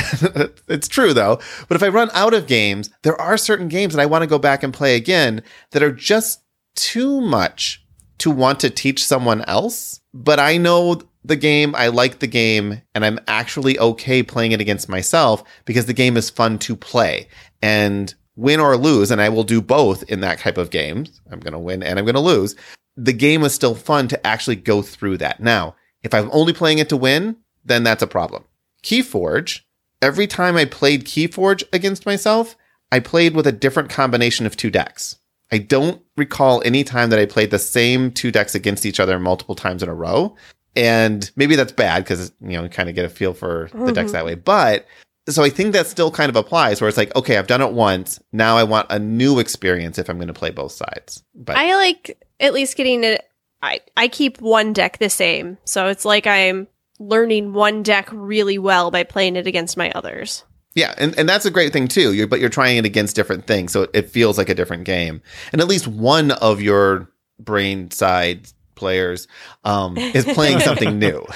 it's 0.67 0.89
true 0.89 1.13
though, 1.13 1.41
but 1.69 1.77
if 1.77 1.83
I 1.83 1.89
run 1.89 2.11
out 2.15 2.35
of 2.35 2.47
games, 2.47 2.91
there 3.03 3.21
are 3.21 3.37
certain 3.37 3.69
games 3.69 3.95
that 3.95 4.03
I 4.03 4.07
want 4.07 4.23
to 4.23 4.29
go 4.29 4.39
back 4.39 4.63
and 4.63 4.73
play 4.73 4.97
again 4.97 5.43
that 5.73 5.83
are 5.83 5.93
just 5.93 6.41
too 6.75 7.21
much 7.21 7.85
to 8.19 8.31
want 8.31 8.61
to 8.61 8.71
teach 8.71 9.05
someone 9.05 9.43
else. 9.43 10.01
But 10.13 10.41
I 10.41 10.57
know 10.57 11.01
the 11.25 11.37
game, 11.37 11.75
I 11.75 11.89
like 11.89 12.19
the 12.19 12.27
game, 12.27 12.83
and 12.95 13.05
I'm 13.05 13.19
actually 13.27 13.79
okay 13.79 14.23
playing 14.23 14.53
it 14.53 14.61
against 14.61 14.89
myself 14.89 15.43
because 15.65 15.87
the 15.87 15.93
game 15.93 16.17
is 16.17 16.31
fun 16.31 16.59
to 16.61 16.77
play. 16.77 17.29
And 17.63 18.15
win 18.37 18.61
or 18.61 18.77
lose, 18.77 19.11
and 19.11 19.21
I 19.21 19.29
will 19.29 19.45
do 19.45 19.61
both 19.61 20.03
in 20.05 20.21
that 20.21 20.39
type 20.39 20.59
of 20.59 20.71
games. 20.71 21.21
I'm 21.31 21.41
going 21.41 21.53
to 21.53 21.59
win 21.59 21.83
and 21.83 21.99
I'm 21.99 22.05
going 22.05 22.15
to 22.15 22.21
lose. 22.21 22.57
The 22.97 23.13
game 23.13 23.43
is 23.45 23.55
still 23.55 23.75
fun 23.75 24.09
to 24.09 24.27
actually 24.27 24.57
go 24.57 24.83
through 24.83 25.19
that. 25.19 25.41
Now, 25.41 25.77
if 26.03 26.15
I'm 26.15 26.31
only 26.33 26.53
playing 26.53 26.79
it 26.79 26.89
to 26.89 26.97
win, 26.97 27.37
then 27.65 27.83
that's 27.85 28.03
a 28.03 28.07
problem. 28.07 28.45
Keyforge, 28.83 29.61
every 30.01 30.27
time 30.27 30.57
I 30.57 30.65
played 30.65 31.05
Keyforge 31.05 31.63
against 31.73 32.07
myself, 32.07 32.57
I 32.91 33.01
played 33.01 33.35
with 33.35 33.47
a 33.47 33.53
different 33.53 33.91
combination 33.91 34.47
of 34.47 34.57
two 34.57 34.71
decks. 34.71 35.17
I 35.53 35.59
don't 35.59 36.01
recall 36.17 36.63
any 36.65 36.85
time 36.85 37.11
that 37.11 37.19
I 37.19 37.27
played 37.27 37.51
the 37.51 37.59
same 37.59 38.13
two 38.13 38.31
decks 38.31 38.55
against 38.55 38.87
each 38.87 39.01
other 39.01 39.19
multiple 39.19 39.55
times 39.55 39.83
in 39.83 39.89
a 39.89 39.95
row. 39.95 40.37
And 40.77 41.29
maybe 41.35 41.57
that's 41.57 41.73
bad 41.73 42.05
because, 42.05 42.33
you 42.41 42.51
know, 42.51 42.63
you 42.63 42.69
kind 42.69 42.89
of 42.89 42.95
get 42.95 43.05
a 43.05 43.09
feel 43.09 43.35
for 43.35 43.69
the 43.75 43.91
decks 43.93 44.11
Mhm. 44.11 44.13
that 44.13 44.25
way. 44.25 44.35
But 44.37 44.87
so 45.29 45.43
I 45.43 45.51
think 45.51 45.73
that 45.73 45.87
still 45.87 46.11
kind 46.11 46.31
of 46.31 46.37
applies 46.37 46.81
where 46.81 46.89
it's 46.89 46.97
like, 46.97 47.15
okay, 47.17 47.37
I've 47.37 47.47
done 47.49 47.61
it 47.61 47.73
once. 47.73 48.21
Now 48.33 48.57
I 48.57 48.63
want 48.63 48.87
a 48.91 48.99
new 48.99 49.39
experience 49.41 49.99
if 49.99 50.09
I'm 50.09 50.17
going 50.17 50.29
to 50.29 50.33
play 50.35 50.51
both 50.51 50.73
sides. 50.73 51.25
But 51.35 51.57
I 51.57 51.75
like 51.77 52.23
at 52.39 52.53
least 52.55 52.77
getting 52.77 53.03
it. 53.05 53.27
I, 53.63 53.81
I 53.97 54.09
keep 54.09 54.41
one 54.41 54.73
deck 54.73 54.99
the 54.99 55.11
same. 55.11 55.59
So 55.65 55.89
it's 55.89 56.05
like 56.05 56.27
I'm 56.27 56.69
learning 56.99 57.53
one 57.53 57.83
deck 57.83 58.09
really 58.13 58.59
well 58.59 58.91
by 58.91 59.03
playing 59.05 59.37
it 59.37 59.47
against 59.47 59.77
my 59.77 59.91
others. 59.93 60.45
Yeah, 60.75 60.95
and, 60.99 61.19
and 61.19 61.29
that's 61.29 61.47
a 61.47 61.51
great 61.51 61.73
thing 61.73 61.89
too. 61.89 62.13
You're, 62.13 62.27
but 62.27 62.41
you're 62.41 62.49
trying 62.49 62.77
it 62.77 62.85
against 62.85 63.17
different 63.17 63.47
things. 63.47 63.73
So 63.73 63.83
it, 63.83 63.91
it 63.93 64.11
feels 64.11 64.39
like 64.39 64.49
a 64.49 64.55
different 64.55 64.85
game. 64.85 65.21
And 65.53 65.61
at 65.61 65.69
least 65.69 65.89
one 65.89 66.31
of 66.31 66.61
your 66.61 67.11
brain 67.39 67.91
side 67.91 68.49
players 68.75 69.27
um, 69.65 69.97
is 69.97 70.25
playing 70.25 70.61
something 70.61 70.99
new. 70.99 71.27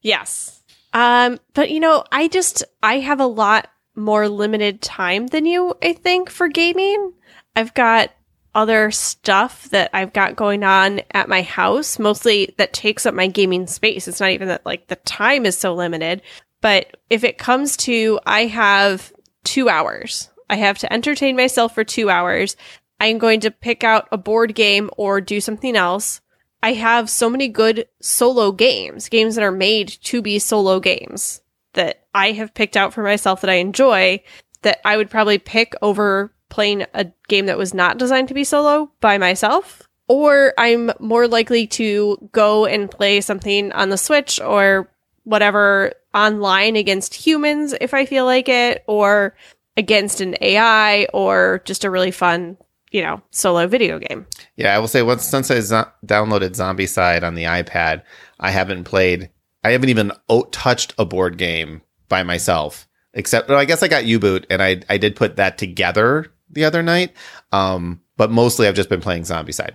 Yes. 0.00 0.62
Um, 0.92 1.38
but 1.54 1.70
you 1.70 1.80
know, 1.80 2.04
I 2.10 2.28
just 2.28 2.64
I 2.82 2.98
have 3.00 3.20
a 3.20 3.26
lot 3.26 3.68
more 3.94 4.28
limited 4.28 4.82
time 4.82 5.26
than 5.26 5.46
you, 5.46 5.74
I 5.82 5.92
think, 5.92 6.30
for 6.30 6.48
gaming. 6.48 7.12
I've 7.54 7.74
got 7.74 8.10
other 8.54 8.90
stuff 8.90 9.68
that 9.68 9.90
I've 9.92 10.14
got 10.14 10.34
going 10.34 10.64
on 10.64 11.02
at 11.10 11.28
my 11.28 11.42
house, 11.42 11.98
mostly 11.98 12.54
that 12.56 12.72
takes 12.72 13.04
up 13.04 13.14
my 13.14 13.26
gaming 13.26 13.66
space. 13.66 14.08
It's 14.08 14.18
not 14.18 14.30
even 14.30 14.48
that 14.48 14.64
like 14.64 14.86
the 14.86 14.96
time 14.96 15.44
is 15.44 15.58
so 15.58 15.74
limited, 15.74 16.22
but 16.60 16.96
if 17.10 17.24
it 17.24 17.38
comes 17.38 17.76
to 17.78 18.20
I 18.26 18.46
have 18.46 19.12
2 19.44 19.68
hours. 19.68 20.30
I 20.50 20.56
have 20.56 20.78
to 20.78 20.92
entertain 20.92 21.36
myself 21.36 21.74
for 21.74 21.84
2 21.84 22.10
hours. 22.10 22.56
I'm 23.00 23.18
going 23.18 23.40
to 23.40 23.50
pick 23.50 23.84
out 23.84 24.08
a 24.10 24.18
board 24.18 24.54
game 24.54 24.90
or 24.96 25.20
do 25.20 25.40
something 25.40 25.76
else. 25.76 26.20
I 26.62 26.72
have 26.72 27.10
so 27.10 27.28
many 27.28 27.48
good 27.48 27.86
solo 28.00 28.52
games, 28.52 29.08
games 29.08 29.34
that 29.34 29.44
are 29.44 29.52
made 29.52 29.88
to 30.04 30.22
be 30.22 30.38
solo 30.38 30.80
games 30.80 31.42
that 31.74 32.06
I 32.14 32.32
have 32.32 32.54
picked 32.54 32.76
out 32.76 32.92
for 32.92 33.02
myself 33.02 33.42
that 33.42 33.50
I 33.50 33.54
enjoy 33.54 34.22
that 34.62 34.80
I 34.84 34.96
would 34.96 35.10
probably 35.10 35.38
pick 35.38 35.74
over 35.82 36.32
playing 36.48 36.86
a 36.94 37.12
game 37.28 37.46
that 37.46 37.58
was 37.58 37.74
not 37.74 37.98
designed 37.98 38.28
to 38.28 38.34
be 38.34 38.44
solo 38.44 38.90
by 39.00 39.18
myself. 39.18 39.82
Or 40.08 40.54
I'm 40.56 40.90
more 40.98 41.28
likely 41.28 41.66
to 41.68 42.28
go 42.32 42.64
and 42.64 42.90
play 42.90 43.20
something 43.20 43.72
on 43.72 43.90
the 43.90 43.98
Switch 43.98 44.40
or 44.40 44.88
whatever 45.26 45.92
online 46.14 46.76
against 46.76 47.12
humans 47.14 47.74
if 47.80 47.92
I 47.92 48.06
feel 48.06 48.24
like 48.24 48.48
it, 48.48 48.84
or 48.86 49.36
against 49.76 50.20
an 50.22 50.36
AI, 50.40 51.06
or 51.12 51.60
just 51.66 51.84
a 51.84 51.90
really 51.90 52.10
fun, 52.12 52.56
you 52.92 53.02
know, 53.02 53.20
solo 53.32 53.66
video 53.66 53.98
game. 53.98 54.26
Yeah, 54.56 54.74
I 54.74 54.78
will 54.78 54.88
say 54.88 55.02
once 55.02 55.24
since 55.24 55.50
I 55.50 55.60
zo- 55.60 55.90
downloaded 56.06 56.56
Zombicide 56.56 57.22
on 57.22 57.34
the 57.34 57.44
iPad, 57.44 58.02
I 58.40 58.50
haven't 58.50 58.84
played. 58.84 59.28
I 59.64 59.72
haven't 59.72 59.90
even 59.90 60.12
o- 60.28 60.44
touched 60.44 60.94
a 60.96 61.04
board 61.04 61.36
game 61.36 61.82
by 62.08 62.22
myself. 62.22 62.88
Except, 63.12 63.48
well, 63.48 63.58
I 63.58 63.64
guess 63.64 63.82
I 63.82 63.88
got 63.88 64.06
U 64.06 64.18
Boot, 64.18 64.46
and 64.48 64.62
I 64.62 64.80
I 64.88 64.96
did 64.96 65.16
put 65.16 65.36
that 65.36 65.58
together 65.58 66.32
the 66.50 66.64
other 66.64 66.82
night. 66.82 67.12
Um, 67.52 68.00
but 68.16 68.30
mostly 68.30 68.68
I've 68.68 68.74
just 68.74 68.88
been 68.88 69.00
playing 69.00 69.22
Zombicide. 69.24 69.74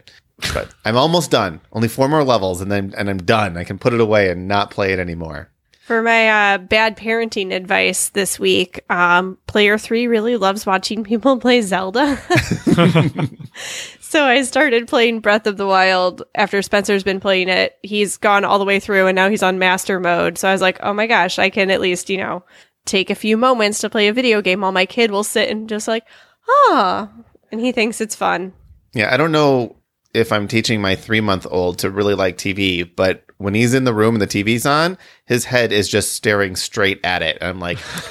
But 0.54 0.74
I'm 0.86 0.98
almost 0.98 1.32
done. 1.32 1.62
Only 1.72 1.88
four 1.88 2.08
more 2.08 2.24
levels, 2.24 2.62
and 2.62 2.72
then 2.72 2.94
and 2.98 3.10
I'm 3.10 3.24
done. 3.24 3.58
I 3.58 3.64
can 3.64 3.78
put 3.78 3.94
it 3.94 4.02
away 4.02 4.30
and 4.30 4.48
not 4.48 4.72
play 4.72 4.94
it 4.94 5.00
anymore. 5.00 5.52
For 5.92 6.02
my 6.02 6.54
uh, 6.54 6.58
bad 6.60 6.96
parenting 6.96 7.52
advice 7.52 8.10
this 8.10 8.39
week, 8.39 8.82
um, 8.89 9.38
player 9.48 9.78
three 9.78 10.08
really 10.08 10.38
loves 10.38 10.66
watching 10.66 11.04
people 11.04 11.38
play 11.38 11.62
Zelda. 11.62 12.18
so 14.00 14.24
I 14.24 14.44
started 14.44 14.88
playing 14.88 15.20
Breath 15.20 15.48
of 15.48 15.58
the 15.58 15.66
Wild 15.66 16.24
after 16.34 16.62
Spencer's 16.62 17.04
been 17.04 17.20
playing 17.20 17.50
it. 17.50 17.78
He's 17.82 18.16
gone 18.18 18.46
all 18.46 18.58
the 18.58 18.64
way 18.64 18.80
through 18.80 19.08
and 19.08 19.16
now 19.18 19.28
he's 19.30 19.44
on 19.44 19.60
master 19.60 20.00
mode. 20.00 20.38
So 20.38 20.48
I 20.48 20.54
was 20.54 20.62
like, 20.62 20.80
oh 20.82 20.94
my 20.94 21.08
gosh, 21.08 21.39
I 21.39 21.50
can 21.50 21.72
at 21.72 21.82
least, 21.82 22.10
you 22.10 22.18
know, 22.18 22.46
take 22.86 23.10
a 23.10 23.16
few 23.16 23.36
moments 23.36 23.80
to 23.80 23.89
play 23.89 24.08
a 24.08 24.14
video 24.14 24.42
game 24.42 24.62
while 24.62 24.72
my 24.72 24.86
kid 24.86 25.12
will 25.12 25.24
sit 25.26 25.50
and 25.50 25.68
just 25.68 25.89
like, 25.89 26.06
ah, 26.48 27.10
and 27.52 27.60
he 27.60 27.72
thinks 27.72 28.00
it's 28.00 28.16
fun. 28.16 28.54
Yeah, 28.94 29.14
I 29.14 29.18
don't 29.18 29.32
know 29.34 29.76
if 30.14 30.32
I'm 30.32 30.47
teaching 30.47 30.82
my 30.82 30.95
three 30.95 31.22
month 31.22 31.47
old 31.49 31.80
to 31.80 31.89
really 31.89 32.16
like 32.16 32.38
TV, 32.38 32.89
but 32.95 33.24
when 33.38 33.53
he's 33.53 33.74
in 33.74 33.86
the 33.86 33.93
room 33.93 34.16
and 34.16 34.22
the 34.22 34.28
TV's 34.28 34.66
on, 34.66 34.97
his 35.26 35.45
head 35.45 35.72
is 35.72 35.89
just 35.89 36.14
staring 36.14 36.55
straight 36.55 36.99
at 37.03 37.22
it. 37.22 37.38
I'm 37.41 37.59
like, 37.59 37.78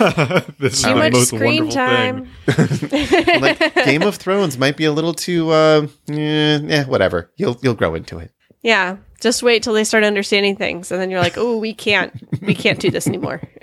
this 0.59 0.75
is 0.75 0.83
Too 0.83 0.91
the 0.91 0.95
much 0.97 1.13
most 1.13 1.29
screen 1.29 1.69
wonderful 1.69 1.73
time. 1.73 2.27
thing. 2.47 3.41
Like 3.41 3.75
Game 3.75 4.03
of 4.03 4.17
Thrones 4.17 4.59
might 4.59 4.77
be 4.77 4.85
a 4.85 4.93
little 4.93 5.15
too, 5.15 5.51
uh, 5.51 5.87
yeah, 6.07 6.85
whatever. 6.87 7.31
You'll 7.37 7.59
you'll 7.63 7.75
grow 7.75 7.95
into 7.95 8.19
it. 8.19 8.33
Yeah, 8.63 8.99
just 9.21 9.43
wait 9.43 9.63
till 9.63 9.73
they 9.73 9.85
start 9.85 10.05
understanding 10.05 10.57
things, 10.57 10.91
and 10.93 11.01
then 11.01 11.11
you're 11.11 11.21
like, 11.21 11.39
oh, 11.39 11.57
we 11.57 11.73
can't, 11.73 12.13
we 12.43 12.55
can't 12.55 12.79
do 12.79 12.91
this 12.91 13.07
anymore. 13.07 13.41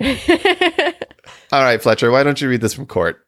All 1.52 1.62
right, 1.62 1.80
Fletcher, 1.80 2.10
why 2.10 2.24
don't 2.24 2.40
you 2.40 2.48
read 2.48 2.60
this 2.60 2.74
from 2.74 2.86
court? 2.86 3.24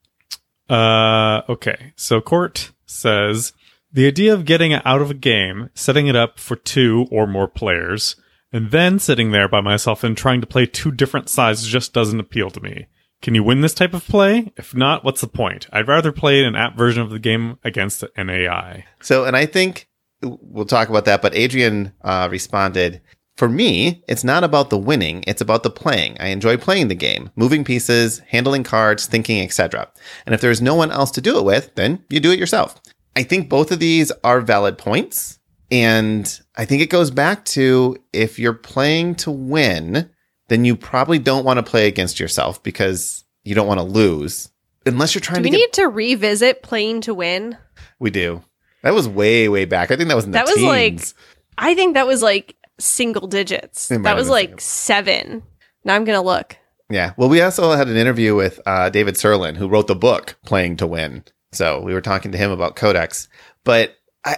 Uh, 0.68 1.42
okay. 1.48 1.92
So 1.96 2.20
Court 2.20 2.70
says 2.86 3.52
the 3.92 4.06
idea 4.06 4.32
of 4.32 4.44
getting 4.44 4.72
out 4.72 5.00
of 5.00 5.10
a 5.10 5.14
game, 5.14 5.70
setting 5.74 6.06
it 6.06 6.16
up 6.16 6.38
for 6.38 6.56
two 6.56 7.06
or 7.10 7.26
more 7.26 7.48
players, 7.48 8.16
and 8.52 8.70
then 8.70 8.98
sitting 8.98 9.30
there 9.30 9.48
by 9.48 9.60
myself 9.60 10.04
and 10.04 10.16
trying 10.16 10.40
to 10.40 10.46
play 10.46 10.66
two 10.66 10.90
different 10.90 11.28
sides 11.28 11.66
just 11.66 11.92
doesn't 11.92 12.20
appeal 12.20 12.50
to 12.50 12.60
me. 12.60 12.86
Can 13.22 13.34
you 13.34 13.44
win 13.44 13.60
this 13.60 13.74
type 13.74 13.92
of 13.92 14.06
play? 14.06 14.52
If 14.56 14.74
not, 14.74 15.04
what's 15.04 15.20
the 15.20 15.28
point? 15.28 15.66
I'd 15.72 15.88
rather 15.88 16.10
play 16.10 16.42
an 16.42 16.56
app 16.56 16.76
version 16.76 17.02
of 17.02 17.10
the 17.10 17.18
game 17.18 17.58
against 17.62 18.02
an 18.16 18.30
AI. 18.30 18.86
So, 19.00 19.24
and 19.24 19.36
I 19.36 19.44
think 19.46 19.88
we'll 20.22 20.64
talk 20.64 20.88
about 20.88 21.04
that, 21.04 21.20
but 21.20 21.34
Adrian 21.34 21.92
uh, 22.02 22.28
responded, 22.30 23.02
for 23.36 23.48
me, 23.48 24.04
it's 24.06 24.24
not 24.24 24.44
about 24.44 24.70
the 24.70 24.78
winning, 24.78 25.24
it's 25.26 25.40
about 25.40 25.62
the 25.62 25.70
playing. 25.70 26.16
I 26.20 26.28
enjoy 26.28 26.56
playing 26.56 26.88
the 26.88 26.94
game, 26.94 27.30
moving 27.36 27.64
pieces, 27.64 28.18
handling 28.28 28.64
cards, 28.64 29.06
thinking, 29.06 29.40
etc. 29.42 29.90
And 30.26 30.34
if 30.34 30.40
there's 30.40 30.60
no 30.60 30.74
one 30.74 30.90
else 30.90 31.10
to 31.12 31.22
do 31.22 31.38
it 31.38 31.44
with, 31.44 31.74
then 31.74 32.04
you 32.10 32.20
do 32.20 32.32
it 32.32 32.38
yourself. 32.38 32.80
I 33.16 33.22
think 33.22 33.48
both 33.48 33.70
of 33.72 33.78
these 33.78 34.10
are 34.24 34.40
valid 34.40 34.78
points. 34.78 35.38
And 35.70 36.40
I 36.56 36.64
think 36.64 36.82
it 36.82 36.90
goes 36.90 37.10
back 37.10 37.44
to 37.46 37.96
if 38.12 38.38
you're 38.38 38.52
playing 38.54 39.14
to 39.16 39.30
win, 39.30 40.10
then 40.48 40.64
you 40.64 40.74
probably 40.74 41.18
don't 41.18 41.44
want 41.44 41.58
to 41.58 41.62
play 41.62 41.86
against 41.86 42.18
yourself 42.18 42.62
because 42.62 43.24
you 43.44 43.54
don't 43.54 43.68
want 43.68 43.78
to 43.78 43.84
lose. 43.84 44.50
Unless 44.86 45.14
you're 45.14 45.20
trying 45.20 45.42
Do 45.42 45.46
we 45.46 45.50
to 45.50 45.56
get 45.56 45.62
need 45.62 45.72
to 45.74 45.88
revisit 45.88 46.62
playing 46.62 47.02
to 47.02 47.14
win? 47.14 47.56
We 48.00 48.10
do. 48.10 48.42
That 48.82 48.94
was 48.94 49.08
way, 49.08 49.48
way 49.48 49.64
back. 49.64 49.90
I 49.90 49.96
think 49.96 50.08
that 50.08 50.16
was 50.16 50.24
in 50.24 50.32
the 50.32 50.38
That 50.38 50.46
was 50.46 50.62
like- 50.62 51.00
I 51.58 51.74
think 51.74 51.94
that 51.94 52.06
was 52.06 52.22
like 52.22 52.56
single 52.78 53.28
digits. 53.28 53.88
That 53.88 54.16
was 54.16 54.28
like 54.30 54.48
single. 54.48 54.58
seven. 54.60 55.42
Now 55.84 55.94
I'm 55.94 56.04
gonna 56.04 56.22
look. 56.22 56.56
yeah. 56.88 57.12
Well, 57.16 57.28
we 57.28 57.42
also 57.42 57.72
had 57.72 57.88
an 57.88 57.96
interview 57.96 58.34
with 58.34 58.58
uh, 58.66 58.88
David 58.88 59.14
Sirlin, 59.16 59.56
who 59.56 59.68
wrote 59.68 59.86
the 59.86 59.94
book 59.94 60.36
"Playing 60.44 60.76
to 60.78 60.86
Win." 60.86 61.24
So 61.52 61.80
we 61.80 61.94
were 61.94 62.00
talking 62.00 62.32
to 62.32 62.38
him 62.38 62.50
about 62.50 62.76
Codex. 62.76 63.28
But 63.64 63.96
I, 64.24 64.36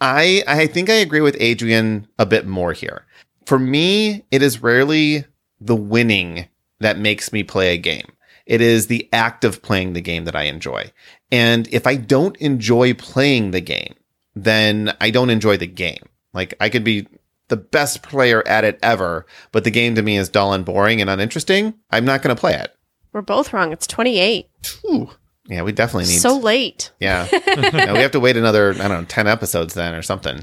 I, 0.00 0.42
I 0.46 0.66
think 0.66 0.90
I 0.90 0.94
agree 0.94 1.20
with 1.20 1.36
Adrian 1.40 2.06
a 2.18 2.26
bit 2.26 2.46
more 2.46 2.72
here. 2.72 3.06
For 3.46 3.58
me, 3.58 4.24
it 4.30 4.42
is 4.42 4.62
rarely 4.62 5.24
the 5.60 5.76
winning 5.76 6.48
that 6.80 6.98
makes 6.98 7.32
me 7.32 7.42
play 7.42 7.74
a 7.74 7.78
game. 7.78 8.12
It 8.46 8.60
is 8.60 8.88
the 8.88 9.08
act 9.12 9.44
of 9.44 9.62
playing 9.62 9.92
the 9.92 10.00
game 10.00 10.24
that 10.24 10.36
I 10.36 10.44
enjoy. 10.44 10.90
And 11.30 11.68
if 11.68 11.86
I 11.86 11.96
don't 11.96 12.36
enjoy 12.38 12.94
playing 12.94 13.52
the 13.52 13.60
game, 13.60 13.94
then 14.34 14.94
I 15.00 15.10
don't 15.10 15.30
enjoy 15.30 15.56
the 15.56 15.66
game. 15.66 16.08
Like 16.34 16.54
I 16.60 16.68
could 16.68 16.84
be 16.84 17.06
the 17.48 17.56
best 17.56 18.02
player 18.02 18.46
at 18.46 18.64
it 18.64 18.78
ever, 18.82 19.26
but 19.52 19.64
the 19.64 19.70
game 19.70 19.94
to 19.94 20.02
me 20.02 20.16
is 20.16 20.28
dull 20.28 20.52
and 20.52 20.64
boring 20.64 21.00
and 21.00 21.10
uninteresting. 21.10 21.74
I'm 21.90 22.04
not 22.04 22.22
going 22.22 22.34
to 22.34 22.40
play 22.40 22.54
it. 22.54 22.74
We're 23.12 23.22
both 23.22 23.52
wrong. 23.52 23.72
It's 23.72 23.86
28. 23.86 24.48
Ooh. 24.86 25.10
Yeah, 25.48 25.62
we 25.62 25.72
definitely 25.72 26.04
need. 26.12 26.20
So 26.20 26.38
late. 26.38 26.92
yeah, 27.00 27.26
Yeah, 27.32 27.92
we 27.92 27.98
have 27.98 28.12
to 28.12 28.20
wait 28.20 28.36
another 28.36 28.70
I 28.74 28.88
don't 28.88 29.02
know 29.02 29.04
ten 29.04 29.26
episodes 29.26 29.74
then 29.74 29.94
or 29.94 30.02
something. 30.02 30.42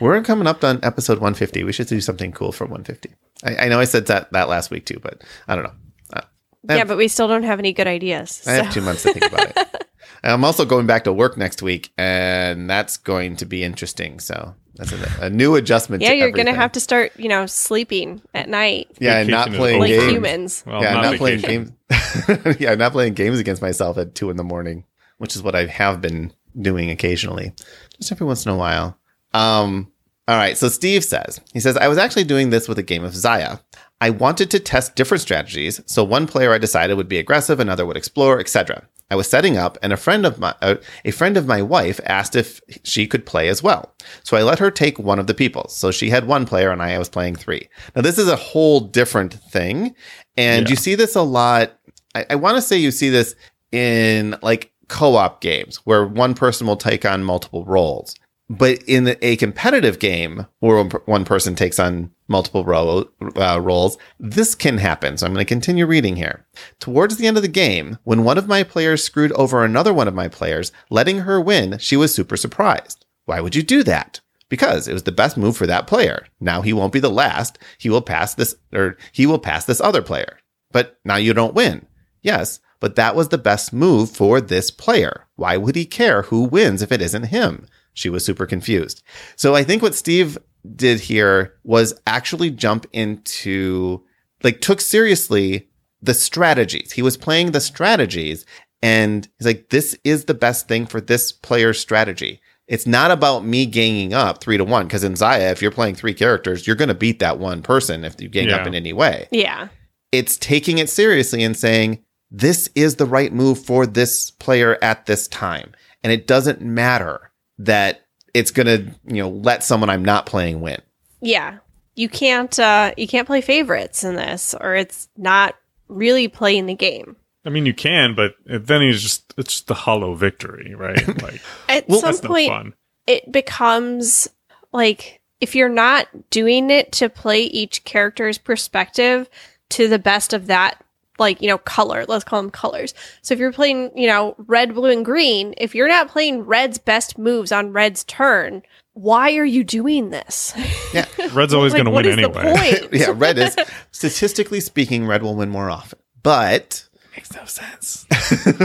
We're 0.00 0.22
coming 0.22 0.46
up 0.46 0.62
on 0.62 0.78
episode 0.82 1.14
150. 1.18 1.64
We 1.64 1.72
should 1.72 1.86
do 1.86 2.00
something 2.00 2.30
cool 2.32 2.52
for 2.52 2.64
150. 2.64 3.14
I, 3.44 3.64
I 3.66 3.68
know 3.68 3.80
I 3.80 3.84
said 3.84 4.06
that 4.06 4.32
that 4.32 4.48
last 4.48 4.70
week 4.70 4.84
too, 4.86 4.98
but 5.02 5.22
I 5.48 5.54
don't 5.54 5.64
know. 5.64 5.72
Uh, 6.12 6.20
Yeah, 6.68 6.84
but 6.84 6.96
we 6.96 7.08
still 7.08 7.28
don't 7.28 7.44
have 7.44 7.58
any 7.58 7.72
good 7.72 7.86
ideas. 7.86 8.42
I 8.46 8.52
have 8.52 8.72
two 8.72 8.82
months 8.82 9.02
to 9.04 9.12
think 9.12 9.26
about 9.32 9.56
it. 9.56 9.86
I'm 10.22 10.44
also 10.44 10.64
going 10.64 10.86
back 10.86 11.04
to 11.04 11.12
work 11.12 11.36
next 11.36 11.62
week, 11.62 11.92
and 11.96 12.68
that's 12.68 12.96
going 12.96 13.36
to 13.36 13.46
be 13.46 13.62
interesting. 13.62 14.18
So 14.20 14.54
that's 14.76 14.92
a, 14.92 15.26
a 15.26 15.30
new 15.30 15.54
adjustment. 15.56 16.02
Yeah, 16.02 16.10
to 16.10 16.16
you're 16.16 16.30
gonna 16.30 16.54
have 16.54 16.72
to 16.72 16.80
start, 16.80 17.12
you 17.18 17.28
know, 17.28 17.46
sleeping 17.46 18.20
at 18.34 18.48
night 18.48 18.88
yeah, 18.98 19.18
and 19.18 19.30
not 19.30 19.50
playing 19.50 19.80
like 19.80 19.88
games. 19.88 20.12
humans. 20.12 20.64
Well, 20.66 20.82
yeah, 20.82 20.92
not, 20.92 21.02
not, 21.02 21.16
playing 21.16 21.40
games. 21.40 21.72
yeah, 22.60 22.74
not 22.74 22.92
playing 22.92 23.14
games 23.14 23.38
against 23.38 23.62
myself 23.62 23.96
at 23.98 24.14
two 24.14 24.30
in 24.30 24.36
the 24.36 24.44
morning, 24.44 24.84
which 25.18 25.34
is 25.34 25.42
what 25.42 25.54
I 25.54 25.66
have 25.66 26.00
been 26.00 26.32
doing 26.60 26.90
occasionally, 26.90 27.52
just 27.98 28.12
every 28.12 28.26
once 28.26 28.44
in 28.44 28.52
a 28.52 28.56
while. 28.56 28.98
Um, 29.32 29.90
all 30.28 30.36
right. 30.36 30.56
So 30.56 30.68
Steve 30.68 31.04
says 31.04 31.40
he 31.52 31.60
says 31.60 31.76
I 31.76 31.88
was 31.88 31.98
actually 31.98 32.24
doing 32.24 32.50
this 32.50 32.68
with 32.68 32.78
a 32.78 32.82
game 32.82 33.04
of 33.04 33.12
Xia. 33.12 33.60
I 34.00 34.10
wanted 34.10 34.50
to 34.50 34.60
test 34.60 34.94
different 34.94 35.22
strategies, 35.22 35.80
so 35.86 36.04
one 36.04 36.26
player 36.26 36.52
I 36.52 36.58
decided 36.58 36.98
would 36.98 37.08
be 37.08 37.18
aggressive, 37.18 37.60
another 37.60 37.86
would 37.86 37.96
explore, 37.96 38.38
etc. 38.38 38.86
I 39.10 39.14
was 39.14 39.28
setting 39.28 39.56
up, 39.56 39.78
and 39.82 39.92
a 39.92 39.96
friend 39.96 40.26
of 40.26 40.38
my 40.38 40.54
uh, 40.60 40.76
a 41.04 41.12
friend 41.12 41.36
of 41.36 41.46
my 41.46 41.62
wife 41.62 42.00
asked 42.06 42.34
if 42.34 42.60
she 42.82 43.06
could 43.06 43.24
play 43.24 43.48
as 43.48 43.62
well. 43.62 43.94
So 44.24 44.36
I 44.36 44.42
let 44.42 44.58
her 44.58 44.70
take 44.70 44.98
one 44.98 45.18
of 45.20 45.26
the 45.28 45.34
people. 45.34 45.68
So 45.68 45.90
she 45.92 46.10
had 46.10 46.26
one 46.26 46.44
player, 46.46 46.70
and 46.70 46.82
I 46.82 46.98
was 46.98 47.08
playing 47.08 47.36
three. 47.36 47.68
Now 47.94 48.02
this 48.02 48.18
is 48.18 48.28
a 48.28 48.36
whole 48.36 48.80
different 48.80 49.34
thing, 49.34 49.94
and 50.36 50.66
Yeah. 50.66 50.70
you 50.70 50.76
see 50.76 50.94
this 50.96 51.14
a 51.14 51.22
lot. 51.22 51.78
I, 52.14 52.26
I 52.30 52.34
want 52.34 52.56
to 52.56 52.62
say 52.62 52.78
you 52.78 52.90
see 52.90 53.08
this 53.10 53.36
in 53.70 54.36
like 54.42 54.72
co-op 54.88 55.40
games 55.40 55.76
where 55.84 56.06
one 56.06 56.34
person 56.34 56.66
will 56.66 56.76
take 56.76 57.04
on 57.04 57.22
multiple 57.24 57.64
roles. 57.64 58.14
But 58.48 58.82
in 58.84 59.16
a 59.22 59.36
competitive 59.36 59.98
game 59.98 60.46
where 60.60 60.84
one 60.84 61.24
person 61.24 61.56
takes 61.56 61.80
on 61.80 62.12
multiple 62.28 62.64
ro- 62.64 63.08
uh, 63.36 63.60
roles, 63.60 63.98
this 64.20 64.54
can 64.54 64.78
happen. 64.78 65.16
So 65.16 65.26
I'm 65.26 65.32
going 65.32 65.44
to 65.44 65.48
continue 65.48 65.84
reading 65.84 66.14
here. 66.14 66.46
Towards 66.78 67.16
the 67.16 67.26
end 67.26 67.36
of 67.36 67.42
the 67.42 67.48
game, 67.48 67.98
when 68.04 68.22
one 68.22 68.38
of 68.38 68.46
my 68.46 68.62
players 68.62 69.02
screwed 69.02 69.32
over 69.32 69.64
another 69.64 69.92
one 69.92 70.06
of 70.06 70.14
my 70.14 70.28
players, 70.28 70.70
letting 70.90 71.20
her 71.20 71.40
win, 71.40 71.78
she 71.78 71.96
was 71.96 72.14
super 72.14 72.36
surprised. 72.36 73.04
Why 73.24 73.40
would 73.40 73.56
you 73.56 73.64
do 73.64 73.82
that? 73.82 74.20
Because 74.48 74.86
it 74.86 74.92
was 74.92 75.02
the 75.02 75.10
best 75.12 75.36
move 75.36 75.56
for 75.56 75.66
that 75.66 75.88
player. 75.88 76.24
Now 76.38 76.62
he 76.62 76.72
won't 76.72 76.92
be 76.92 77.00
the 77.00 77.10
last. 77.10 77.58
He 77.78 77.90
will 77.90 78.02
pass 78.02 78.34
this, 78.34 78.54
or 78.72 78.96
he 79.10 79.26
will 79.26 79.40
pass 79.40 79.64
this 79.64 79.80
other 79.80 80.02
player. 80.02 80.38
But 80.70 81.00
now 81.04 81.16
you 81.16 81.34
don't 81.34 81.54
win. 81.54 81.86
Yes, 82.22 82.60
but 82.78 82.94
that 82.94 83.16
was 83.16 83.28
the 83.28 83.38
best 83.38 83.72
move 83.72 84.10
for 84.10 84.40
this 84.40 84.70
player. 84.70 85.26
Why 85.34 85.56
would 85.56 85.74
he 85.74 85.84
care 85.84 86.22
who 86.22 86.42
wins 86.42 86.82
if 86.82 86.92
it 86.92 87.02
isn't 87.02 87.24
him? 87.24 87.66
She 87.96 88.08
was 88.10 88.24
super 88.24 88.46
confused. 88.46 89.02
So 89.36 89.54
I 89.54 89.64
think 89.64 89.82
what 89.82 89.94
Steve 89.94 90.38
did 90.76 91.00
here 91.00 91.54
was 91.64 91.98
actually 92.06 92.50
jump 92.50 92.86
into, 92.92 94.04
like, 94.42 94.60
took 94.60 94.80
seriously 94.80 95.68
the 96.02 96.12
strategies. 96.14 96.92
He 96.92 97.02
was 97.02 97.16
playing 97.16 97.50
the 97.52 97.60
strategies 97.60 98.44
and 98.82 99.26
he's 99.38 99.46
like, 99.46 99.70
this 99.70 99.96
is 100.04 100.26
the 100.26 100.34
best 100.34 100.68
thing 100.68 100.84
for 100.86 101.00
this 101.00 101.32
player's 101.32 101.80
strategy. 101.80 102.40
It's 102.68 102.86
not 102.86 103.10
about 103.10 103.44
me 103.46 103.64
ganging 103.64 104.12
up 104.12 104.40
three 104.42 104.58
to 104.58 104.64
one. 104.64 104.88
Cause 104.88 105.02
in 105.04 105.14
Xia, 105.14 105.50
if 105.52 105.62
you're 105.62 105.70
playing 105.70 105.94
three 105.94 106.12
characters, 106.14 106.66
you're 106.66 106.76
going 106.76 106.88
to 106.88 106.94
beat 106.94 107.18
that 107.20 107.38
one 107.38 107.62
person 107.62 108.04
if 108.04 108.20
you 108.20 108.28
gang 108.28 108.50
up 108.50 108.66
in 108.66 108.74
any 108.74 108.92
way 108.92 109.26
Yeah. 109.30 109.68
it's 110.12 110.36
taking 110.36 110.76
it 110.78 110.90
seriously 110.90 111.42
and 111.42 111.56
saying 111.56 112.02
this 112.30 112.68
is 112.74 112.96
the 112.96 113.06
right 113.06 113.32
move 113.32 113.64
for 113.64 113.86
this 113.86 114.30
player 114.32 114.76
at 114.82 115.06
this 115.06 115.28
time 115.28 115.72
and 116.02 116.12
it 116.12 116.26
doesn't 116.26 116.60
matter 116.60 117.30
that 117.58 118.02
it's 118.34 118.50
going 118.50 118.66
to 118.66 118.94
you 119.06 119.22
know 119.22 119.30
let 119.30 119.62
someone 119.64 119.88
i'm 119.90 120.04
not 120.04 120.26
playing 120.26 120.60
win 120.60 120.80
Yeah. 121.20 121.58
You 121.94 122.08
can't 122.10 122.58
uh 122.58 122.92
you 122.98 123.06
can't 123.08 123.26
play 123.26 123.40
favorites 123.40 124.04
in 124.04 124.16
this 124.16 124.54
or 124.60 124.74
it's 124.74 125.08
not 125.16 125.54
really 125.88 126.28
playing 126.28 126.66
the 126.66 126.74
game. 126.74 127.16
I 127.46 127.48
mean, 127.48 127.64
you 127.64 127.72
can, 127.74 128.14
but 128.16 128.34
then 128.44 128.82
it's 128.82 129.00
just, 129.00 129.32
it's 129.38 129.52
just 129.52 129.66
the 129.68 129.74
hollow 129.74 130.14
victory, 130.14 130.74
right? 130.74 131.06
Like, 131.22 131.40
At 131.68 131.88
Well, 131.88 132.00
some 132.00 132.10
that's 132.10 132.22
no 132.24 132.28
point 132.28 132.48
fun. 132.50 132.74
it 133.06 133.30
becomes 133.30 134.28
like 134.72 135.20
if 135.40 135.54
you're 135.54 135.68
not 135.68 136.08
doing 136.30 136.70
it 136.70 136.92
to 136.92 137.08
play 137.08 137.42
each 137.44 137.84
character's 137.84 138.36
perspective 138.36 139.30
to 139.70 139.88
the 139.88 139.98
best 139.98 140.32
of 140.32 140.48
that 140.48 140.82
like 141.18 141.40
you 141.40 141.48
know 141.48 141.58
color 141.58 142.04
let's 142.08 142.24
call 142.24 142.40
them 142.42 142.50
colors. 142.50 142.94
So 143.22 143.34
if 143.34 143.40
you're 143.40 143.52
playing 143.52 143.90
you 143.96 144.06
know 144.06 144.34
red 144.38 144.74
blue 144.74 144.90
and 144.90 145.04
green 145.04 145.54
if 145.58 145.74
you're 145.74 145.88
not 145.88 146.08
playing 146.08 146.42
red's 146.42 146.78
best 146.78 147.18
moves 147.18 147.52
on 147.52 147.72
red's 147.72 148.04
turn 148.04 148.62
why 148.94 149.36
are 149.36 149.44
you 149.44 149.62
doing 149.62 150.08
this? 150.08 150.54
Yeah. 150.94 151.04
Red's 151.34 151.52
always 151.52 151.74
Like, 151.74 151.84
going 151.84 151.84
to 151.84 151.90
win 151.90 152.06
is 152.06 152.12
anyway. 152.16 152.72
the 152.72 152.78
point? 152.80 152.92
Yeah 153.00 153.12
red 153.14 153.36
is 153.38 153.54
statistically 153.90 154.60
speaking 154.60 155.06
red 155.06 155.22
will 155.22 155.34
win 155.36 155.50
more 155.50 155.68
often 155.68 155.98
but 156.22 156.88
Makes 157.14 157.34
no 157.34 157.44
sense. 157.44 158.06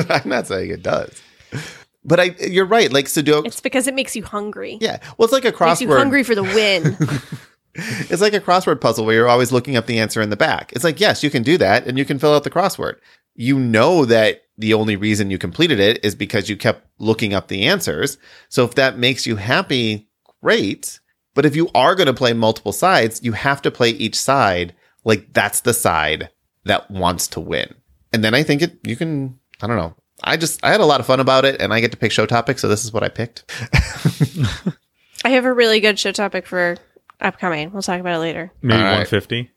i'm 0.10 0.30
not 0.30 0.48
saying 0.48 0.70
it 0.72 0.82
does. 0.84 1.22
But 2.06 2.20
i 2.22 2.24
you're 2.48 2.66
right 2.66 2.92
like 2.92 3.06
sudoku 3.08 3.46
it's 3.48 3.60
because 3.60 3.88
it 3.88 3.94
makes 3.94 4.16
you 4.16 4.24
hungry. 4.24 4.78
Yeah. 4.80 5.00
Well 5.18 5.26
it's 5.26 5.34
like 5.34 5.44
a 5.46 5.52
crossword. 5.52 5.68
makes 5.68 5.82
you 5.82 5.92
hungry 5.94 6.24
for 6.24 6.36
the 6.36 6.44
win 6.44 6.98
It's 7.74 8.22
like 8.22 8.34
a 8.34 8.40
crossword 8.40 8.82
puzzle 8.82 9.06
where 9.06 9.16
you're 9.16 9.28
always 9.28 9.52
looking 9.52 9.76
up 9.76 9.86
the 9.86 10.00
answer 10.00 10.22
in 10.22 10.30
the 10.30 10.38
back. 10.38 10.72
It's 10.74 10.84
like, 10.84 11.00
yes, 11.00 11.24
you 11.24 11.30
can 11.30 11.44
do 11.44 11.58
that 11.58 11.88
and 11.88 11.98
you 11.98 12.06
can 12.06 12.20
fill 12.20 12.34
out 12.34 12.44
the 12.44 12.50
crossword. 12.50 12.98
You 13.36 13.58
know 13.58 14.06
that 14.06 14.44
the 14.58 14.74
only 14.74 14.96
reason 14.96 15.32
you 15.32 15.38
completed 15.38 15.80
it 15.80 16.04
is 16.04 16.16
because 16.16 16.50
you 16.50 16.58
kept 16.58 16.86
looking 17.00 17.34
up 17.34 17.48
the 17.48 17.68
answers. 17.68 18.18
So 18.50 18.66
if 18.66 18.76
that 18.76 18.98
makes 18.98 19.26
you 19.26 19.38
happy, 19.38 20.10
great. 20.42 21.00
But 21.34 21.46
if 21.46 21.56
you 21.56 21.70
are 21.74 21.96
going 21.96 22.08
to 22.08 22.14
play 22.14 22.34
multiple 22.34 22.74
sides, 22.74 23.24
you 23.24 23.32
have 23.32 23.62
to 23.64 23.72
play 23.72 23.90
each 23.92 24.20
side 24.20 24.76
like 25.04 25.34
that's 25.34 25.62
the 25.62 25.74
side 25.74 26.30
that 26.66 26.92
wants 26.92 27.28
to 27.30 27.40
win. 27.40 27.74
And 28.14 28.24
then 28.24 28.34
I 28.34 28.44
think 28.44 28.62
it, 28.62 28.78
you 28.84 28.96
can, 28.96 29.40
I 29.62 29.68
don't 29.68 29.78
know. 29.78 29.96
I 30.24 30.38
just, 30.38 30.64
I 30.64 30.72
had 30.72 30.82
a 30.82 30.86
lot 30.86 31.00
of 31.00 31.08
fun 31.08 31.20
about 31.20 31.46
it 31.46 31.60
and 31.62 31.74
I 31.74 31.80
get 31.80 31.92
to 31.92 31.98
pick 31.98 32.12
show 32.12 32.26
topics. 32.26 32.62
So 32.62 32.68
this 32.68 32.86
is 32.86 32.94
what 32.94 33.04
I 33.04 33.10
picked. 33.10 33.52
I 35.26 35.30
have 35.30 35.46
a 35.46 35.54
really 35.54 35.80
good 35.80 35.98
show 35.98 36.12
topic 36.12 36.46
for 36.46 36.78
upcoming. 37.22 37.72
We'll 37.72 37.82
talk 37.82 38.00
about 38.00 38.16
it 38.16 38.20
later. 38.20 38.52
Maybe 38.62 38.78
All 38.78 38.84
right. 38.84 39.12
150. 39.12 39.52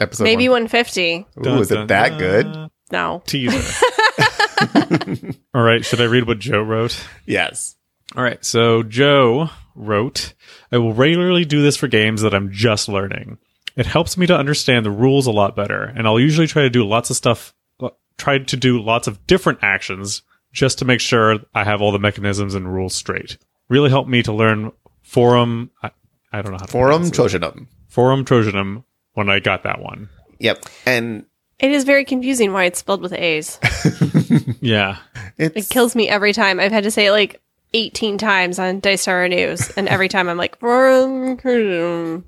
Episode 0.00 0.24
Maybe 0.24 0.48
one. 0.48 0.64
150. 0.64 1.26
Ooh, 1.46 1.60
is 1.60 1.70
it 1.70 1.88
that 1.88 2.18
good? 2.18 2.70
No. 2.90 3.22
Teaser. 3.26 3.60
All 5.54 5.62
right. 5.62 5.84
Should 5.84 6.00
I 6.00 6.04
read 6.04 6.26
what 6.26 6.38
Joe 6.38 6.62
wrote? 6.62 7.06
Yes. 7.26 7.76
All 8.16 8.22
right. 8.22 8.42
So 8.44 8.82
Joe 8.82 9.50
wrote, 9.74 10.34
I 10.72 10.78
will 10.78 10.94
regularly 10.94 11.44
do 11.44 11.62
this 11.62 11.76
for 11.76 11.88
games 11.88 12.22
that 12.22 12.34
I'm 12.34 12.50
just 12.50 12.88
learning. 12.88 13.38
It 13.76 13.86
helps 13.86 14.16
me 14.16 14.26
to 14.26 14.36
understand 14.36 14.84
the 14.84 14.90
rules 14.90 15.26
a 15.26 15.32
lot 15.32 15.54
better, 15.56 15.84
and 15.84 16.06
I'll 16.06 16.20
usually 16.20 16.48
try 16.48 16.62
to 16.62 16.70
do 16.70 16.86
lots 16.86 17.08
of 17.10 17.16
stuff, 17.16 17.54
try 18.18 18.38
to 18.38 18.56
do 18.56 18.82
lots 18.82 19.06
of 19.06 19.26
different 19.26 19.60
actions 19.62 20.22
just 20.52 20.80
to 20.80 20.84
make 20.84 21.00
sure 21.00 21.38
I 21.54 21.64
have 21.64 21.80
all 21.80 21.92
the 21.92 21.98
mechanisms 21.98 22.54
and 22.54 22.72
rules 22.72 22.94
straight. 22.94 23.38
Really 23.68 23.90
helped 23.90 24.10
me 24.10 24.22
to 24.24 24.32
learn 24.32 24.72
Forum. 25.02 25.70
I, 26.32 26.38
I 26.38 26.42
don't 26.42 26.52
know 26.52 26.58
how 26.58 26.66
to 26.66 26.72
Forum 26.72 27.10
pronounce 27.10 27.34
it. 27.34 27.40
Trojanum. 27.42 27.66
Forum 27.88 28.24
Trojanum 28.24 28.84
when 29.14 29.28
I 29.28 29.40
got 29.40 29.62
that 29.64 29.80
one. 29.80 30.08
Yep. 30.38 30.64
And 30.86 31.26
It 31.58 31.70
is 31.70 31.84
very 31.84 32.04
confusing 32.04 32.52
why 32.52 32.64
it's 32.64 32.78
spelled 32.78 33.02
with 33.02 33.12
A's. 33.12 33.58
Yeah. 34.60 34.98
It 35.38 35.68
kills 35.70 35.96
me 35.96 36.08
every 36.08 36.32
time. 36.34 36.60
I've 36.60 36.70
had 36.72 36.84
to 36.84 36.90
say 36.90 37.06
it 37.06 37.12
like 37.12 37.40
18 37.72 38.18
times 38.18 38.58
on 38.58 38.80
Dice 38.80 39.04
Tower 39.06 39.26
News, 39.28 39.70
and 39.70 39.88
every 39.88 40.08
time 40.08 40.28
I'm 40.28 40.36
like, 40.36 40.58
"Vroom." 40.60 42.24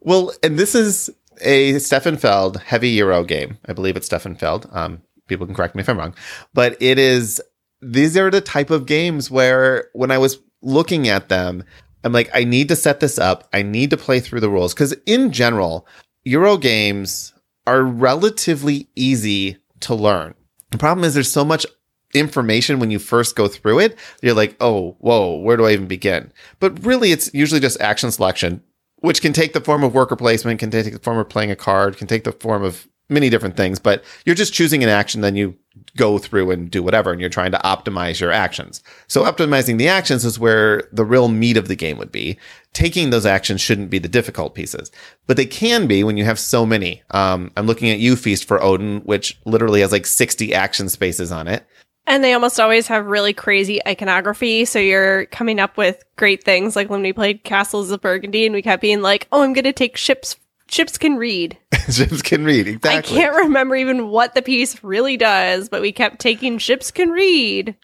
well, 0.00 0.32
and 0.42 0.58
this 0.58 0.74
is 0.74 1.10
a 1.40 1.78
Stefan 1.80 2.16
Feld 2.18 2.58
heavy 2.60 2.90
Euro 2.90 3.24
game. 3.24 3.58
I 3.66 3.72
believe 3.72 3.96
it's 3.96 4.06
Stefan 4.06 4.36
Feld. 4.36 4.68
Um, 4.70 5.02
people 5.26 5.46
can 5.46 5.54
correct 5.54 5.74
me 5.74 5.80
if 5.80 5.88
I'm 5.88 5.98
wrong, 5.98 6.14
but 6.54 6.76
it 6.80 6.98
is, 6.98 7.40
these 7.82 8.16
are 8.16 8.30
the 8.30 8.40
type 8.40 8.70
of 8.70 8.86
games 8.86 9.30
where 9.30 9.88
when 9.92 10.10
I 10.10 10.18
was 10.18 10.38
looking 10.62 11.08
at 11.08 11.28
them, 11.28 11.64
I'm 12.04 12.12
like, 12.12 12.30
I 12.34 12.44
need 12.44 12.68
to 12.68 12.76
set 12.76 13.00
this 13.00 13.18
up. 13.18 13.48
I 13.52 13.62
need 13.62 13.90
to 13.90 13.96
play 13.96 14.20
through 14.20 14.40
the 14.40 14.50
rules. 14.50 14.74
Cause 14.74 14.94
in 15.06 15.32
general, 15.32 15.86
Euro 16.24 16.56
games 16.56 17.32
are 17.66 17.82
relatively 17.82 18.88
easy 18.96 19.56
to 19.80 19.94
learn. 19.94 20.34
The 20.70 20.78
problem 20.78 21.04
is 21.04 21.14
there's 21.14 21.30
so 21.30 21.44
much 21.44 21.66
information 22.14 22.78
when 22.78 22.90
you 22.90 22.98
first 22.98 23.36
go 23.36 23.48
through 23.48 23.80
it. 23.80 23.98
You're 24.22 24.34
like, 24.34 24.56
oh, 24.60 24.96
whoa, 25.00 25.36
where 25.36 25.56
do 25.56 25.66
I 25.66 25.72
even 25.72 25.86
begin? 25.86 26.32
But 26.58 26.84
really, 26.84 27.12
it's 27.12 27.32
usually 27.32 27.60
just 27.60 27.80
action 27.80 28.10
selection, 28.10 28.62
which 28.96 29.22
can 29.22 29.32
take 29.32 29.52
the 29.52 29.60
form 29.60 29.84
of 29.84 29.94
worker 29.94 30.16
placement, 30.16 30.60
can 30.60 30.70
take 30.70 30.92
the 30.92 30.98
form 30.98 31.18
of 31.18 31.28
playing 31.28 31.50
a 31.50 31.56
card, 31.56 31.96
can 31.96 32.06
take 32.06 32.24
the 32.24 32.32
form 32.32 32.62
of 32.62 32.88
many 33.08 33.30
different 33.30 33.56
things. 33.56 33.78
But 33.78 34.04
you're 34.24 34.34
just 34.34 34.54
choosing 34.54 34.82
an 34.82 34.88
action, 34.88 35.20
then 35.20 35.36
you 35.36 35.56
go 35.96 36.18
through 36.18 36.50
and 36.50 36.70
do 36.70 36.82
whatever, 36.82 37.12
and 37.12 37.20
you're 37.20 37.30
trying 37.30 37.52
to 37.52 37.58
optimize 37.58 38.20
your 38.20 38.32
actions. 38.32 38.82
So 39.06 39.24
optimizing 39.24 39.78
the 39.78 39.88
actions 39.88 40.24
is 40.24 40.38
where 40.38 40.88
the 40.92 41.04
real 41.04 41.28
meat 41.28 41.56
of 41.56 41.68
the 41.68 41.76
game 41.76 41.98
would 41.98 42.12
be. 42.12 42.38
Taking 42.72 43.10
those 43.10 43.26
actions 43.26 43.60
shouldn't 43.60 43.90
be 43.90 43.98
the 43.98 44.08
difficult 44.08 44.54
pieces, 44.54 44.90
but 45.26 45.36
they 45.36 45.46
can 45.46 45.86
be 45.86 46.04
when 46.04 46.16
you 46.16 46.24
have 46.24 46.38
so 46.38 46.64
many. 46.64 47.02
Um, 47.10 47.50
I'm 47.56 47.66
looking 47.66 47.90
at 47.90 47.98
you 47.98 48.16
feast 48.16 48.44
for 48.44 48.62
Odin, 48.62 49.00
which 49.00 49.38
literally 49.44 49.80
has 49.80 49.92
like 49.92 50.06
60 50.06 50.54
action 50.54 50.88
spaces 50.88 51.32
on 51.32 51.48
it. 51.48 51.64
And 52.06 52.24
they 52.24 52.32
almost 52.32 52.58
always 52.58 52.86
have 52.88 53.06
really 53.06 53.32
crazy 53.32 53.80
iconography. 53.86 54.64
So 54.64 54.78
you're 54.78 55.26
coming 55.26 55.60
up 55.60 55.76
with 55.76 56.02
great 56.16 56.42
things. 56.42 56.74
Like 56.74 56.90
when 56.90 57.02
we 57.02 57.12
played 57.12 57.44
Castles 57.44 57.90
of 57.90 58.00
Burgundy 58.00 58.46
and 58.46 58.54
we 58.54 58.62
kept 58.62 58.82
being 58.82 59.02
like, 59.02 59.28
oh, 59.30 59.42
I'm 59.42 59.52
going 59.52 59.64
to 59.64 59.72
take 59.72 59.96
ships. 59.96 60.36
Ships 60.70 60.98
can 60.98 61.16
read. 61.16 61.58
Ships 61.90 62.22
can 62.22 62.44
read 62.44 62.68
exactly. 62.68 63.18
I 63.18 63.20
can't 63.22 63.36
remember 63.36 63.74
even 63.74 64.08
what 64.08 64.34
the 64.34 64.42
piece 64.42 64.82
really 64.84 65.16
does, 65.16 65.68
but 65.68 65.82
we 65.82 65.90
kept 65.90 66.20
taking 66.20 66.58
ships 66.58 66.92
can 66.92 67.10
read. 67.10 67.76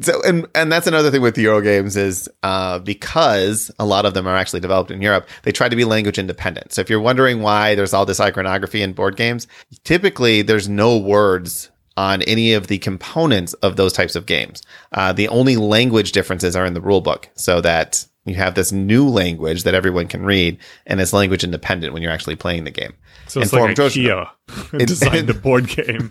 So 0.00 0.20
and 0.24 0.46
and 0.54 0.72
that's 0.72 0.88
another 0.88 1.10
thing 1.10 1.22
with 1.22 1.38
Euro 1.38 1.60
games 1.60 1.96
is 1.96 2.28
uh, 2.42 2.80
because 2.80 3.70
a 3.78 3.84
lot 3.84 4.06
of 4.06 4.14
them 4.14 4.26
are 4.26 4.36
actually 4.36 4.60
developed 4.60 4.90
in 4.90 5.02
Europe, 5.02 5.28
they 5.42 5.52
try 5.52 5.68
to 5.68 5.76
be 5.76 5.84
language 5.84 6.18
independent. 6.18 6.72
So 6.72 6.80
if 6.80 6.90
you're 6.90 7.00
wondering 7.00 7.42
why 7.42 7.76
there's 7.76 7.94
all 7.94 8.06
this 8.06 8.20
iconography 8.20 8.82
in 8.82 8.92
board 8.92 9.16
games, 9.16 9.46
typically 9.84 10.42
there's 10.42 10.68
no 10.68 10.96
words 10.96 11.70
on 11.96 12.22
any 12.22 12.54
of 12.54 12.68
the 12.68 12.78
components 12.78 13.52
of 13.54 13.76
those 13.76 13.92
types 13.92 14.16
of 14.16 14.26
games. 14.26 14.62
Uh, 14.92 15.12
the 15.12 15.28
only 15.28 15.56
language 15.56 16.12
differences 16.12 16.56
are 16.56 16.64
in 16.64 16.74
the 16.74 16.80
rule 16.80 17.00
book, 17.00 17.28
so 17.34 17.60
that 17.60 18.06
you 18.30 18.36
have 18.36 18.54
this 18.54 18.72
new 18.72 19.06
language 19.08 19.64
that 19.64 19.74
everyone 19.74 20.06
can 20.08 20.24
read, 20.24 20.58
and 20.86 21.00
it's 21.00 21.12
language 21.12 21.44
independent 21.44 21.92
when 21.92 22.02
you're 22.02 22.12
actually 22.12 22.36
playing 22.36 22.64
the 22.64 22.70
game. 22.70 22.94
So 23.28 23.40
it's 23.40 23.52
And 23.52 23.62
like 23.62 23.76
Forum 23.76 23.90
IKEA 23.90 24.86
designed 24.86 25.28
a 25.30 25.34
board 25.46 25.68
game. 25.68 26.10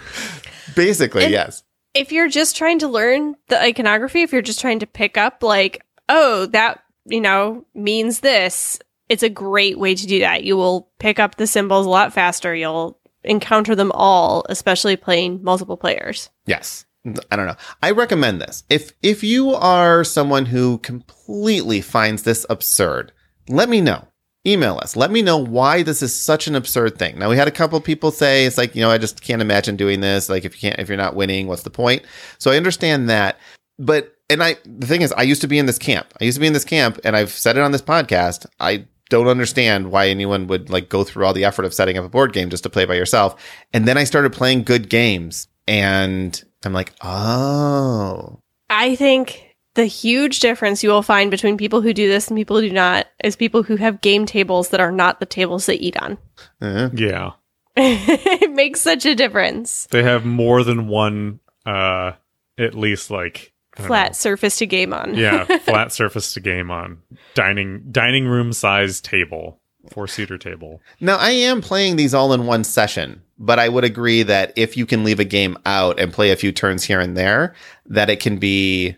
Basically, 0.74 1.24
And- 1.24 1.32
yes. 1.32 1.62
If 1.94 2.12
you're 2.12 2.28
just 2.28 2.56
trying 2.56 2.78
to 2.80 2.88
learn 2.88 3.36
the 3.48 3.58
iconography, 3.58 4.20
if 4.20 4.30
you're 4.30 4.42
just 4.42 4.60
trying 4.60 4.80
to 4.80 4.86
pick 4.86 5.16
up, 5.16 5.42
like, 5.42 5.82
oh, 6.10 6.44
that, 6.46 6.82
you 7.06 7.22
know, 7.22 7.64
means 7.74 8.20
this, 8.20 8.78
it's 9.08 9.22
a 9.22 9.30
great 9.30 9.78
way 9.78 9.94
to 9.94 10.06
do 10.06 10.18
that. 10.18 10.44
You 10.44 10.58
will 10.58 10.90
pick 10.98 11.18
up 11.18 11.36
the 11.36 11.46
symbols 11.46 11.86
a 11.86 11.88
lot 11.88 12.12
faster. 12.12 12.54
You'll 12.54 12.98
encounter 13.24 13.74
them 13.74 13.92
all, 13.94 14.44
especially 14.50 14.96
playing 14.96 15.42
multiple 15.42 15.78
players. 15.78 16.28
Yes. 16.44 16.84
I 17.30 17.36
don't 17.36 17.46
know. 17.46 17.56
I 17.82 17.92
recommend 17.92 18.40
this. 18.40 18.64
If 18.68 18.92
if 19.02 19.22
you 19.22 19.50
are 19.50 20.04
someone 20.04 20.46
who 20.46 20.78
completely 20.78 21.80
finds 21.80 22.22
this 22.22 22.46
absurd, 22.50 23.12
let 23.48 23.68
me 23.68 23.80
know. 23.80 24.08
Email 24.46 24.78
us. 24.80 24.94
Let 24.94 25.10
me 25.10 25.22
know 25.22 25.38
why 25.38 25.82
this 25.82 26.02
is 26.02 26.14
such 26.14 26.46
an 26.46 26.54
absurd 26.54 26.98
thing. 26.98 27.18
Now 27.18 27.28
we 27.28 27.36
had 27.36 27.48
a 27.48 27.52
couple 27.52 27.80
people 27.80 28.10
say 28.12 28.46
it's 28.46 28.58
like, 28.58 28.74
you 28.74 28.80
know, 28.80 28.90
I 28.90 28.98
just 28.98 29.20
can't 29.20 29.42
imagine 29.42 29.76
doing 29.76 30.00
this. 30.00 30.28
Like 30.28 30.44
if 30.44 30.54
you 30.54 30.68
can't 30.68 30.80
if 30.80 30.88
you're 30.88 30.96
not 30.96 31.16
winning, 31.16 31.46
what's 31.46 31.62
the 31.62 31.70
point? 31.70 32.02
So 32.38 32.50
I 32.50 32.56
understand 32.56 33.08
that. 33.08 33.38
But 33.78 34.14
and 34.30 34.42
I 34.42 34.56
the 34.64 34.86
thing 34.86 35.02
is 35.02 35.12
I 35.12 35.22
used 35.22 35.42
to 35.42 35.48
be 35.48 35.58
in 35.58 35.66
this 35.66 35.78
camp. 35.78 36.06
I 36.20 36.24
used 36.24 36.36
to 36.36 36.40
be 36.40 36.46
in 36.46 36.52
this 36.52 36.64
camp 36.64 36.98
and 37.04 37.16
I've 37.16 37.30
said 37.30 37.56
it 37.56 37.62
on 37.62 37.72
this 37.72 37.82
podcast. 37.82 38.46
I 38.60 38.86
don't 39.08 39.28
understand 39.28 39.92
why 39.92 40.08
anyone 40.08 40.46
would 40.48 40.70
like 40.70 40.88
go 40.88 41.04
through 41.04 41.26
all 41.26 41.32
the 41.32 41.44
effort 41.44 41.64
of 41.64 41.74
setting 41.74 41.96
up 41.98 42.04
a 42.04 42.08
board 42.08 42.32
game 42.32 42.50
just 42.50 42.64
to 42.64 42.70
play 42.70 42.84
by 42.84 42.94
yourself. 42.94 43.40
And 43.72 43.86
then 43.86 43.96
I 43.98 44.04
started 44.04 44.32
playing 44.32 44.64
good 44.64 44.88
games 44.88 45.48
and 45.68 46.42
I'm 46.66 46.72
like, 46.72 46.92
oh, 47.02 48.40
I 48.68 48.96
think 48.96 49.56
the 49.74 49.86
huge 49.86 50.40
difference 50.40 50.82
you 50.82 50.90
will 50.90 51.02
find 51.02 51.30
between 51.30 51.56
people 51.56 51.80
who 51.80 51.92
do 51.92 52.08
this 52.08 52.28
and 52.28 52.36
people 52.36 52.56
who 52.56 52.68
do 52.68 52.74
not 52.74 53.06
is 53.22 53.36
people 53.36 53.62
who 53.62 53.76
have 53.76 54.00
game 54.00 54.26
tables 54.26 54.70
that 54.70 54.80
are 54.80 54.92
not 54.92 55.20
the 55.20 55.26
tables 55.26 55.66
they 55.66 55.76
eat 55.76 55.96
on. 56.02 56.18
uh, 56.60 56.90
yeah. 56.92 57.32
it 57.76 58.50
makes 58.52 58.80
such 58.80 59.04
a 59.04 59.14
difference. 59.14 59.86
They 59.90 60.02
have 60.02 60.24
more 60.24 60.64
than 60.64 60.88
one, 60.88 61.40
uh, 61.66 62.12
at 62.58 62.74
least 62.74 63.10
like 63.10 63.52
Flat 63.76 64.08
know. 64.08 64.14
surface 64.14 64.58
to 64.58 64.66
game 64.66 64.94
on. 64.94 65.14
yeah, 65.14 65.44
flat 65.58 65.92
surface 65.92 66.32
to 66.34 66.40
game 66.40 66.70
on. 66.70 67.02
Dining 67.34 67.84
dining 67.90 68.26
room 68.26 68.54
size 68.54 69.02
table, 69.02 69.60
four 69.90 70.06
seater 70.06 70.38
table. 70.38 70.80
Now, 71.00 71.16
I 71.16 71.30
am 71.30 71.60
playing 71.60 71.96
these 71.96 72.14
all 72.14 72.32
in 72.32 72.46
one 72.46 72.64
session, 72.64 73.22
but 73.38 73.58
I 73.58 73.68
would 73.68 73.84
agree 73.84 74.22
that 74.22 74.52
if 74.56 74.76
you 74.76 74.86
can 74.86 75.04
leave 75.04 75.20
a 75.20 75.24
game 75.24 75.56
out 75.66 75.98
and 75.98 76.12
play 76.12 76.30
a 76.30 76.36
few 76.36 76.52
turns 76.52 76.84
here 76.84 77.00
and 77.00 77.16
there, 77.16 77.54
that 77.86 78.10
it 78.10 78.20
can 78.20 78.38
be, 78.38 78.96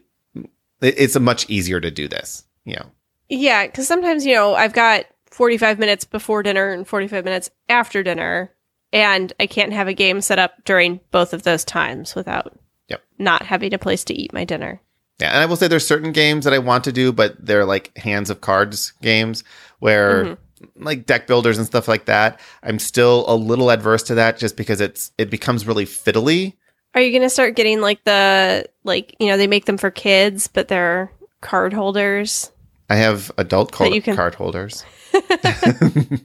it's 0.80 1.16
a 1.16 1.20
much 1.20 1.48
easier 1.50 1.80
to 1.80 1.90
do 1.90 2.08
this. 2.08 2.44
You 2.64 2.76
know, 2.76 2.86
Yeah, 3.28 3.66
because 3.66 3.88
sometimes, 3.88 4.26
you 4.26 4.34
know, 4.34 4.54
I've 4.54 4.72
got 4.72 5.06
45 5.30 5.78
minutes 5.78 6.04
before 6.04 6.42
dinner 6.42 6.70
and 6.70 6.86
45 6.86 7.24
minutes 7.24 7.50
after 7.68 8.02
dinner, 8.02 8.52
and 8.92 9.32
I 9.38 9.46
can't 9.46 9.72
have 9.72 9.88
a 9.88 9.94
game 9.94 10.20
set 10.20 10.38
up 10.38 10.64
during 10.64 11.00
both 11.10 11.32
of 11.32 11.42
those 11.42 11.64
times 11.64 12.14
without 12.14 12.58
Yep. 12.88 13.02
not 13.18 13.42
having 13.42 13.74
a 13.74 13.78
place 13.78 14.02
to 14.04 14.14
eat 14.14 14.32
my 14.32 14.44
dinner. 14.44 14.80
yeah. 15.20 15.28
And 15.28 15.42
I 15.42 15.46
will 15.46 15.56
say 15.56 15.68
there's 15.68 15.86
certain 15.86 16.12
games 16.12 16.44
that 16.44 16.54
I 16.54 16.58
want 16.58 16.84
to 16.84 16.92
do, 16.92 17.12
but 17.12 17.34
they're 17.44 17.66
like 17.66 17.96
hands 17.98 18.30
of 18.30 18.40
cards 18.40 18.92
games 19.02 19.44
where 19.78 20.24
mm-hmm. 20.24 20.42
Like 20.76 21.06
deck 21.06 21.26
builders 21.26 21.58
and 21.58 21.66
stuff 21.66 21.88
like 21.88 22.06
that. 22.06 22.40
I'm 22.62 22.78
still 22.78 23.24
a 23.28 23.34
little 23.36 23.70
adverse 23.70 24.02
to 24.04 24.14
that 24.16 24.38
just 24.38 24.56
because 24.56 24.80
it's, 24.80 25.12
it 25.18 25.30
becomes 25.30 25.66
really 25.66 25.84
fiddly. 25.86 26.54
Are 26.94 27.00
you 27.00 27.10
going 27.10 27.22
to 27.22 27.30
start 27.30 27.54
getting 27.56 27.80
like 27.80 28.02
the, 28.04 28.66
like, 28.84 29.14
you 29.20 29.26
know, 29.28 29.36
they 29.36 29.46
make 29.46 29.66
them 29.66 29.78
for 29.78 29.90
kids, 29.90 30.48
but 30.48 30.68
they're 30.68 31.12
card 31.40 31.72
holders? 31.72 32.50
I 32.90 32.96
have 32.96 33.30
adult 33.38 33.72
card, 33.72 33.92
you 33.94 34.02
can- 34.02 34.16
card 34.16 34.34
holders. 34.34 34.84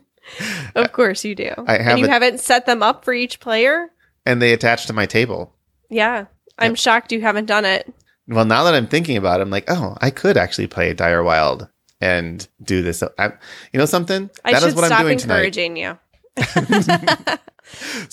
Of 0.76 0.92
course 0.94 1.24
you 1.24 1.36
do. 1.36 1.52
I 1.68 1.74
have 1.78 1.92
and 1.94 2.00
you 2.00 2.06
a- 2.06 2.10
haven't 2.10 2.40
set 2.40 2.66
them 2.66 2.82
up 2.82 3.06
for 3.06 3.14
each 3.14 3.40
player? 3.40 3.90
and 4.26 4.42
they 4.42 4.54
attach 4.54 4.86
to 4.86 4.94
my 4.94 5.06
table. 5.06 5.54
Yeah. 5.90 6.26
I'm 6.58 6.76
shocked 6.76 7.12
you 7.12 7.20
haven't 7.20 7.46
done 7.46 7.66
it. 7.66 7.94
Well, 8.28 8.46
now 8.46 8.64
that 8.64 8.74
I'm 8.74 8.88
thinking 8.88 9.18
about 9.18 9.42
it, 9.42 9.44
I'm 9.44 9.50
like, 9.50 9.66
oh, 9.68 9.98
I 10.00 10.12
could 10.12 10.38
actually 10.38 10.68
play 10.68 10.94
Dire 10.94 11.24
Wild 11.24 11.68
and 12.04 12.46
do 12.62 12.82
this. 12.82 13.00
So 13.00 13.14
I, 13.18 13.28
you 13.72 13.80
know 13.80 13.86
something? 13.86 14.30
I 14.44 14.52
That 14.52 14.58
is 14.64 14.70
should 14.70 14.76
what 14.76 14.86
stop 14.88 15.00
I'm 15.00 15.06
doing 15.06 15.18
tonight. 15.18 15.36
encouraging 15.38 15.78
you. 15.78 15.98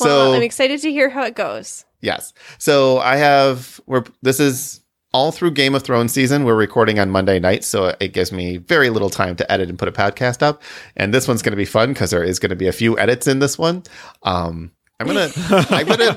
well, 0.01 0.34
I'm 0.34 0.43
excited 0.43 0.80
to 0.82 0.93
hear 0.93 1.11
how 1.11 1.24
it 1.24 1.34
goes. 1.34 1.84
Yes. 2.01 2.32
So 2.59 2.99
I 2.99 3.16
have 3.16 3.80
we're 3.86 4.05
this 4.22 4.38
is 4.38 4.80
all 5.12 5.32
through 5.32 5.51
Game 5.51 5.74
of 5.74 5.82
Thrones 5.82 6.12
season. 6.12 6.45
We're 6.45 6.55
recording 6.55 7.01
on 7.01 7.11
Monday 7.11 7.41
night, 7.41 7.64
so 7.64 7.97
it 7.99 8.12
gives 8.12 8.30
me 8.30 8.59
very 8.59 8.91
little 8.91 9.11
time 9.11 9.34
to 9.36 9.53
edit 9.53 9.68
and 9.68 9.76
put 9.76 9.88
a 9.88 9.93
podcast 9.93 10.41
up. 10.41 10.62
And 10.97 11.12
this 11.12 11.26
one's 11.26 11.43
going 11.43 11.51
to 11.51 11.57
be 11.57 11.64
fun 11.64 11.93
because 11.93 12.12
there 12.12 12.22
is 12.22 12.38
going 12.38 12.51
to 12.51 12.57
be 12.57 12.68
a 12.68 12.72
few 12.72 12.97
edits 12.97 13.26
in 13.26 13.41
this 13.41 13.59
one. 13.59 13.82
Um, 14.22 14.70
I'm 15.01 15.09
gonna 15.09 15.30
I'm 15.70 15.86
gonna 15.86 16.14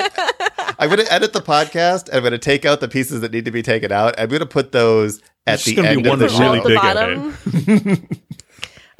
I'm 0.77 0.89
gonna 0.89 1.05
edit 1.09 1.33
the 1.33 1.41
podcast. 1.41 2.13
I'm 2.13 2.21
gonna 2.21 2.37
take 2.37 2.65
out 2.65 2.81
the 2.81 2.87
pieces 2.87 3.21
that 3.21 3.31
need 3.31 3.45
to 3.45 3.51
be 3.51 3.63
taken 3.63 3.91
out. 3.91 4.13
I'm 4.19 4.29
gonna 4.29 4.45
put 4.45 4.73
those 4.73 5.21
at 5.45 5.59
the 5.61 5.75
gonna 5.75 5.89
be 5.89 5.97
end 5.97 6.05
of 6.05 6.09
one 6.09 6.19
the 6.19 6.27
really 6.27 6.61
show. 6.61 6.67
big 6.67 6.79
edit. 6.83 8.19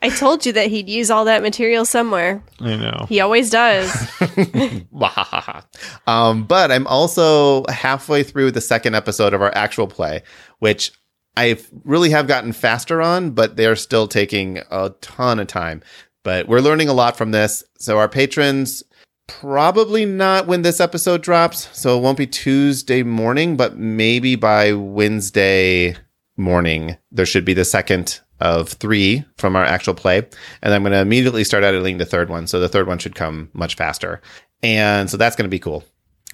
I 0.04 0.10
told 0.10 0.46
you 0.46 0.52
that 0.54 0.68
he'd 0.68 0.90
use 0.90 1.10
all 1.10 1.24
that 1.26 1.42
material 1.42 1.86
somewhere. 1.86 2.44
I 2.60 2.76
know. 2.76 3.06
He 3.08 3.22
always 3.22 3.50
does. 3.50 3.90
um, 6.08 6.44
but 6.44 6.74
I'm 6.74 6.86
also 6.88 7.64
halfway 7.70 8.24
through 8.24 8.52
the 8.52 8.60
second 8.60 8.96
episode 8.96 9.34
of 9.34 9.42
our 9.42 9.56
actual 9.56 9.88
play, 9.88 10.24
which 10.60 10.92
I 11.38 11.58
really 11.86 12.10
have 12.10 12.28
gotten 12.28 12.52
faster 12.52 13.02
on, 13.02 13.32
but 13.32 13.56
they're 13.56 13.78
still 13.78 14.10
taking 14.10 14.60
a 14.70 14.90
ton 15.00 15.40
of 15.40 15.48
time. 15.48 15.82
But 16.24 16.50
we're 16.50 16.60
learning 16.60 16.90
a 16.90 16.94
lot 16.94 17.16
from 17.16 17.32
this. 17.32 17.64
So 17.78 17.98
our 17.98 18.10
patrons 18.10 18.84
probably 19.28 20.06
not 20.06 20.48
when 20.48 20.64
this 20.64 20.82
episode 20.82 21.22
drops. 21.22 21.70
So 21.78 21.98
it 21.98 22.02
won't 22.02 22.18
be 22.18 22.28
Tuesday 22.28 23.04
morning, 23.04 23.56
but 23.56 23.78
maybe 23.78 24.36
by 24.36 24.74
Wednesday 24.74 25.96
morning, 26.38 26.98
there 27.12 27.26
should 27.26 27.46
be 27.46 27.54
the 27.54 27.66
second 27.66 28.20
of 28.40 28.70
three 28.70 29.24
from 29.38 29.56
our 29.56 29.64
actual 29.64 29.94
play. 29.94 30.28
And 30.62 30.74
I'm 30.74 30.84
going 30.84 30.92
to 30.92 31.00
immediately 31.00 31.44
start 31.44 31.64
editing 31.64 31.98
the 31.98 32.06
third 32.06 32.30
one. 32.30 32.48
So 32.48 32.60
the 32.60 32.70
third 32.70 32.88
one 32.88 33.00
should 33.00 33.16
come 33.16 33.50
much 33.54 33.76
faster. 33.76 34.22
And 34.62 35.10
so 35.10 35.18
that's 35.18 35.36
going 35.36 35.46
to 35.46 35.54
be 35.54 35.60
cool. 35.60 35.84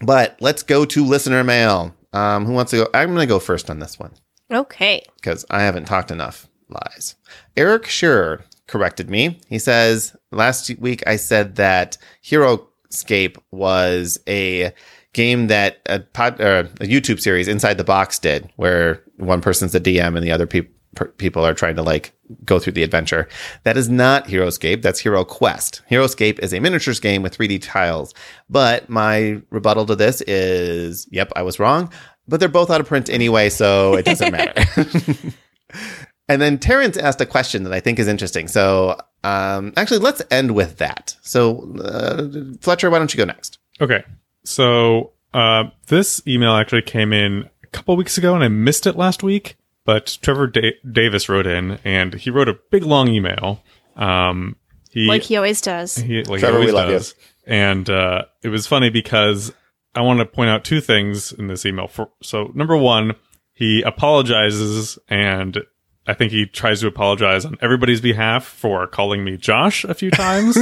But 0.01 0.37
let's 0.39 0.63
go 0.63 0.85
to 0.85 1.05
listener 1.05 1.43
mail. 1.43 1.95
Um, 2.13 2.45
who 2.45 2.53
wants 2.53 2.71
to 2.71 2.77
go? 2.77 2.87
I'm 2.93 3.09
going 3.09 3.19
to 3.19 3.25
go 3.27 3.39
first 3.39 3.69
on 3.69 3.79
this 3.79 3.99
one 3.99 4.13
okay. 4.51 5.03
because 5.15 5.45
I 5.49 5.61
haven't 5.61 5.85
talked 5.85 6.11
enough 6.11 6.47
lies. 6.69 7.15
Eric 7.55 7.83
Schur 7.83 8.41
corrected 8.67 9.09
me. 9.09 9.39
He 9.47 9.59
says, 9.59 10.15
Last 10.31 10.69
week 10.79 11.03
I 11.05 11.17
said 11.17 11.55
that 11.55 11.97
HeroScape 12.23 13.37
was 13.51 14.19
a 14.27 14.73
game 15.19 15.47
that 15.47 15.81
a, 15.87 15.99
pod, 15.99 16.39
or 16.39 16.59
a 16.59 16.87
YouTube 16.87 17.19
series 17.19 17.49
Inside 17.49 17.73
the 17.73 17.83
Box 17.83 18.17
did, 18.19 18.49
where 18.55 19.03
one 19.17 19.41
person's 19.41 19.73
the 19.73 19.81
DM 19.81 20.15
and 20.15 20.25
the 20.25 20.31
other 20.31 20.47
peop 20.47 20.73
people 21.17 21.45
are 21.45 21.53
trying 21.53 21.75
to 21.75 21.83
like 21.83 22.13
go 22.45 22.57
through 22.57 22.71
the 22.71 22.83
adventure. 22.83 23.27
That 23.63 23.75
is 23.75 23.89
not 23.89 24.27
HeroScape. 24.27 24.81
That's 24.81 24.99
Hero 24.99 25.25
Quest. 25.25 25.81
HeroScape 25.91 26.39
is 26.39 26.53
a 26.53 26.61
miniatures 26.61 27.01
game 27.01 27.21
with 27.21 27.37
3D 27.37 27.61
tiles. 27.61 28.13
But 28.49 28.89
my 28.89 29.41
rebuttal 29.49 29.85
to 29.87 29.95
this 29.95 30.21
is, 30.21 31.05
yep, 31.11 31.33
I 31.35 31.41
was 31.41 31.59
wrong. 31.59 31.91
But 32.27 32.39
they're 32.39 32.47
both 32.47 32.69
out 32.69 32.79
of 32.79 32.87
print 32.87 33.09
anyway, 33.09 33.49
so 33.49 33.95
it 33.95 34.05
doesn't 34.05 34.31
matter. 34.31 34.63
and 36.29 36.41
then 36.41 36.59
Terrence 36.59 36.95
asked 36.95 37.19
a 37.19 37.25
question 37.25 37.63
that 37.63 37.73
I 37.73 37.81
think 37.81 37.99
is 37.99 38.07
interesting. 38.07 38.47
So 38.47 38.97
um, 39.25 39.73
actually, 39.75 39.99
let's 39.99 40.21
end 40.31 40.51
with 40.55 40.77
that. 40.77 41.17
So 41.21 41.75
uh, 41.83 42.55
Fletcher, 42.61 42.89
why 42.89 42.99
don't 42.99 43.13
you 43.13 43.17
go 43.17 43.25
next? 43.25 43.59
Okay. 43.81 44.03
So 44.49 45.13
uh, 45.31 45.65
this 45.87 46.21
email 46.27 46.55
actually 46.55 46.81
came 46.81 47.13
in 47.13 47.47
a 47.63 47.67
couple 47.67 47.95
weeks 47.95 48.17
ago, 48.17 48.33
and 48.33 48.43
I 48.43 48.47
missed 48.47 48.87
it 48.87 48.95
last 48.95 49.21
week. 49.21 49.57
But 49.85 50.17
Trevor 50.21 50.47
da- 50.47 50.75
Davis 50.91 51.29
wrote 51.29 51.45
in, 51.45 51.79
and 51.83 52.15
he 52.15 52.31
wrote 52.31 52.49
a 52.49 52.57
big 52.71 52.83
long 52.83 53.07
email. 53.09 53.61
Um, 53.95 54.55
he 54.89 55.07
Like 55.07 55.21
he 55.21 55.37
always 55.37 55.61
does. 55.61 55.95
he, 55.95 56.23
like 56.23 56.39
Trevor, 56.39 56.59
he 56.59 56.65
we 56.65 56.71
always 56.71 56.73
love 56.73 56.89
you. 56.89 56.95
does. 56.95 57.15
And 57.45 57.89
uh, 57.89 58.25
it 58.41 58.49
was 58.49 58.65
funny 58.65 58.89
because 58.89 59.53
I 59.93 60.01
want 60.01 60.19
to 60.19 60.25
point 60.25 60.49
out 60.49 60.63
two 60.63 60.81
things 60.81 61.31
in 61.31 61.47
this 61.47 61.65
email. 61.65 61.87
For, 61.87 62.09
so 62.21 62.51
number 62.55 62.75
one, 62.75 63.15
he 63.53 63.83
apologizes, 63.83 64.97
and 65.07 65.59
I 66.07 66.15
think 66.15 66.31
he 66.31 66.47
tries 66.47 66.81
to 66.81 66.87
apologize 66.87 67.45
on 67.45 67.55
everybody's 67.61 68.01
behalf 68.01 68.45
for 68.45 68.87
calling 68.87 69.23
me 69.23 69.37
Josh 69.37 69.83
a 69.83 69.93
few 69.93 70.09
times. 70.09 70.57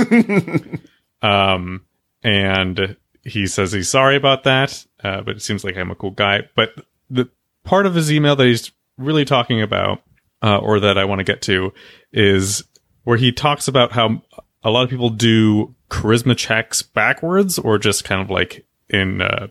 um, 1.22 1.86
and 2.24 2.98
he 3.28 3.46
says 3.46 3.72
he's 3.72 3.90
sorry 3.90 4.16
about 4.16 4.44
that, 4.46 4.86
uh, 5.04 5.22
but 5.22 5.36
it 5.36 5.42
seems 5.42 5.64
like 5.64 5.78
I'm 5.78 5.92
a 5.92 5.96
cool 5.96 6.12
guy. 6.12 6.44
But 6.56 6.74
the 7.10 7.30
part 7.64 7.86
of 7.86 7.94
his 7.94 8.12
email 8.12 8.36
that 8.38 8.48
he's 8.48 8.72
really 8.98 9.26
talking 9.26 9.62
about, 9.62 10.02
uh, 10.42 10.58
or 10.58 10.80
that 10.80 10.98
I 10.98 11.06
want 11.06 11.20
to 11.20 11.26
get 11.26 11.42
to, 11.44 11.74
is 12.12 12.64
where 13.04 13.18
he 13.18 13.32
talks 13.32 13.68
about 13.68 13.92
how 13.92 14.22
a 14.64 14.72
lot 14.72 14.84
of 14.84 14.90
people 14.90 15.10
do 15.10 15.76
charisma 15.90 16.38
checks 16.38 16.82
backwards, 16.82 17.60
or 17.60 17.78
just 17.78 18.06
kind 18.06 18.22
of 18.22 18.30
like 18.30 18.66
in 18.90 19.22
uh, 19.22 19.48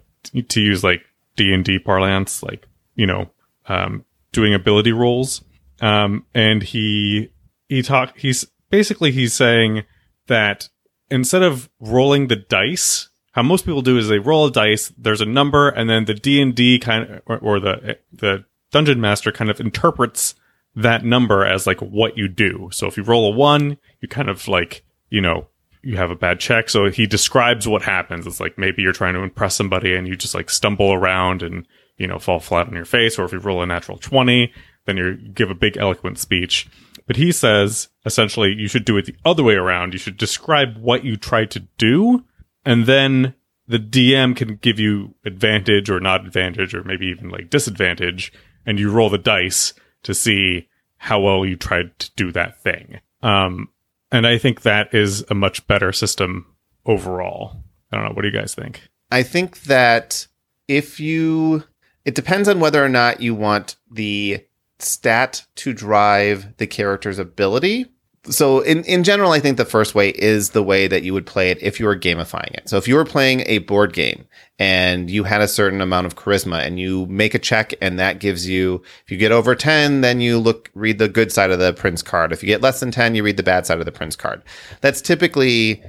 to 0.49 0.61
use 0.61 0.83
like 0.83 1.03
D 1.37 1.53
and 1.53 1.65
D 1.65 1.79
parlance, 1.79 2.43
like 2.43 2.67
you 2.95 3.07
know, 3.07 3.31
um, 3.69 4.05
doing 4.33 4.55
ability 4.55 4.93
rolls. 4.93 5.45
Um, 5.81 6.25
and 6.35 6.63
he 6.63 7.31
he 7.69 7.83
talk 7.83 8.17
he's 8.17 8.47
basically 8.71 9.13
he's 9.13 9.35
saying 9.35 9.85
that 10.29 10.71
instead 11.11 11.43
of 11.43 11.69
rolling 11.79 12.29
the 12.29 12.37
dice, 12.37 13.11
how 13.37 13.43
most 13.43 13.67
people 13.67 13.83
do 13.83 13.99
is 13.99 14.09
they 14.09 14.19
roll 14.19 14.47
a 14.47 14.51
dice. 14.51 14.91
There's 14.97 15.21
a 15.21 15.27
number, 15.27 15.69
and 15.69 15.91
then 15.91 16.07
the 16.07 16.15
D 16.15 16.41
and 16.41 16.55
D 16.55 16.79
kind 16.79 17.05
of 17.05 17.23
or, 17.27 17.39
or 17.39 17.61
the 17.61 17.99
the 18.11 18.47
dungeon 18.73 18.99
master 18.99 19.31
kind 19.31 19.51
of 19.51 19.61
interprets 19.61 20.35
that 20.75 21.05
number 21.05 21.45
as 21.45 21.67
like 21.67 21.81
what 21.81 22.17
you 22.17 22.29
do. 22.29 22.71
So 22.73 22.87
if 22.87 22.97
you 22.97 23.03
roll 23.03 23.31
a 23.31 23.37
one, 23.37 23.77
you 24.01 24.09
kind 24.09 24.31
of 24.31 24.49
like 24.49 24.85
you 25.11 25.21
know 25.21 25.49
you 25.83 25.99
have 25.99 26.11
a 26.11 26.17
bad 26.17 26.41
check. 26.41 26.71
So 26.71 26.89
he 26.91 27.07
describes 27.07 27.69
what 27.69 27.83
happens. 27.83 28.27
It's 28.27 28.41
like 28.41 28.57
maybe 28.57 28.81
you're 28.81 28.93
trying 28.93 29.13
to 29.13 29.23
impress 29.23 29.55
somebody 29.55 29.95
and 29.95 30.09
you 30.09 30.17
just 30.17 30.35
like 30.35 30.49
stumble 30.49 30.95
around 30.95 31.43
and 31.43 31.69
you 31.99 32.07
know 32.07 32.19
fall 32.19 32.41
flat 32.41 32.69
on 32.69 32.75
your 32.75 32.87
face. 32.87 33.19
Or 33.19 33.27
if 33.27 33.33
you 33.33 33.39
roll 33.39 33.63
a 33.63 33.67
natural 33.67 33.99
twenty, 33.99 34.51
then 34.87 34.97
you 34.97 35.15
give 35.15 35.51
a 35.51 35.55
big 35.55 35.77
eloquent 35.77 36.19
speech. 36.19 36.69
But 37.07 37.17
he 37.17 37.33
says 37.33 37.89
essentially 38.07 38.55
you 38.55 38.67
should 38.67 38.87
do 38.87 38.97
it 38.97 39.05
the 39.05 39.17
other 39.27 39.45
way 39.45 39.57
around. 39.57 39.93
You 39.93 39.99
should 39.99 40.17
describe 40.17 40.79
what 40.79 41.05
you 41.05 41.19
try 41.19 41.45
to 41.45 41.61
do, 41.77 42.25
and 42.67 42.85
then 42.85 43.35
the 43.69 43.79
DM 43.79 44.37
can 44.37 44.57
give 44.57 44.79
you 44.79 45.15
advantage 45.25 45.89
or 45.89 46.01
not 46.01 46.27
advantage, 46.27 46.75
or 46.75 46.85
maybe 46.85 47.07
even 47.07 47.31
like 47.31 47.49
disadvantage, 47.49 48.33
and 48.67 48.79
you 48.79 48.91
roll 48.91 49.09
the 49.09 49.19
dice 49.19 49.73
to 50.03 50.13
see 50.13 50.69
how 50.99 51.21
well 51.21 51.47
you 51.47 51.57
tried 51.57 51.99
to 51.99 52.11
do 52.17 52.33
that 52.33 52.61
thing. 52.63 53.01
Um, 53.23 53.71
and 54.13 54.27
I 54.27 54.39
think 54.39 54.63
that 54.63 54.95
is 54.95 55.25
a 55.31 55.35
much 55.35 55.67
better 55.67 55.93
system 55.93 56.47
overall. 56.85 57.63
I 57.91 57.97
don't 57.97 58.07
know. 58.07 58.13
What 58.13 58.23
do 58.23 58.29
you 58.29 58.35
guys 58.35 58.55
think? 58.55 58.83
I 59.11 59.23
think 59.23 59.63
that 59.63 60.27
if 60.69 61.01
you, 61.01 61.65
it 62.05 62.15
depends 62.15 62.49
on 62.49 62.61
whether 62.61 62.85
or 62.85 62.89
not 62.89 63.21
you 63.21 63.35
want 63.35 63.77
the 63.91 64.45
stat 64.79 65.47
to 65.57 65.73
drive 65.73 66.57
the 66.57 66.67
character's 66.67 67.19
ability. 67.19 67.87
So 68.29 68.61
in, 68.61 68.83
in 68.85 69.05
general, 69.05 69.33
I 69.33 69.41
think 69.41 69.57
the 69.57 69.65
first 69.65 69.95
way 69.95 70.11
is 70.11 70.51
the 70.51 70.63
way 70.63 70.89
that 70.89 71.03
you 71.03 71.15
would 71.15 71.27
play 71.27 71.51
it 71.51 71.63
if 71.63 71.79
you 71.79 71.87
were 71.87 71.97
gamifying 71.97 72.53
it. 72.55 72.69
So 72.69 72.77
if 72.77 72.89
you 72.89 72.95
were 72.97 73.05
playing 73.05 73.45
a 73.47 73.59
board 73.59 73.93
game 73.93 74.27
and 74.59 75.11
you 75.11 75.25
had 75.25 75.41
a 75.41 75.49
certain 75.49 75.81
amount 75.81 76.07
of 76.07 76.17
charisma 76.17 76.65
and 76.67 76.81
you 76.81 77.07
make 77.07 77.35
a 77.35 77.39
check 77.39 77.75
and 77.81 77.99
that 77.99 78.19
gives 78.19 78.49
you, 78.49 78.83
if 79.05 79.11
you 79.11 79.17
get 79.17 79.33
over 79.33 79.55
10, 79.55 80.01
then 80.01 80.21
you 80.21 80.39
look, 80.39 80.71
read 80.75 80.99
the 80.99 81.09
good 81.09 81.31
side 81.31 81.51
of 81.51 81.59
the 81.59 81.73
prince 81.73 82.03
card. 82.03 82.33
If 82.33 82.43
you 82.43 82.49
get 82.49 82.63
less 82.63 82.81
than 82.81 82.91
10, 82.91 83.15
you 83.15 83.23
read 83.23 83.37
the 83.37 83.43
bad 83.43 83.67
side 83.67 83.79
of 83.79 83.85
the 83.85 83.93
prince 83.93 84.17
card. 84.17 84.43
That's 84.81 85.01
typically 85.01 85.83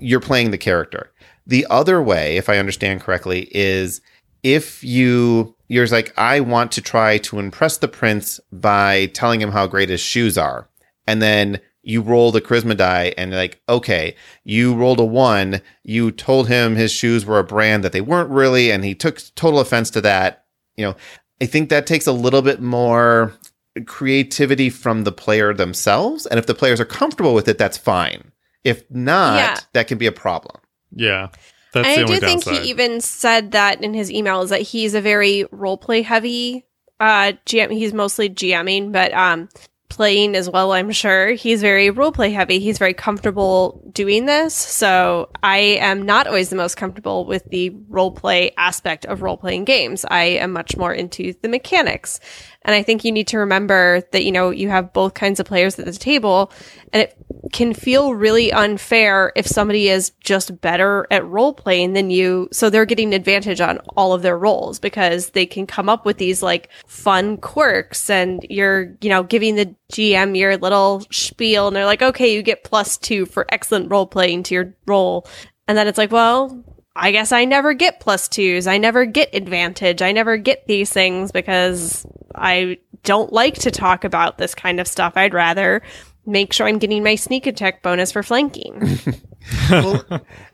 you're 0.00 0.20
playing 0.20 0.50
the 0.50 0.58
character. 0.58 1.12
The 1.46 1.66
other 1.70 2.02
way, 2.02 2.36
if 2.36 2.48
I 2.48 2.58
understand 2.58 3.00
correctly, 3.00 3.48
is 3.52 4.00
if 4.42 4.82
you 4.84 5.54
you're 5.68 5.86
like, 5.86 6.12
I 6.16 6.40
want 6.40 6.72
to 6.72 6.82
try 6.82 7.18
to 7.18 7.38
impress 7.38 7.76
the 7.76 7.88
prince 7.88 8.40
by 8.50 9.06
telling 9.06 9.40
him 9.40 9.52
how 9.52 9.66
great 9.66 9.90
his 9.90 10.00
shoes 10.00 10.38
are. 10.38 10.66
And 11.06 11.22
then 11.22 11.60
you 11.88 12.02
roll 12.02 12.30
the 12.30 12.40
charisma 12.42 12.76
die 12.76 13.14
and 13.16 13.32
like, 13.32 13.62
okay, 13.66 14.14
you 14.44 14.74
rolled 14.74 15.00
a 15.00 15.04
one. 15.04 15.62
You 15.84 16.10
told 16.10 16.46
him 16.46 16.76
his 16.76 16.92
shoes 16.92 17.24
were 17.24 17.38
a 17.38 17.44
brand 17.44 17.82
that 17.82 17.92
they 17.92 18.02
weren't 18.02 18.28
really, 18.28 18.70
and 18.70 18.84
he 18.84 18.94
took 18.94 19.18
total 19.36 19.58
offense 19.58 19.88
to 19.92 20.02
that. 20.02 20.44
You 20.76 20.84
know, 20.84 20.96
I 21.40 21.46
think 21.46 21.70
that 21.70 21.86
takes 21.86 22.06
a 22.06 22.12
little 22.12 22.42
bit 22.42 22.60
more 22.60 23.32
creativity 23.86 24.68
from 24.68 25.04
the 25.04 25.12
player 25.12 25.54
themselves. 25.54 26.26
And 26.26 26.38
if 26.38 26.44
the 26.46 26.54
players 26.54 26.78
are 26.78 26.84
comfortable 26.84 27.32
with 27.32 27.48
it, 27.48 27.56
that's 27.56 27.78
fine. 27.78 28.32
If 28.64 28.82
not, 28.90 29.36
Yeah. 29.36 29.56
that 29.72 29.88
can 29.88 29.96
be 29.98 30.06
a 30.06 30.12
problem. 30.12 30.56
Yeah, 30.94 31.28
that's 31.72 31.86
And 31.88 31.96
the 31.96 32.00
I 32.00 32.02
only 32.04 32.20
do 32.20 32.26
think 32.26 32.44
downside. 32.44 32.64
he 32.64 32.70
even 32.70 33.00
said 33.00 33.52
that 33.52 33.82
in 33.82 33.94
his 33.94 34.10
email 34.10 34.42
is 34.42 34.50
that 34.50 34.60
he's 34.62 34.94
a 34.94 35.00
very 35.00 35.46
role 35.52 35.78
play 35.78 36.02
heavy 36.02 36.66
uh 37.00 37.32
GM 37.46 37.70
he's 37.72 37.94
mostly 37.94 38.28
GMing, 38.28 38.90
but 38.92 39.14
um 39.14 39.48
playing 39.88 40.36
as 40.36 40.48
well, 40.48 40.72
I'm 40.72 40.92
sure. 40.92 41.32
He's 41.32 41.60
very 41.60 41.90
role 41.90 42.12
play 42.12 42.30
heavy. 42.30 42.58
He's 42.58 42.78
very 42.78 42.94
comfortable 42.94 43.82
doing 43.92 44.26
this. 44.26 44.54
So 44.54 45.30
I 45.42 45.58
am 45.58 46.02
not 46.02 46.26
always 46.26 46.50
the 46.50 46.56
most 46.56 46.76
comfortable 46.76 47.24
with 47.24 47.44
the 47.50 47.70
role 47.88 48.12
play 48.12 48.52
aspect 48.56 49.06
of 49.06 49.22
role 49.22 49.36
playing 49.36 49.64
games. 49.64 50.04
I 50.10 50.24
am 50.24 50.52
much 50.52 50.76
more 50.76 50.92
into 50.92 51.34
the 51.42 51.48
mechanics. 51.48 52.20
And 52.68 52.74
I 52.74 52.82
think 52.82 53.02
you 53.02 53.12
need 53.12 53.28
to 53.28 53.38
remember 53.38 54.02
that, 54.12 54.26
you 54.26 54.30
know, 54.30 54.50
you 54.50 54.68
have 54.68 54.92
both 54.92 55.14
kinds 55.14 55.40
of 55.40 55.46
players 55.46 55.78
at 55.78 55.86
the 55.86 55.92
table 55.92 56.52
and 56.92 57.02
it 57.02 57.16
can 57.50 57.72
feel 57.72 58.12
really 58.12 58.52
unfair 58.52 59.32
if 59.34 59.46
somebody 59.46 59.88
is 59.88 60.10
just 60.20 60.60
better 60.60 61.06
at 61.10 61.24
role 61.24 61.54
playing 61.54 61.94
than 61.94 62.10
you. 62.10 62.46
So 62.52 62.68
they're 62.68 62.84
getting 62.84 63.14
advantage 63.14 63.62
on 63.62 63.78
all 63.96 64.12
of 64.12 64.20
their 64.20 64.36
roles 64.36 64.78
because 64.78 65.30
they 65.30 65.46
can 65.46 65.66
come 65.66 65.88
up 65.88 66.04
with 66.04 66.18
these 66.18 66.42
like 66.42 66.68
fun 66.86 67.38
quirks 67.38 68.10
and 68.10 68.44
you're, 68.50 68.94
you 69.00 69.08
know, 69.08 69.22
giving 69.22 69.54
the 69.54 69.74
GM 69.90 70.36
your 70.36 70.58
little 70.58 71.02
spiel 71.10 71.68
and 71.68 71.74
they're 71.74 71.86
like, 71.86 72.02
okay, 72.02 72.34
you 72.34 72.42
get 72.42 72.64
plus 72.64 72.98
two 72.98 73.24
for 73.24 73.46
excellent 73.48 73.90
role 73.90 74.06
playing 74.06 74.42
to 74.42 74.54
your 74.54 74.74
role. 74.86 75.26
And 75.68 75.78
then 75.78 75.88
it's 75.88 75.96
like, 75.96 76.12
well, 76.12 76.62
I 76.94 77.12
guess 77.12 77.32
I 77.32 77.46
never 77.46 77.72
get 77.72 78.00
plus 78.00 78.28
twos. 78.28 78.66
I 78.66 78.76
never 78.76 79.06
get 79.06 79.34
advantage. 79.34 80.02
I 80.02 80.12
never 80.12 80.36
get 80.36 80.66
these 80.66 80.92
things 80.92 81.32
because 81.32 82.04
I 82.40 82.78
don't 83.04 83.32
like 83.32 83.54
to 83.54 83.70
talk 83.70 84.04
about 84.04 84.38
this 84.38 84.54
kind 84.54 84.80
of 84.80 84.88
stuff. 84.88 85.14
I'd 85.16 85.34
rather 85.34 85.82
make 86.26 86.52
sure 86.52 86.66
I'm 86.66 86.78
getting 86.78 87.02
my 87.02 87.14
sneak 87.14 87.46
attack 87.46 87.82
bonus 87.82 88.12
for 88.12 88.22
flanking. 88.22 88.98
well, 89.70 90.04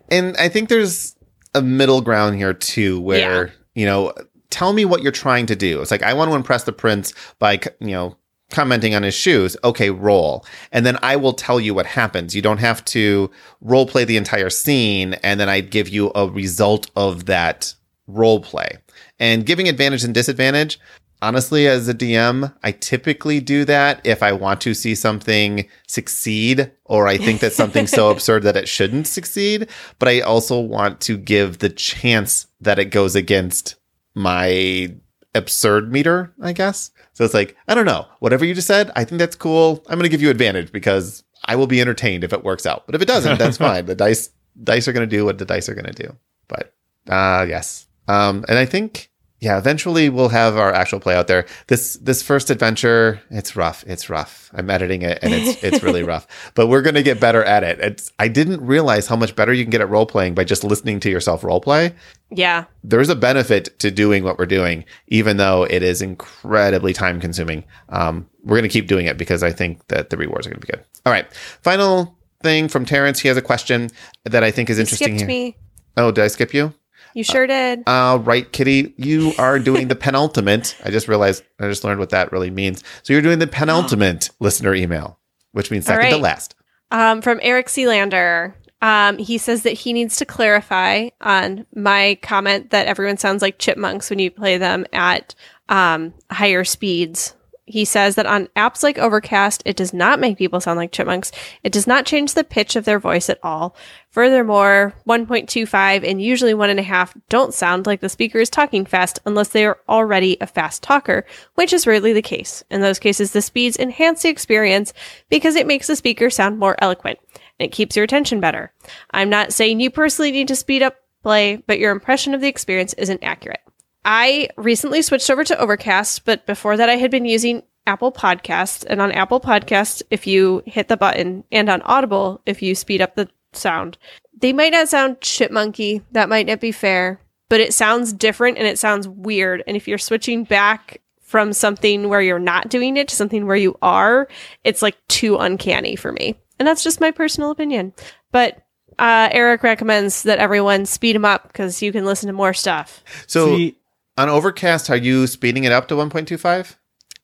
and 0.08 0.36
I 0.36 0.48
think 0.48 0.68
there's 0.68 1.16
a 1.54 1.62
middle 1.62 2.00
ground 2.00 2.36
here 2.36 2.54
too, 2.54 3.00
where, 3.00 3.46
Yeah. 3.46 3.52
you 3.74 3.86
know, 3.86 4.12
tell 4.50 4.72
me 4.72 4.84
what 4.84 5.02
you're 5.02 5.12
trying 5.12 5.46
to 5.46 5.56
do. 5.56 5.80
It's 5.80 5.90
like, 5.90 6.02
I 6.02 6.12
want 6.14 6.30
to 6.30 6.36
impress 6.36 6.64
the 6.64 6.72
prince 6.72 7.12
by, 7.38 7.60
you 7.80 7.88
know, 7.88 8.16
commenting 8.50 8.94
on 8.94 9.02
his 9.02 9.14
shoes. 9.14 9.56
Okay, 9.64 9.90
roll. 9.90 10.44
And 10.70 10.86
then 10.86 10.96
I 11.02 11.16
will 11.16 11.32
tell 11.32 11.58
you 11.58 11.74
what 11.74 11.86
happens. 11.86 12.36
You 12.36 12.42
don't 12.42 12.58
have 12.58 12.84
to 12.86 13.30
role 13.60 13.86
play 13.86 14.04
the 14.04 14.16
entire 14.16 14.50
scene. 14.50 15.14
And 15.24 15.40
then 15.40 15.48
I 15.48 15.60
give 15.60 15.88
you 15.88 16.12
a 16.14 16.28
result 16.28 16.88
of 16.94 17.24
that 17.26 17.74
role 18.06 18.40
play. 18.40 18.78
And 19.18 19.46
giving 19.46 19.68
advantage 19.68 20.04
and 20.04 20.14
disadvantage, 20.14 20.78
honestly, 21.24 21.66
as 21.66 21.88
a 21.88 21.94
DM, 21.94 22.54
I 22.62 22.72
typically 22.72 23.40
do 23.40 23.64
that 23.64 24.00
if 24.04 24.22
I 24.22 24.32
want 24.32 24.60
to 24.62 24.74
see 24.74 24.94
something 24.94 25.66
succeed 25.88 26.70
or 26.84 27.08
I 27.08 27.16
think 27.16 27.40
that 27.40 27.54
something's 27.54 27.90
so 27.90 28.10
absurd 28.10 28.42
that 28.42 28.58
it 28.58 28.68
shouldn't 28.68 29.06
succeed. 29.06 29.68
But 29.98 30.08
I 30.08 30.20
also 30.20 30.60
want 30.60 31.00
to 31.02 31.16
give 31.16 31.58
the 31.58 31.70
chance 31.70 32.46
that 32.60 32.78
it 32.78 32.86
goes 32.86 33.16
against 33.16 33.76
my 34.14 34.94
absurd 35.34 35.90
meter, 35.90 36.34
I 36.42 36.52
guess. 36.52 36.90
So 37.14 37.24
it's 37.24 37.34
like, 37.34 37.56
I 37.68 37.74
don't 37.74 37.86
know. 37.86 38.06
Whatever 38.18 38.44
you 38.44 38.54
just 38.54 38.66
said, 38.66 38.90
I 38.94 39.04
think 39.04 39.18
that's 39.18 39.36
cool. 39.36 39.82
I'm 39.88 39.98
going 39.98 40.02
to 40.04 40.10
give 40.10 40.22
you 40.22 40.30
advantage 40.30 40.72
because 40.72 41.24
I 41.46 41.56
will 41.56 41.66
be 41.66 41.80
entertained 41.80 42.22
if 42.22 42.34
it 42.34 42.44
works 42.44 42.66
out. 42.66 42.84
But 42.86 42.94
if 42.94 43.02
it 43.02 43.08
doesn't, 43.08 43.38
that's 43.38 43.56
fine. 43.68 43.86
The 43.86 43.94
dice 43.94 44.30
dice 44.62 44.86
are 44.86 44.92
going 44.92 45.08
to 45.08 45.16
do 45.16 45.24
what 45.24 45.38
the 45.38 45.44
dice 45.46 45.68
are 45.70 45.74
going 45.74 45.92
to 45.92 46.02
do. 46.02 46.16
But 46.48 46.74
uh 47.08 47.46
yes. 47.48 47.86
Um 48.08 48.44
and 48.46 48.58
I 48.58 48.66
think 48.66 49.10
yeah, 49.44 49.58
eventually 49.58 50.08
we'll 50.08 50.30
have 50.30 50.56
our 50.56 50.72
actual 50.72 51.00
play 51.00 51.14
out 51.14 51.26
there. 51.26 51.46
This 51.66 51.94
this 51.94 52.22
first 52.22 52.50
adventure, 52.50 53.20
it's 53.30 53.54
rough. 53.54 53.84
It's 53.86 54.08
rough. 54.08 54.50
I'm 54.54 54.70
editing 54.70 55.02
it 55.02 55.18
and 55.22 55.34
it's 55.34 55.62
it's 55.62 55.82
really 55.82 56.02
rough. 56.12 56.26
But 56.54 56.68
we're 56.68 56.82
going 56.82 56.94
to 56.94 57.02
get 57.02 57.20
better 57.20 57.44
at 57.44 57.62
it. 57.62 57.78
It's 57.80 58.12
I 58.18 58.28
didn't 58.28 58.64
realize 58.64 59.06
how 59.06 59.16
much 59.16 59.36
better 59.36 59.52
you 59.52 59.64
can 59.64 59.70
get 59.70 59.80
at 59.80 59.90
role 59.90 60.06
playing 60.06 60.34
by 60.34 60.44
just 60.44 60.64
listening 60.64 60.98
to 61.00 61.10
yourself 61.10 61.44
role 61.44 61.60
play 61.60 61.92
yeah. 62.30 62.64
there's 62.82 63.08
a 63.08 63.16
benefit 63.16 63.78
to 63.78 63.90
doing 63.90 64.24
what 64.24 64.38
we're 64.38 64.46
doing, 64.46 64.84
even 65.08 65.36
though 65.36 65.64
it 65.64 65.82
is 65.82 66.02
incredibly 66.02 66.92
time 66.92 67.20
consuming. 67.20 67.64
Um, 67.88 68.28
we're 68.42 68.56
going 68.56 68.68
to 68.68 68.68
keep 68.68 68.86
doing 68.88 69.06
it 69.06 69.16
because 69.16 69.42
I 69.42 69.52
think 69.52 69.86
that 69.88 70.10
the 70.10 70.16
rewards 70.16 70.46
are 70.46 70.50
going 70.50 70.60
to 70.60 70.66
be 70.66 70.72
good. 70.72 70.84
All 71.06 71.12
right. 71.12 71.32
Final 71.62 72.16
thing 72.42 72.68
from 72.68 72.84
Terrence. 72.84 73.20
He 73.20 73.28
has 73.28 73.36
a 73.36 73.42
question 73.42 73.90
that 74.24 74.42
I 74.42 74.50
think 74.50 74.70
is 74.70 74.78
You 74.78 74.82
interesting. 74.82 75.18
skipped 75.18 75.20
here. 75.20 75.28
me. 75.28 75.56
Oh, 75.96 76.10
did 76.10 76.24
I 76.24 76.28
skip 76.28 76.52
you? 76.52 76.74
You 77.14 77.22
sure 77.22 77.46
did. 77.46 77.84
All 77.86 78.18
right, 78.18 78.50
Kitty. 78.50 78.92
You 78.96 79.32
are 79.38 79.58
doing 79.58 79.88
the 79.88 79.94
penultimate. 79.94 80.76
I 80.84 80.90
just 80.90 81.08
realized, 81.08 81.44
I 81.60 81.68
just 81.68 81.84
learned 81.84 82.00
what 82.00 82.10
that 82.10 82.32
really 82.32 82.50
means. 82.50 82.82
So 83.04 83.12
you're 83.12 83.22
doing 83.22 83.38
the 83.38 83.46
penultimate 83.46 84.30
listener 84.40 84.74
email, 84.74 85.18
which 85.52 85.70
means 85.70 85.86
second 85.86 86.10
to 86.10 86.16
last. 86.18 86.56
Um, 86.90 87.22
from 87.22 87.38
Eric 87.42 87.68
Sealander. 87.68 88.54
Um, 88.82 89.16
he 89.16 89.38
says 89.38 89.62
that 89.62 89.70
he 89.70 89.94
needs 89.94 90.16
to 90.16 90.26
clarify 90.26 91.08
on 91.22 91.64
my 91.74 92.18
comment 92.20 92.68
that 92.70 92.86
everyone 92.86 93.16
sounds 93.16 93.40
like 93.40 93.58
chipmunks 93.58 94.10
when 94.10 94.18
you 94.18 94.30
play 94.30 94.58
them 94.58 94.84
at 94.92 95.34
um, 95.70 96.12
higher 96.30 96.64
speeds. 96.64 97.34
He 97.66 97.86
says 97.86 98.16
that 98.16 98.26
on 98.26 98.48
apps 98.56 98.82
like 98.82 98.98
Overcast, 98.98 99.62
it 99.64 99.74
does 99.74 99.94
not 99.94 100.20
make 100.20 100.36
people 100.36 100.60
sound 100.60 100.76
like 100.76 100.92
chipmunks. 100.92 101.32
It 101.62 101.72
does 101.72 101.86
not 101.86 102.04
change 102.04 102.34
the 102.34 102.44
pitch 102.44 102.76
of 102.76 102.84
their 102.84 102.98
voice 102.98 103.30
at 103.30 103.38
all. 103.42 103.74
Furthermore, 104.10 104.92
1.25 105.08 106.06
and 106.06 106.20
usually 106.20 106.52
1.5 106.52 107.14
don't 107.30 107.54
sound 107.54 107.86
like 107.86 108.00
the 108.00 108.10
speaker 108.10 108.38
is 108.38 108.50
talking 108.50 108.84
fast 108.84 109.18
unless 109.24 109.48
they 109.48 109.64
are 109.64 109.78
already 109.88 110.36
a 110.42 110.46
fast 110.46 110.82
talker, 110.82 111.24
which 111.54 111.72
is 111.72 111.86
rarely 111.86 112.12
the 112.12 112.20
case. 112.20 112.62
In 112.70 112.82
those 112.82 112.98
cases, 112.98 113.32
the 113.32 113.40
speeds 113.40 113.78
enhance 113.78 114.22
the 114.22 114.28
experience 114.28 114.92
because 115.30 115.56
it 115.56 115.66
makes 115.66 115.86
the 115.86 115.96
speaker 115.96 116.28
sound 116.28 116.58
more 116.58 116.76
eloquent 116.80 117.18
and 117.58 117.66
it 117.66 117.72
keeps 117.72 117.96
your 117.96 118.04
attention 118.04 118.40
better. 118.40 118.72
I'm 119.10 119.30
not 119.30 119.54
saying 119.54 119.80
you 119.80 119.90
personally 119.90 120.32
need 120.32 120.48
to 120.48 120.56
speed 120.56 120.82
up 120.82 120.96
play, 121.22 121.56
but 121.66 121.78
your 121.78 121.92
impression 121.92 122.34
of 122.34 122.42
the 122.42 122.48
experience 122.48 122.92
isn't 122.94 123.24
accurate. 123.24 123.60
I 124.04 124.48
recently 124.56 125.02
switched 125.02 125.30
over 125.30 125.44
to 125.44 125.58
Overcast, 125.58 126.24
but 126.24 126.46
before 126.46 126.76
that, 126.76 126.90
I 126.90 126.96
had 126.96 127.10
been 127.10 127.24
using 127.24 127.62
Apple 127.86 128.12
Podcasts. 128.12 128.84
And 128.86 129.00
on 129.00 129.12
Apple 129.12 129.40
Podcasts, 129.40 130.02
if 130.10 130.26
you 130.26 130.62
hit 130.66 130.88
the 130.88 130.96
button, 130.96 131.44
and 131.50 131.68
on 131.68 131.82
Audible, 131.82 132.40
if 132.46 132.62
you 132.62 132.74
speed 132.74 133.00
up 133.00 133.14
the 133.14 133.28
sound, 133.52 133.98
they 134.38 134.52
might 134.52 134.72
not 134.72 134.88
sound 134.88 135.20
chipmunky. 135.20 136.02
That 136.12 136.28
might 136.28 136.46
not 136.46 136.60
be 136.60 136.72
fair, 136.72 137.20
but 137.48 137.60
it 137.60 137.72
sounds 137.74 138.12
different 138.12 138.58
and 138.58 138.66
it 138.66 138.78
sounds 138.78 139.08
weird. 139.08 139.62
And 139.66 139.76
if 139.76 139.88
you're 139.88 139.98
switching 139.98 140.44
back 140.44 141.00
from 141.20 141.52
something 141.52 142.08
where 142.08 142.20
you're 142.20 142.38
not 142.38 142.68
doing 142.68 142.96
it 142.96 143.08
to 143.08 143.16
something 143.16 143.46
where 143.46 143.56
you 143.56 143.76
are, 143.80 144.28
it's 144.62 144.82
like 144.82 144.96
too 145.08 145.36
uncanny 145.36 145.96
for 145.96 146.12
me. 146.12 146.36
And 146.58 146.68
that's 146.68 146.84
just 146.84 147.00
my 147.00 147.10
personal 147.10 147.50
opinion. 147.50 147.92
But 148.30 148.62
uh, 148.98 149.28
Eric 149.32 149.62
recommends 149.62 150.22
that 150.24 150.38
everyone 150.38 150.86
speed 150.86 151.16
them 151.16 151.24
up 151.24 151.48
because 151.48 151.82
you 151.82 151.92
can 151.92 152.04
listen 152.04 152.28
to 152.28 152.32
more 152.32 152.54
stuff. 152.54 153.02
So 153.26 153.56
See, 153.56 153.76
on 154.16 154.28
Overcast, 154.28 154.90
are 154.90 154.96
you 154.96 155.26
speeding 155.26 155.64
it 155.64 155.72
up 155.72 155.88
to 155.88 155.94
1.25? 155.94 156.76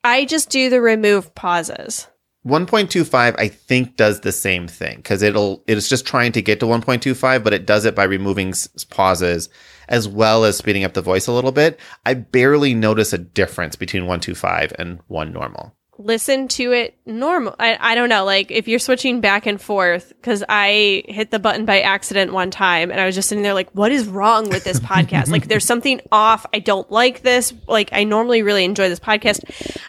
I 0.02 0.24
just 0.24 0.50
do 0.50 0.70
the 0.70 0.80
remove 0.80 1.34
pauses. 1.34 2.08
1.25 2.46 3.34
I 3.38 3.48
think 3.48 3.96
does 3.96 4.20
the 4.20 4.32
same 4.32 4.66
thing 4.66 4.96
because 4.96 5.20
it'll 5.20 5.62
it's 5.66 5.90
just 5.90 6.06
trying 6.06 6.32
to 6.32 6.40
get 6.40 6.58
to 6.60 6.66
1.25 6.66 7.44
but 7.44 7.52
it 7.52 7.66
does 7.66 7.84
it 7.84 7.94
by 7.94 8.04
removing 8.04 8.48
s- 8.48 8.66
pauses 8.88 9.50
as 9.90 10.08
well 10.08 10.44
as 10.46 10.56
speeding 10.56 10.82
up 10.82 10.94
the 10.94 11.02
voice 11.02 11.26
a 11.26 11.32
little 11.32 11.52
bit. 11.52 11.78
I 12.06 12.14
barely 12.14 12.72
notice 12.72 13.12
a 13.12 13.18
difference 13.18 13.76
between 13.76 14.04
125 14.04 14.72
and 14.78 15.00
1 15.08 15.32
normal. 15.34 15.76
Listen 16.02 16.48
to 16.48 16.72
it 16.72 16.96
normal. 17.04 17.54
I, 17.58 17.76
I 17.78 17.94
don't 17.94 18.08
know, 18.08 18.24
like 18.24 18.50
if 18.50 18.68
you're 18.68 18.78
switching 18.78 19.20
back 19.20 19.44
and 19.46 19.60
forth, 19.60 20.08
because 20.08 20.42
I 20.48 21.04
hit 21.06 21.30
the 21.30 21.38
button 21.38 21.66
by 21.66 21.80
accident 21.82 22.32
one 22.32 22.50
time 22.50 22.90
and 22.90 22.98
I 22.98 23.04
was 23.04 23.14
just 23.14 23.28
sitting 23.28 23.42
there 23.42 23.54
like, 23.54 23.70
what 23.72 23.92
is 23.92 24.08
wrong 24.08 24.48
with 24.48 24.64
this 24.64 24.80
podcast? 24.80 25.28
like 25.30 25.46
there's 25.48 25.64
something 25.64 26.00
off. 26.10 26.46
I 26.54 26.58
don't 26.58 26.90
like 26.90 27.20
this. 27.20 27.52
Like 27.68 27.90
I 27.92 28.04
normally 28.04 28.42
really 28.42 28.64
enjoy 28.64 28.88
this 28.88 29.00
podcast. 29.00 29.44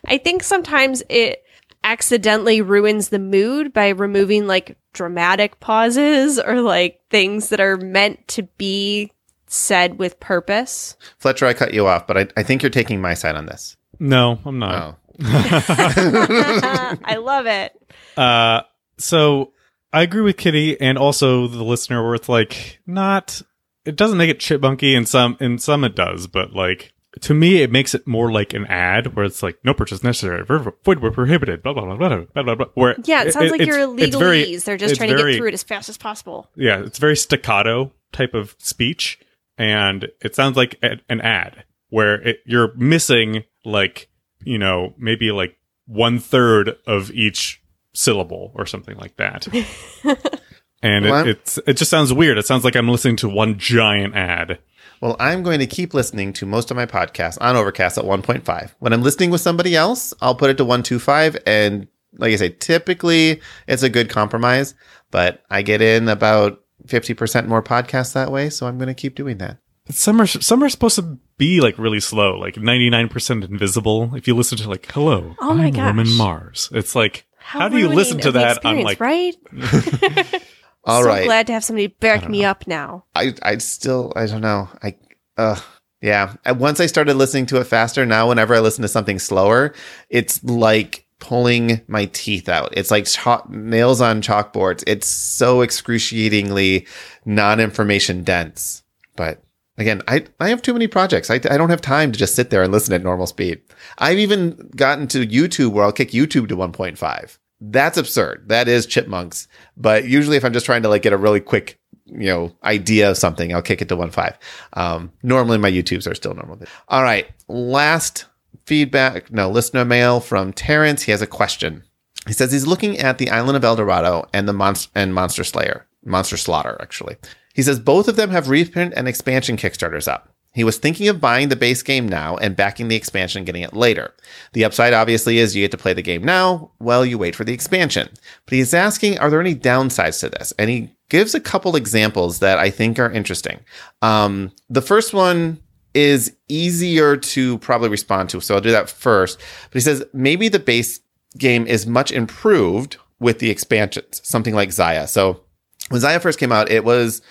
I 0.06 0.18
think 0.18 0.44
sometimes 0.44 1.02
it 1.08 1.44
accidentally 1.84 2.62
ruins 2.62 3.10
the 3.10 3.20
mood 3.20 3.74
by 3.74 3.90
removing 3.90 4.48
like 4.48 4.78
dramatic 4.94 5.60
pauses 5.60 6.40
or 6.40 6.62
like 6.62 7.00
things 7.10 7.50
that 7.50 7.60
are 7.60 7.78
meant 7.78 8.28
to 8.28 8.44
be 8.58 9.12
said 9.48 9.98
with 9.98 10.20
purpose. 10.20 10.96
Fletcher, 11.20 11.46
I 11.46 11.54
cut 11.54 11.74
you 11.74 11.88
off, 11.88 12.06
but 12.08 12.18
I, 12.18 12.28
I 12.38 12.44
think 12.44 12.62
you're 12.64 12.70
taking 12.70 13.02
my 13.02 13.14
side 13.14 13.36
on 13.36 13.46
this. 13.46 13.78
no, 14.00 14.40
I'm 14.46 14.60
not. 14.60 14.84
Oh. 14.84 14.98
I 17.04 17.18
love 17.22 17.46
it. 17.46 17.74
Uh, 18.18 18.62
so 18.98 19.54
I 19.94 20.02
agree 20.04 20.22
with 20.22 20.38
Kitty 20.38 20.80
and 20.80 20.98
also 20.98 21.48
the 21.48 21.64
listener 21.64 22.04
where 22.04 22.16
it's 22.16 22.30
like 22.30 22.80
not 22.86 23.42
it 23.86 23.96
doesn't 23.96 24.18
make 24.18 24.30
it 24.30 24.40
chipmunky 24.40 24.96
in 24.96 25.06
some 25.06 25.38
in 25.40 25.58
some 25.58 25.84
it 25.84 25.96
does, 25.96 26.28
but 26.28 26.54
like 26.54 26.94
to 27.22 27.34
me 27.34 27.62
it 27.62 27.72
makes 27.72 27.94
it 27.94 28.08
more 28.08 28.32
like 28.32 28.54
an 28.54 28.66
ad 28.68 29.16
where 29.16 29.26
it's 29.26 29.44
like 29.44 29.58
no 29.64 29.74
purchase 29.74 30.04
necessary, 30.04 30.44
void 30.46 31.00
were 31.00 31.12
prohibited, 31.12 31.62
blah 31.64 31.74
blah 31.74 31.86
blah 31.86 31.96
blah 31.98 32.26
blah 32.34 32.44
blah 32.44 32.56
blah. 32.56 32.66
Where 32.76 32.96
Yeah, 33.04 33.24
it 33.24 33.34
sounds 33.34 33.52
like 33.52 33.62
it's- 33.62 33.76
you're 33.76 34.20
very- 34.20 34.56
They're 34.58 34.78
just 34.78 34.96
trying 34.96 35.10
to 35.10 35.16
get 35.18 35.38
through 35.38 35.48
it 35.50 35.54
as 35.54 35.64
fast 35.64 35.90
as 35.90 35.98
possible. 35.98 36.50
Yeah, 36.56 36.82
it's 36.84 37.00
very 37.00 37.16
staccato 37.18 37.92
type 38.12 38.34
of 38.34 38.56
speech, 38.60 39.20
and 39.58 40.10
it 40.22 40.36
sounds 40.36 40.56
like 40.58 40.78
a- 40.84 41.00
an 41.10 41.22
ad 41.22 41.64
where 41.90 42.16
it, 42.22 42.38
you're 42.46 42.74
missing 42.76 43.44
like 43.66 44.08
you 44.44 44.58
know 44.58 44.94
maybe 44.98 45.32
like 45.32 45.58
one 45.86 46.20
third 46.20 46.76
of 46.88 47.12
each 47.12 47.62
syllable 47.94 48.52
or 48.56 48.66
something 48.66 48.98
like 48.98 49.16
that. 49.18 49.48
and 50.84 51.06
Well, 51.06 51.28
it, 51.28 51.38
it's 51.38 51.60
it 51.68 51.74
just 51.78 51.92
sounds 51.92 52.14
weird. 52.14 52.38
It 52.38 52.46
sounds 52.46 52.64
like 52.64 52.76
I'm 52.76 52.90
listening 52.90 53.18
to 53.18 53.30
one 53.30 53.58
giant 53.58 54.16
ad. 54.16 54.60
Well, 55.02 55.16
I'm 55.20 55.42
going 55.42 55.60
to 55.60 55.68
keep 55.68 55.96
listening 55.96 56.32
to 56.34 56.46
most 56.46 56.70
of 56.70 56.78
my 56.78 56.86
podcasts 56.86 57.38
on 57.42 57.56
Overcast 57.56 57.98
at 57.98 58.04
1.5. 58.04 58.72
When 58.78 58.94
I'm 58.94 59.02
listening 59.02 59.32
with 59.32 59.42
somebody 59.42 59.76
else, 59.76 60.14
I'll 60.22 60.36
put 60.36 60.52
it 60.52 60.58
to 60.58 60.64
125. 60.64 61.38
And 61.48 61.88
like 62.18 62.34
I 62.34 62.36
say, 62.36 62.50
typically 62.50 63.42
it's 63.68 63.82
a 63.82 63.90
good 63.90 64.10
compromise, 64.10 64.76
but 65.10 65.44
I 65.50 65.64
get 65.64 65.82
in 65.82 66.08
about 66.08 66.62
50% 66.86 67.48
more 67.48 67.64
podcasts 67.64 68.14
that 68.14 68.32
way. 68.32 68.52
So 68.52 68.68
I'm 68.68 68.78
going 68.78 68.90
to 68.90 68.94
keep 68.94 69.16
doing 69.16 69.40
that. 69.40 69.58
Some 69.90 70.22
are 70.22 70.28
some 70.28 70.64
are 70.64 70.70
supposed 70.70 70.96
to 70.96 71.18
be 71.38 71.62
like 71.62 71.78
really 71.78 72.00
slow, 72.00 72.38
like 72.38 72.58
ninety 72.58 72.90
nine 72.90 73.10
percent 73.10 73.44
invisible. 73.44 74.16
If 74.16 74.28
you 74.28 74.36
listen 74.36 74.58
to 74.60 74.70
like 74.70 74.92
"Hello, 74.92 75.36
Oh 75.40 75.54
my 75.54 75.68
I'm 75.68 75.74
Roman 75.74 76.06
gosh. 76.06 76.18
Mars," 76.18 76.70
it's 76.74 76.96
like 76.96 77.26
how, 77.38 77.68
do 77.68 77.78
you 77.78 77.90
listen 77.90 78.20
to 78.20 78.32
that 78.34 78.60
I'm 78.64 78.82
like 78.84 79.00
right? 79.00 79.36
All 80.84 81.04
so 81.04 81.08
right. 81.08 81.26
glad 81.26 81.48
to 81.48 81.54
have 81.54 81.64
somebody 81.64 81.88
back 81.88 82.22
don't 82.22 82.32
me 82.32 82.46
up 82.46 82.68
now. 82.68 83.06
I 83.16 83.34
I 83.42 83.58
still 83.58 84.14
I 84.16 84.26
don't 84.28 84.42
know. 84.42 84.70
I 84.82 84.96
uh 85.38 85.60
yeah. 86.02 86.34
Once 86.48 86.80
I 86.80 86.86
started 86.88 87.16
listening 87.16 87.46
to 87.48 87.60
it 87.60 87.66
faster, 87.66 88.06
now 88.06 88.30
whenever 88.30 88.56
I 88.56 88.60
listen 88.60 88.82
to 88.82 88.88
something 88.88 89.20
slower, 89.20 89.74
it's 90.10 90.44
like 90.44 91.06
pulling 91.20 91.82
my 91.88 92.06
teeth 92.06 92.50
out. 92.50 92.74
It's 92.76 92.90
like 92.90 93.06
chalk, 93.06 93.50
nails 93.50 94.02
on 94.02 94.22
chalkboards. 94.24 94.84
It's 94.88 95.08
so 95.08 95.62
excruciatingly 95.62 96.88
non-information 97.26 98.24
dense. 98.24 98.82
But 99.16 99.44
again, 99.82 100.02
I 100.08 100.26
I 100.40 100.50
have 100.50 100.62
too 100.62 100.74
many 100.74 100.88
projects. 100.88 101.30
I 101.30 101.36
I 101.36 101.58
don't 101.58 101.70
have 101.70 101.82
time 101.82 102.12
to 102.12 102.20
just 102.20 102.36
sit 102.36 102.50
there 102.50 102.64
and 102.64 102.72
listen 102.72 102.94
at 102.94 103.04
normal 103.04 103.28
speed. 103.28 103.62
I've 103.98 104.20
even 104.20 104.70
gotten 104.76 105.08
to 105.10 105.26
YouTube 105.26 105.72
where 105.72 105.84
I'll 105.84 105.92
kick 105.92 106.12
YouTube 106.12 106.48
to 106.50 106.56
1.5. 106.56 107.38
That's 107.60 107.98
absurd. 107.98 108.46
That 108.48 108.68
is 108.68 108.86
chipmunks. 108.86 109.48
But 109.78 110.06
usually 110.06 110.38
if 110.38 110.44
I'm 110.44 110.54
just 110.54 110.66
trying 110.66 110.84
to 110.84 110.90
like 110.90 111.04
get 111.04 111.14
a 111.14 111.18
really 111.18 111.40
quick 111.40 111.80
you 112.12 112.28
know 112.28 112.52
idea 112.64 113.10
of 113.10 113.18
something 113.18 113.54
i'll 113.54 113.62
kick 113.62 113.82
it 113.82 113.88
to 113.88 113.96
1.5 113.96 114.36
um 114.74 115.12
normally 115.24 115.58
my 115.58 115.72
youtubes 115.72 116.10
are 116.10 116.16
still 116.16 116.34
normal 116.34 116.60
all 116.90 117.04
right 117.04 117.28
last 117.48 118.26
feedback 118.66 119.32
no 119.32 119.50
listener 119.50 119.86
mail 119.86 120.20
from 120.20 120.52
terrence 120.52 121.04
he 121.04 121.12
has 121.12 121.22
a 121.22 121.28
question 121.28 121.84
he 122.28 122.34
says 122.34 122.52
he's 122.52 122.68
looking 122.68 122.98
at 122.98 123.18
the 123.18 123.30
island 123.30 123.56
of 123.56 123.64
el 123.64 123.76
dorado 123.76 124.28
and 124.34 124.48
the 124.48 124.54
monster 124.54 124.92
and 124.94 125.14
monster 125.14 125.44
slayer 125.44 125.88
monster 126.04 126.38
slaughter 126.38 126.78
actually 126.82 127.16
he 127.54 127.62
says 127.62 127.80
both 127.80 128.08
of 128.08 128.16
them 128.16 128.30
have 128.30 128.50
reprint 128.50 128.94
and 128.96 129.08
expansion 129.08 129.58
kickstarters 129.58 130.08
up 130.08 130.32
he 130.54 130.64
was 130.64 130.78
thinking 130.78 131.08
of 131.08 131.22
buying 131.22 131.50
the 131.50 131.56
base 131.56 131.82
game 131.82 132.08
now 132.08 132.36
and 132.38 132.58
backing 132.58 132.90
the 132.90 132.96
expansion 132.96 133.46
getting 133.46 133.64
it 133.64 133.74
later. 133.74 134.14
The 134.52 134.66
upside 134.66 134.94
obviously 134.94 135.38
is 135.38 135.56
you 135.56 135.64
get 135.64 135.72
to 135.72 135.78
play 135.78 135.94
the 135.94 136.02
game 136.02 136.24
now 136.24 136.72
while 136.78 137.06
you 137.06 137.18
wait 137.18 137.36
for 137.36 137.46
the 137.46 137.54
expansion. 137.54 138.10
But 138.46 138.56
he's 138.56 138.74
asking, 138.74 139.18
are 139.20 139.30
there 139.30 139.40
any 139.40 139.56
downsides 139.56 140.20
to 140.20 140.30
this? 140.30 140.52
And 140.60 140.70
he 140.70 140.94
gives 141.10 141.34
a 141.34 141.40
couple 141.40 141.78
examples 141.78 142.40
that 142.40 142.58
I 142.58 142.70
think 142.70 143.00
are 143.00 143.10
interesting. 143.10 143.62
Um, 144.02 144.52
the 144.70 144.82
first 144.82 145.14
one 145.14 145.62
is 145.94 146.36
easier 146.50 147.16
to 147.16 147.58
probably 147.60 147.90
respond 147.90 148.30
to, 148.30 148.42
so 148.42 148.56
I'll 148.56 148.62
do 148.62 148.72
that 148.72 148.90
first. 148.90 149.40
But 149.70 149.74
he 149.76 149.80
says 149.82 150.04
maybe 150.14 150.50
the 150.50 150.60
base 150.60 151.00
game 151.38 151.66
is 151.66 151.88
much 151.88 152.12
improved 152.12 152.98
with 153.22 153.40
the 153.40 153.50
expansions, 153.50 154.22
something 154.24 154.54
like 154.54 154.70
Xia. 154.70 155.08
So 155.08 155.44
when 155.92 156.02
Xia 156.02 156.22
first 156.22 156.40
came 156.40 156.52
out, 156.52 156.72
it 156.72 156.84
was 156.84 157.22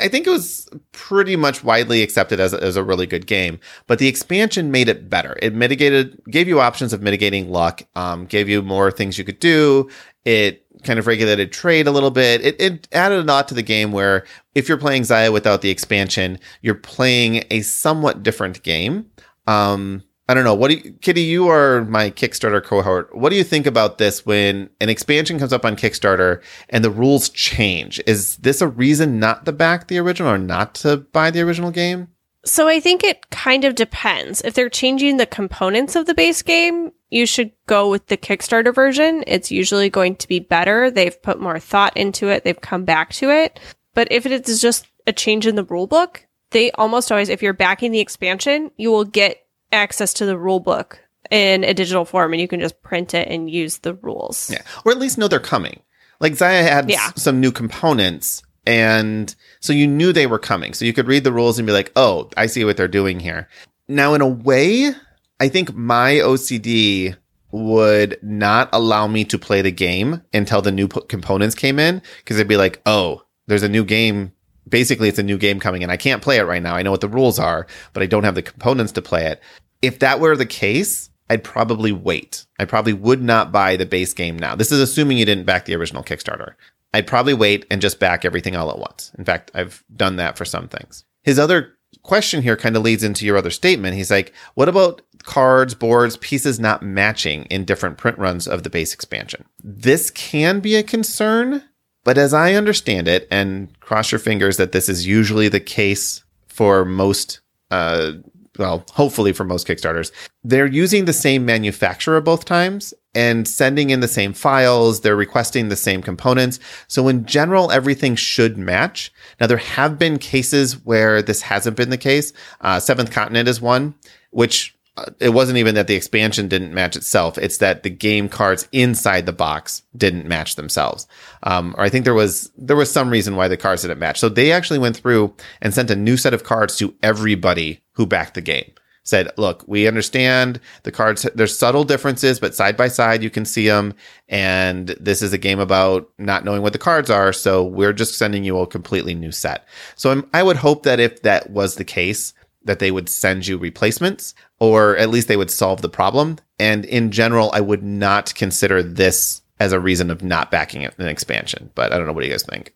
I 0.00 0.08
think 0.08 0.26
it 0.26 0.30
was 0.30 0.68
pretty 0.92 1.36
much 1.36 1.64
widely 1.64 2.02
accepted 2.02 2.40
as 2.40 2.52
a, 2.52 2.62
as 2.62 2.76
a 2.76 2.84
really 2.84 3.06
good 3.06 3.26
game, 3.26 3.58
but 3.86 3.98
the 3.98 4.06
expansion 4.06 4.70
made 4.70 4.88
it 4.88 5.10
better. 5.10 5.36
It 5.42 5.54
mitigated, 5.54 6.20
gave 6.30 6.46
you 6.46 6.60
options 6.60 6.92
of 6.92 7.02
mitigating 7.02 7.50
luck, 7.50 7.82
um, 7.96 8.26
gave 8.26 8.48
you 8.48 8.62
more 8.62 8.90
things 8.90 9.18
you 9.18 9.24
could 9.24 9.40
do. 9.40 9.90
It 10.24 10.64
kind 10.84 10.98
of 10.98 11.06
regulated 11.06 11.52
trade 11.52 11.86
a 11.86 11.90
little 11.90 12.10
bit. 12.10 12.44
It, 12.44 12.60
it 12.60 12.88
added 12.92 13.20
a 13.20 13.24
lot 13.24 13.48
to 13.48 13.54
the 13.54 13.62
game 13.62 13.92
where 13.92 14.24
if 14.54 14.68
you're 14.68 14.78
playing 14.78 15.02
Xia 15.02 15.32
without 15.32 15.62
the 15.62 15.70
expansion, 15.70 16.38
you're 16.60 16.74
playing 16.74 17.44
a 17.50 17.62
somewhat 17.62 18.22
different 18.22 18.62
game. 18.62 19.06
Um, 19.46 20.04
I 20.28 20.34
don't 20.34 20.44
know. 20.44 20.54
What 20.54 20.70
do 20.70 20.76
you, 20.76 20.92
Kitty? 20.92 21.22
You 21.22 21.48
are 21.48 21.84
my 21.84 22.10
Kickstarter 22.10 22.62
cohort. 22.62 23.14
What 23.14 23.30
do 23.30 23.36
you 23.36 23.44
think 23.44 23.66
about 23.66 23.98
this 23.98 24.24
when 24.24 24.70
an 24.80 24.88
expansion 24.88 25.38
comes 25.38 25.52
up 25.52 25.64
on 25.64 25.76
Kickstarter 25.76 26.42
and 26.68 26.84
the 26.84 26.90
rules 26.90 27.28
change? 27.28 28.00
Is 28.06 28.36
this 28.36 28.60
a 28.60 28.68
reason 28.68 29.18
not 29.18 29.44
to 29.44 29.52
back 29.52 29.88
the 29.88 29.98
original 29.98 30.32
or 30.32 30.38
not 30.38 30.74
to 30.76 30.98
buy 30.98 31.30
the 31.30 31.40
original 31.40 31.70
game? 31.70 32.08
So 32.44 32.66
I 32.66 32.80
think 32.80 33.04
it 33.04 33.30
kind 33.30 33.64
of 33.64 33.74
depends. 33.74 34.42
If 34.42 34.54
they're 34.54 34.68
changing 34.68 35.16
the 35.16 35.26
components 35.26 35.96
of 35.96 36.06
the 36.06 36.14
base 36.14 36.42
game, 36.42 36.92
you 37.10 37.26
should 37.26 37.52
go 37.66 37.90
with 37.90 38.06
the 38.06 38.16
Kickstarter 38.16 38.74
version. 38.74 39.22
It's 39.26 39.50
usually 39.50 39.90
going 39.90 40.16
to 40.16 40.28
be 40.28 40.38
better. 40.38 40.90
They've 40.90 41.20
put 41.22 41.40
more 41.40 41.58
thought 41.58 41.96
into 41.96 42.28
it. 42.28 42.42
They've 42.42 42.60
come 42.60 42.84
back 42.84 43.12
to 43.14 43.30
it. 43.30 43.60
But 43.94 44.08
if 44.10 44.24
it 44.24 44.48
is 44.48 44.60
just 44.60 44.86
a 45.06 45.12
change 45.12 45.46
in 45.46 45.56
the 45.56 45.64
rule 45.64 45.86
book, 45.86 46.26
they 46.50 46.70
almost 46.72 47.12
always, 47.12 47.28
if 47.28 47.42
you're 47.42 47.52
backing 47.52 47.92
the 47.92 48.00
expansion, 48.00 48.70
you 48.76 48.90
will 48.90 49.04
get 49.04 49.41
access 49.72 50.12
to 50.14 50.26
the 50.26 50.38
rule 50.38 50.60
book 50.60 51.00
in 51.30 51.64
a 51.64 51.72
digital 51.74 52.04
form 52.04 52.32
and 52.32 52.40
you 52.40 52.48
can 52.48 52.60
just 52.60 52.82
print 52.82 53.14
it 53.14 53.28
and 53.28 53.50
use 53.50 53.78
the 53.78 53.94
rules. 53.94 54.50
Yeah, 54.50 54.62
or 54.84 54.92
at 54.92 54.98
least 54.98 55.18
know 55.18 55.28
they're 55.28 55.38
coming. 55.40 55.80
Like 56.20 56.34
Xia 56.34 56.62
had 56.62 56.90
Yeah. 56.90 57.10
s- 57.16 57.22
some 57.22 57.40
new 57.40 57.50
components, 57.50 58.42
and 58.66 59.34
so 59.60 59.72
you 59.72 59.86
knew 59.88 60.12
they 60.12 60.26
were 60.26 60.38
coming. 60.38 60.72
So 60.74 60.84
you 60.84 60.92
could 60.92 61.08
read 61.08 61.24
the 61.24 61.32
rules 61.32 61.58
and 61.58 61.66
be 61.66 61.72
like, 61.72 61.90
"Oh, 61.96 62.28
I 62.36 62.46
see 62.46 62.64
what 62.64 62.76
they're 62.76 62.86
doing 62.88 63.18
here." 63.20 63.48
Now, 63.88 64.14
in 64.14 64.20
a 64.20 64.28
way, 64.28 64.92
I 65.40 65.48
think 65.48 65.74
my 65.74 66.20
OCD 66.20 67.16
would 67.50 68.18
not 68.22 68.68
allow 68.72 69.06
me 69.06 69.24
to 69.26 69.38
play 69.38 69.62
the 69.62 69.72
game 69.72 70.22
until 70.32 70.62
the 70.62 70.72
new 70.72 70.88
p- 70.88 71.00
components 71.08 71.54
came 71.54 71.78
in 71.78 72.00
because 72.18 72.36
it'd 72.36 72.46
be 72.48 72.56
like, 72.56 72.80
"Oh, 72.86 73.22
there's 73.48 73.62
a 73.64 73.68
new 73.68 73.84
game." 73.84 74.32
Basically, 74.68 75.08
it's 75.08 75.18
a 75.18 75.24
new 75.24 75.38
game 75.38 75.60
coming, 75.60 75.82
and 75.82 75.90
I 75.90 75.96
can't 75.96 76.22
play 76.22 76.38
it 76.38 76.44
right 76.44 76.62
now. 76.62 76.74
I 76.74 76.82
know 76.82 76.90
what 76.90 77.00
the 77.00 77.08
rules 77.08 77.38
are, 77.38 77.66
but 77.92 78.02
I 78.02 78.06
don't 78.06 78.24
have 78.24 78.34
the 78.34 78.42
components 78.42 78.92
to 78.92 79.02
play 79.02 79.26
it. 79.26 79.40
If 79.82 79.98
that 79.98 80.20
were 80.20 80.36
the 80.36 80.46
case, 80.46 81.10
I'd 81.28 81.44
probably 81.44 81.92
wait. 81.92 82.46
I 82.58 82.64
probably 82.64 82.92
would 82.92 83.22
not 83.22 83.52
buy 83.52 83.76
the 83.76 83.86
base 83.86 84.12
game 84.14 84.38
now. 84.38 84.54
This 84.54 84.70
is 84.70 84.80
assuming 84.80 85.18
you 85.18 85.24
didn't 85.24 85.46
back 85.46 85.64
the 85.64 85.74
original 85.74 86.04
Kickstarter. 86.04 86.54
I'd 86.94 87.06
probably 87.06 87.34
wait 87.34 87.66
and 87.70 87.80
just 87.80 87.98
back 87.98 88.24
everything 88.24 88.54
all 88.54 88.70
at 88.70 88.78
once. 88.78 89.12
In 89.16 89.24
fact, 89.24 89.50
I've 89.54 89.82
done 89.96 90.16
that 90.16 90.36
for 90.36 90.44
some 90.44 90.68
things. 90.68 91.04
His 91.22 91.38
other 91.38 91.74
question 92.02 92.42
here 92.42 92.56
kind 92.56 92.76
of 92.76 92.82
leads 92.82 93.02
into 93.02 93.24
your 93.24 93.36
other 93.36 93.50
statement. 93.50 93.96
He's 93.96 94.10
like, 94.10 94.32
what 94.54 94.68
about 94.68 95.02
cards, 95.22 95.74
boards, 95.74 96.16
pieces 96.18 96.60
not 96.60 96.82
matching 96.82 97.44
in 97.44 97.64
different 97.64 97.96
print 97.96 98.18
runs 98.18 98.46
of 98.46 98.62
the 98.62 98.70
base 98.70 98.92
expansion? 98.92 99.44
This 99.62 100.10
can 100.10 100.60
be 100.60 100.76
a 100.76 100.82
concern, 100.82 101.62
but 102.04 102.18
as 102.18 102.34
I 102.34 102.54
understand 102.54 103.08
it, 103.08 103.28
and 103.30 103.78
cross 103.80 104.12
your 104.12 104.18
fingers 104.18 104.56
that 104.56 104.72
this 104.72 104.88
is 104.88 105.06
usually 105.06 105.48
the 105.48 105.60
case 105.60 106.24
for 106.46 106.84
most 106.84 107.40
uh, 107.70 108.12
well, 108.58 108.84
hopefully 108.92 109.32
for 109.32 109.44
most 109.44 109.66
Kickstarters, 109.66 110.12
they're 110.44 110.66
using 110.66 111.04
the 111.04 111.12
same 111.12 111.46
manufacturer 111.46 112.20
both 112.20 112.44
times 112.44 112.92
and 113.14 113.48
sending 113.48 113.90
in 113.90 114.00
the 114.00 114.08
same 114.08 114.32
files. 114.32 115.00
They're 115.00 115.16
requesting 115.16 115.68
the 115.68 115.76
same 115.76 116.02
components. 116.02 116.58
So 116.86 117.08
in 117.08 117.24
general, 117.24 117.72
everything 117.72 118.14
should 118.14 118.58
match. 118.58 119.12
Now, 119.40 119.46
there 119.46 119.56
have 119.56 119.98
been 119.98 120.18
cases 120.18 120.84
where 120.84 121.22
this 121.22 121.42
hasn't 121.42 121.76
been 121.76 121.90
the 121.90 121.96
case. 121.96 122.32
Uh, 122.60 122.78
Seventh 122.78 123.10
Continent 123.10 123.48
is 123.48 123.60
one, 123.60 123.94
which 124.30 124.76
it 125.20 125.30
wasn't 125.30 125.56
even 125.56 125.74
that 125.74 125.86
the 125.86 125.94
expansion 125.94 126.48
didn't 126.48 126.74
match 126.74 126.96
itself. 126.96 127.38
It's 127.38 127.58
that 127.58 127.82
the 127.82 127.90
game 127.90 128.28
cards 128.28 128.68
inside 128.72 129.24
the 129.24 129.32
box 129.32 129.82
didn't 129.96 130.26
match 130.26 130.56
themselves. 130.56 131.06
Um, 131.44 131.74
or 131.78 131.84
I 131.84 131.88
think 131.88 132.04
there 132.04 132.14
was 132.14 132.50
there 132.58 132.76
was 132.76 132.92
some 132.92 133.08
reason 133.08 133.36
why 133.36 133.48
the 133.48 133.56
cards 133.56 133.82
didn't 133.82 133.98
match. 133.98 134.20
So 134.20 134.28
they 134.28 134.52
actually 134.52 134.78
went 134.78 134.96
through 134.96 135.34
and 135.62 135.72
sent 135.72 135.90
a 135.90 135.96
new 135.96 136.16
set 136.16 136.34
of 136.34 136.44
cards 136.44 136.76
to 136.76 136.94
everybody 137.02 137.82
who 137.92 138.06
backed 138.06 138.34
the 138.34 138.42
game. 138.42 138.70
Said, 139.04 139.30
look, 139.36 139.64
we 139.66 139.88
understand 139.88 140.60
the 140.84 140.92
cards. 140.92 141.26
There's 141.34 141.58
subtle 141.58 141.82
differences, 141.82 142.38
but 142.38 142.54
side 142.54 142.76
by 142.76 142.86
side 142.86 143.22
you 143.22 143.30
can 143.30 143.44
see 143.44 143.66
them. 143.66 143.94
And 144.28 144.88
this 145.00 145.22
is 145.22 145.32
a 145.32 145.38
game 145.38 145.58
about 145.58 146.08
not 146.18 146.44
knowing 146.44 146.62
what 146.62 146.72
the 146.72 146.78
cards 146.78 147.10
are. 147.10 147.32
So 147.32 147.64
we're 147.64 147.94
just 147.94 148.16
sending 148.16 148.44
you 148.44 148.58
a 148.58 148.66
completely 148.66 149.14
new 149.16 149.32
set. 149.32 149.66
So 149.96 150.12
I'm, 150.12 150.30
I 150.32 150.44
would 150.44 150.56
hope 150.56 150.84
that 150.84 151.00
if 151.00 151.22
that 151.22 151.50
was 151.50 151.74
the 151.74 151.84
case, 151.84 152.32
that 152.64 152.78
they 152.78 152.90
would 152.90 153.08
send 153.08 153.46
you 153.46 153.58
replacements 153.58 154.34
or 154.62 154.96
at 154.96 155.10
least 155.10 155.26
they 155.26 155.36
would 155.36 155.50
solve 155.50 155.82
the 155.82 155.88
problem. 155.88 156.38
And 156.60 156.84
in 156.84 157.10
general, 157.10 157.50
I 157.52 157.60
would 157.60 157.82
not 157.82 158.32
consider 158.36 158.80
this 158.80 159.42
as 159.58 159.72
a 159.72 159.80
reason 159.80 160.08
of 160.08 160.22
not 160.22 160.52
backing 160.52 160.84
an 160.84 161.08
expansion. 161.08 161.70
But 161.74 161.92
I 161.92 161.98
don't 161.98 162.06
know. 162.06 162.12
What 162.12 162.20
do 162.20 162.28
you 162.28 162.32
guys 162.32 162.44
think? 162.44 162.72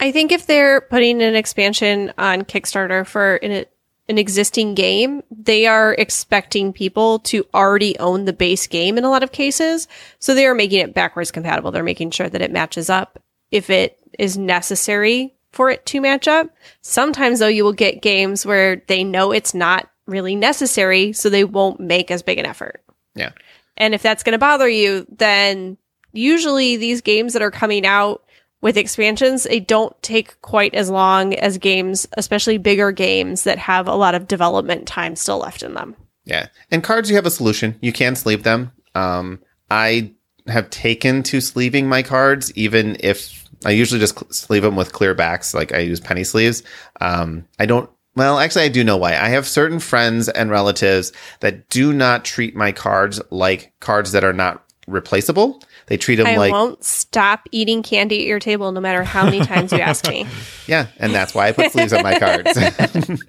I 0.00 0.10
think 0.10 0.32
if 0.32 0.46
they're 0.46 0.80
putting 0.80 1.20
an 1.20 1.34
expansion 1.34 2.14
on 2.16 2.44
Kickstarter 2.44 3.06
for 3.06 3.34
an, 3.36 3.66
an 4.08 4.16
existing 4.16 4.74
game, 4.74 5.22
they 5.30 5.66
are 5.66 5.94
expecting 5.98 6.72
people 6.72 7.18
to 7.20 7.46
already 7.52 7.98
own 7.98 8.24
the 8.24 8.32
base 8.32 8.66
game 8.66 8.96
in 8.96 9.04
a 9.04 9.10
lot 9.10 9.22
of 9.22 9.32
cases. 9.32 9.88
So 10.18 10.34
they 10.34 10.46
are 10.46 10.54
making 10.54 10.80
it 10.80 10.94
backwards 10.94 11.30
compatible. 11.30 11.72
They're 11.72 11.82
making 11.82 12.12
sure 12.12 12.30
that 12.30 12.40
it 12.40 12.52
matches 12.52 12.88
up 12.88 13.22
if 13.50 13.68
it 13.68 13.98
is 14.18 14.38
necessary 14.38 15.34
for 15.52 15.68
it 15.68 15.84
to 15.86 16.00
match 16.00 16.26
up. 16.26 16.48
Sometimes 16.80 17.40
though, 17.40 17.48
you 17.48 17.64
will 17.64 17.74
get 17.74 18.00
games 18.00 18.46
where 18.46 18.82
they 18.86 19.04
know 19.04 19.32
it's 19.32 19.52
not 19.52 19.90
really 20.06 20.36
necessary, 20.36 21.12
so 21.12 21.28
they 21.28 21.44
won't 21.44 21.80
make 21.80 22.10
as 22.10 22.22
big 22.22 22.38
an 22.38 22.46
effort. 22.46 22.82
Yeah. 23.14 23.32
And 23.76 23.94
if 23.94 24.02
that's 24.02 24.22
going 24.22 24.32
to 24.32 24.38
bother 24.38 24.68
you, 24.68 25.06
then 25.10 25.76
usually 26.12 26.76
these 26.76 27.00
games 27.00 27.32
that 27.32 27.42
are 27.42 27.50
coming 27.50 27.84
out 27.86 28.22
with 28.62 28.76
expansions, 28.76 29.44
they 29.44 29.60
don't 29.60 30.00
take 30.02 30.40
quite 30.40 30.74
as 30.74 30.88
long 30.88 31.34
as 31.34 31.58
games, 31.58 32.06
especially 32.16 32.58
bigger 32.58 32.90
games 32.90 33.44
that 33.44 33.58
have 33.58 33.86
a 33.86 33.94
lot 33.94 34.14
of 34.14 34.26
development 34.26 34.88
time 34.88 35.14
still 35.14 35.38
left 35.38 35.62
in 35.62 35.74
them. 35.74 35.94
Yeah. 36.24 36.48
And 36.70 36.82
cards, 36.82 37.10
you 37.10 37.16
have 37.16 37.26
a 37.26 37.30
solution. 37.30 37.76
You 37.80 37.92
can 37.92 38.16
sleeve 38.16 38.42
them. 38.42 38.72
Um, 38.94 39.40
I 39.70 40.12
have 40.46 40.70
taken 40.70 41.22
to 41.24 41.40
sleeving 41.40 41.88
my 41.88 42.02
cards, 42.02 42.52
even 42.56 42.96
if 43.00 43.44
I 43.64 43.70
usually 43.70 44.00
just 44.00 44.34
sleeve 44.34 44.62
them 44.62 44.76
with 44.76 44.92
clear 44.92 45.14
backs, 45.14 45.54
like 45.54 45.72
I 45.72 45.78
use 45.78 46.00
penny 46.00 46.24
sleeves. 46.24 46.62
Um, 47.00 47.46
I 47.58 47.66
don't 47.66 47.90
Well, 48.16 48.38
actually, 48.38 48.64
I 48.64 48.68
do 48.68 48.82
know 48.82 48.96
why. 48.96 49.10
I 49.10 49.28
have 49.28 49.46
certain 49.46 49.78
friends 49.78 50.28
and 50.28 50.50
relatives 50.50 51.12
that 51.40 51.68
do 51.68 51.92
not 51.92 52.24
treat 52.24 52.56
my 52.56 52.72
cards 52.72 53.20
like 53.30 53.72
cards 53.80 54.12
that 54.12 54.24
are 54.24 54.32
not 54.32 54.64
replaceable. 54.86 55.62
They 55.86 55.96
treat 55.96 56.16
them 56.16 56.26
I 56.26 56.36
like 56.36 56.52
won't 56.52 56.82
stop 56.82 57.48
eating 57.52 57.82
candy 57.82 58.20
at 58.20 58.26
your 58.26 58.40
table 58.40 58.72
no 58.72 58.80
matter 58.80 59.04
how 59.04 59.24
many 59.24 59.40
times 59.40 59.72
you 59.72 59.78
ask 59.78 60.08
me. 60.08 60.26
Yeah, 60.66 60.88
and 60.98 61.14
that's 61.14 61.32
why 61.32 61.46
I 61.46 61.52
put 61.52 61.70
sleeves 61.70 61.92
on 61.92 62.02
my 62.02 62.18
cards. 62.18 62.58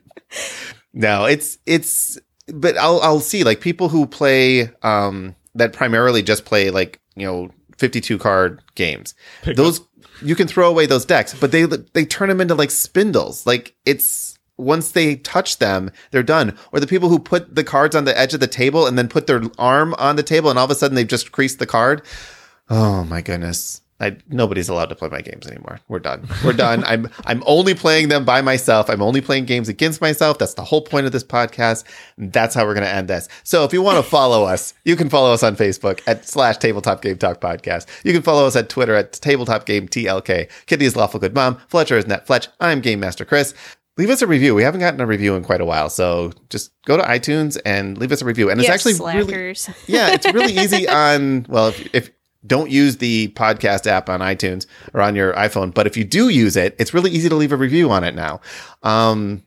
no, 0.94 1.26
it's 1.26 1.60
it's 1.68 2.18
but 2.48 2.76
I'll 2.78 3.00
I'll 3.02 3.20
see 3.20 3.44
like 3.44 3.62
people 3.62 3.90
who 3.90 4.08
play 4.08 4.72
um 4.82 5.36
that 5.54 5.74
primarily 5.74 6.24
just 6.24 6.46
play 6.46 6.72
like, 6.72 7.00
you 7.16 7.28
know, 7.28 7.52
52 7.78 8.18
card 8.18 8.64
games. 8.74 9.14
Pick 9.44 9.56
those 9.56 9.82
you 10.24 10.36
can 10.36 10.48
throw 10.48 10.68
away 10.68 10.88
those 10.88 11.06
decks, 11.06 11.36
but 11.40 11.52
they 11.52 11.66
they 11.66 12.06
turn 12.06 12.30
them 12.30 12.42
into 12.42 12.56
like 12.56 12.72
spindles. 12.72 13.46
Like 13.46 13.76
it's 13.86 14.37
once 14.58 14.92
they 14.92 15.16
touch 15.16 15.60
them, 15.60 15.92
they're 16.12 16.24
done. 16.24 16.58
Or 16.72 16.80
the 16.80 16.88
people 16.88 17.10
who 17.10 17.20
put 17.20 17.56
the 17.56 17.64
cards 17.64 17.96
on 17.96 18.06
the 18.06 18.18
edge 18.18 18.34
of 18.34 18.40
the 18.40 18.48
table 18.48 18.86
and 18.88 18.98
then 18.98 19.08
put 19.08 19.28
their 19.28 19.42
arm 19.58 19.94
on 19.98 20.16
the 20.16 20.24
table 20.24 20.50
and 20.50 20.58
all 20.60 20.66
of 20.66 20.72
a 20.72 20.76
sudden 20.76 20.96
they've 20.96 21.08
just 21.08 21.32
creased 21.32 21.60
the 21.60 21.66
card. 21.66 22.02
Oh 22.70 23.04
my 23.06 23.22
goodness. 23.22 23.82
I, 24.00 24.18
nobody's 24.30 24.70
allowed 24.70 24.90
to 24.90 24.96
play 24.96 25.10
my 25.10 25.22
games 25.22 25.48
anymore. 25.48 25.80
We're 25.88 25.98
done. 26.00 26.28
We're 26.46 26.54
done. 26.68 26.84
I'm 26.84 27.10
I'm 27.26 27.42
only 27.48 27.74
playing 27.74 28.10
them 28.10 28.26
by 28.26 28.42
myself. 28.42 28.90
I'm 28.92 29.02
only 29.02 29.22
playing 29.22 29.46
games 29.46 29.70
against 29.70 30.02
myself. 30.02 30.38
That's 30.38 30.54
the 30.54 30.64
whole 30.64 30.82
point 30.82 31.08
of 31.08 31.12
this 31.12 31.24
podcast. 31.24 31.84
That's 32.18 32.54
how 32.54 32.66
we're 32.66 32.76
going 32.76 32.86
to 32.86 32.94
end 32.94 33.08
this. 33.08 33.28
So 33.44 33.64
if 33.64 33.74
you 33.74 33.82
want 33.82 33.98
to 33.98 34.04
follow 34.10 34.44
us, 34.44 34.76
you 34.86 34.96
can 34.96 35.10
follow 35.10 35.34
us 35.34 35.42
on 35.42 35.56
Facebook 35.56 36.02
at 36.06 36.28
slash 36.28 36.58
Tabletop 36.58 37.02
Game 37.02 37.18
Talk 37.18 37.42
Podcast. 37.42 37.88
You 38.04 38.14
can 38.14 38.22
follow 38.22 38.46
us 38.46 38.56
at 38.56 38.70
Twitter 38.70 38.94
at 38.94 39.14
Tabletop 39.14 39.66
Game 39.66 39.88
TLK. 39.88 40.48
Kitty 40.68 40.86
is 40.86 40.96
Lawful 40.96 41.20
Good 41.20 41.34
Mom. 41.34 41.58
Fletcher 41.68 41.98
is 41.98 42.06
Net 42.06 42.28
Fletch. 42.28 42.50
I'm 42.60 42.82
Game 42.82 43.00
Master 43.00 43.26
Chris. 43.26 43.56
Leave 43.98 44.10
us 44.10 44.22
a 44.22 44.28
review. 44.28 44.54
We 44.54 44.64
haven't 44.64 44.80
gotten 44.80 45.02
a 45.02 45.08
review 45.08 45.36
in 45.36 45.44
quite 45.44 45.62
a 45.62 45.66
while, 45.66 45.90
so 45.90 46.32
just 46.50 46.72
go 46.86 46.98
to 46.98 47.04
iTunes 47.04 47.58
and 47.66 47.98
leave 47.98 48.12
us 48.12 48.22
a 48.22 48.26
review. 48.26 48.50
And 48.50 48.60
it's 48.60 48.68
Yeah, 48.68 48.74
actually 48.74 48.94
really 48.94 49.56
yeah, 49.88 50.12
it's 50.14 50.32
really 50.34 50.54
easy 50.54 50.88
on 51.06 51.46
well, 51.50 51.68
if, 51.70 51.96
if 51.96 52.12
don't 52.46 52.70
use 52.70 52.98
the 52.98 53.30
podcast 53.30 53.88
app 53.88 54.10
on 54.10 54.20
iTunes 54.20 54.68
or 54.94 55.02
on 55.02 55.16
your 55.16 55.34
iPhone, 55.34 55.74
but 55.74 55.88
if 55.88 55.98
you 55.98 56.04
do 56.04 56.30
use 56.30 56.56
it, 56.56 56.76
it's 56.80 56.94
really 56.94 57.12
easy 57.12 57.28
to 57.30 57.36
leave 57.36 57.52
a 57.52 57.58
review 57.58 57.90
on 57.92 58.04
it 58.04 58.16
now. 58.16 58.40
Um, 58.84 59.44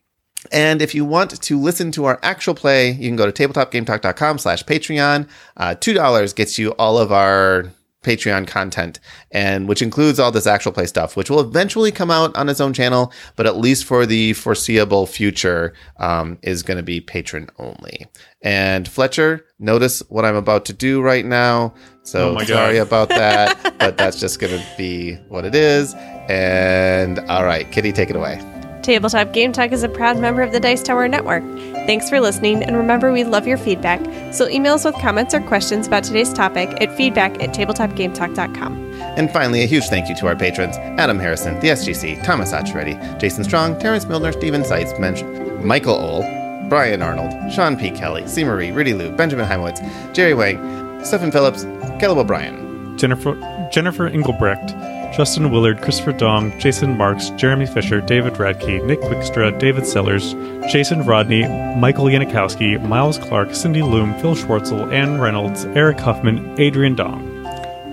and 0.52 0.80
if 0.82 0.94
you 0.94 1.04
want 1.04 1.40
to 1.42 1.58
listen 1.58 1.92
to 1.92 2.06
our 2.06 2.18
actual 2.22 2.54
play, 2.54 2.90
you 2.90 3.08
can 3.08 3.16
go 3.16 3.30
to 3.30 3.48
tabletopgametalk.com 3.48 4.38
slash 4.38 4.64
Patreon. 4.64 5.28
Uh, 5.56 5.74
$2 5.74 6.34
gets 6.34 6.58
you 6.58 6.70
all 6.72 6.98
of 6.98 7.12
our 7.12 7.70
Patreon 8.02 8.46
content, 8.46 8.98
and 9.30 9.68
which 9.68 9.82
includes 9.82 10.18
all 10.18 10.30
this 10.32 10.46
actual 10.46 10.72
play 10.72 10.86
stuff, 10.86 11.16
which 11.16 11.28
will 11.28 11.40
eventually 11.40 11.92
come 11.92 12.10
out 12.10 12.34
on 12.36 12.48
its 12.48 12.60
own 12.60 12.72
channel, 12.72 13.12
but 13.36 13.46
at 13.46 13.56
least 13.56 13.84
for 13.84 14.06
the 14.06 14.32
foreseeable 14.32 15.06
future, 15.06 15.74
um, 15.98 16.38
is 16.42 16.62
going 16.62 16.76
to 16.78 16.82
be 16.82 17.00
patron 17.00 17.48
only. 17.58 18.06
And 18.42 18.88
Fletcher, 18.88 19.44
notice 19.58 20.00
what 20.08 20.24
I'm 20.24 20.36
about 20.36 20.64
to 20.66 20.72
do 20.72 21.02
right 21.02 21.24
now. 21.26 21.74
So 22.02 22.36
Oh 22.38 22.44
sorry 22.44 22.76
God. 22.76 22.86
about 22.86 23.08
that, 23.10 23.74
but 23.78 23.98
that's 23.98 24.18
just 24.18 24.38
going 24.40 24.58
to 24.58 24.66
be 24.78 25.14
what 25.28 25.44
it 25.44 25.54
is. 25.54 25.94
And 26.28 27.18
all 27.30 27.44
right, 27.44 27.70
Kitty, 27.70 27.92
take 27.92 28.08
it 28.08 28.16
away. 28.16 28.40
Tabletop 28.82 29.34
Game 29.34 29.52
Talk 29.52 29.72
is 29.72 29.82
a 29.82 29.90
proud 29.90 30.18
member 30.18 30.40
of 30.40 30.52
the 30.52 30.60
Dice 30.60 30.82
Tower 30.82 31.06
Network. 31.06 31.42
Thanks 31.86 32.08
for 32.08 32.20
listening, 32.20 32.62
and 32.62 32.76
remember 32.76 33.10
we 33.10 33.24
love 33.24 33.46
your 33.48 33.56
feedback, 33.58 34.00
so 34.32 34.48
email 34.48 34.74
us 34.74 34.84
with 34.84 34.94
comments 34.96 35.34
or 35.34 35.40
questions 35.40 35.86
about 35.88 36.04
today's 36.04 36.32
topic 36.32 36.68
at 36.80 36.94
feedback 36.96 37.42
at 37.42 37.50
tabletopgametalk.com. 37.50 38.92
And 39.16 39.30
finally, 39.32 39.62
a 39.62 39.66
huge 39.66 39.88
thank 39.88 40.08
you 40.08 40.14
to 40.16 40.26
our 40.28 40.36
patrons 40.36 40.76
Adam 40.76 41.18
Harrison, 41.18 41.58
the 41.60 41.68
SGC, 41.68 42.22
Thomas 42.22 42.52
Atcheretti, 42.52 43.18
Jason 43.18 43.42
Strong, 43.42 43.78
Terrence 43.80 44.04
Milner, 44.06 44.30
Stephen 44.32 44.64
Seitz, 44.64 44.96
Men- 45.00 45.66
Michael 45.66 45.94
Ohl, 45.96 46.68
Brian 46.68 47.02
Arnold, 47.02 47.32
Sean 47.52 47.76
P. 47.76 47.90
Kelly, 47.90 48.24
C. 48.28 48.44
Marie, 48.44 48.70
Rudy 48.70 48.94
Lou, 48.94 49.10
Benjamin 49.10 49.46
Heimowitz, 49.46 49.80
Jerry 50.14 50.34
Wang, 50.34 51.04
Stephen 51.04 51.32
Phillips, 51.32 51.64
Caleb 51.98 52.18
O'Brien. 52.18 52.96
Jennifer 52.96 53.34
Jennifer 53.72 54.06
Engelbrecht, 54.06 54.70
Justin 55.12 55.50
Willard, 55.50 55.82
Christopher 55.82 56.12
Dong, 56.12 56.56
Jason 56.58 56.96
Marks, 56.96 57.30
Jeremy 57.30 57.66
Fisher, 57.66 58.00
David 58.00 58.34
Radke, 58.34 58.84
Nick 58.86 59.00
Wickstra, 59.00 59.56
David 59.58 59.86
Sellers, 59.86 60.34
Jason 60.70 61.04
Rodney, 61.04 61.42
Michael 61.76 62.04
Yanikowski, 62.04 62.80
Miles 62.86 63.18
Clark, 63.18 63.54
Cindy 63.54 63.82
Loom, 63.82 64.14
Phil 64.20 64.34
Schwartzel, 64.34 64.92
Ann 64.92 65.20
Reynolds, 65.20 65.64
Eric 65.66 65.98
Huffman, 65.98 66.58
Adrian 66.60 66.94
Dong. 66.94 67.26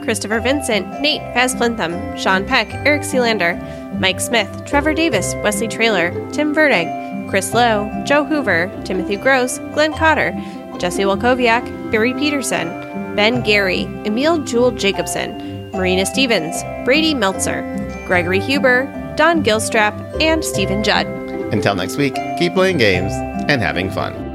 Christopher 0.04 0.40
Vincent, 0.40 1.02
Nate 1.02 1.22
Fasplintham, 1.34 2.18
Sean 2.18 2.46
Peck, 2.46 2.72
Eric 2.86 3.02
Sealander, 3.02 3.60
Mike 4.00 4.22
Smith, 4.22 4.64
Trevor 4.66 4.94
Davis, 4.94 5.34
Wesley 5.44 5.68
Trailer, 5.68 6.12
Tim 6.32 6.54
Verdig, 6.54 6.88
Chris 7.30 7.54
Lowe, 7.54 7.92
Joe 8.06 8.24
Hoover, 8.24 8.72
Timothy 8.86 9.18
Gross, 9.18 9.58
Glenn 9.74 9.94
Cotter, 9.94 10.32
Jesse 10.78 11.04
Wolkowiak, 11.04 11.92
Barry 11.92 12.14
Peterson, 12.14 12.68
Ben 13.16 13.42
Gary, 13.42 13.82
Emil 14.06 14.44
Jewel 14.44 14.72
Jacobson, 14.72 15.47
Marina 15.78 16.06
Stevens, 16.06 16.64
Brady 16.84 17.14
Meltzer, 17.14 17.62
Gregory 18.08 18.40
Huber, 18.40 18.86
Don 19.16 19.44
Gilstrap, 19.44 19.94
and 20.22 20.44
Stephen 20.44 20.84
Judd. 20.84 21.08
Until 21.54 21.76
next 21.76 21.98
week, 21.98 22.16
keep 22.38 22.54
playing 22.54 22.78
games 22.78 23.14
and 23.48 23.62
having 23.62 23.90
fun. 23.90 24.27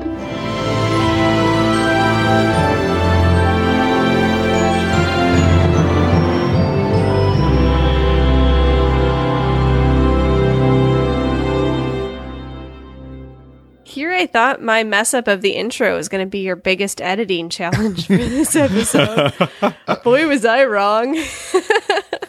I 14.22 14.26
thought 14.26 14.62
my 14.62 14.84
mess 14.84 15.14
up 15.14 15.26
of 15.26 15.42
the 15.42 15.50
intro 15.50 15.96
was 15.96 16.08
going 16.08 16.24
to 16.24 16.30
be 16.30 16.38
your 16.38 16.54
biggest 16.54 17.00
editing 17.00 17.48
challenge 17.48 18.06
for 18.06 18.16
this 18.16 18.54
episode. 18.54 19.32
Boy, 20.04 20.28
was 20.28 20.44
I 20.44 20.64
wrong. 20.64 21.20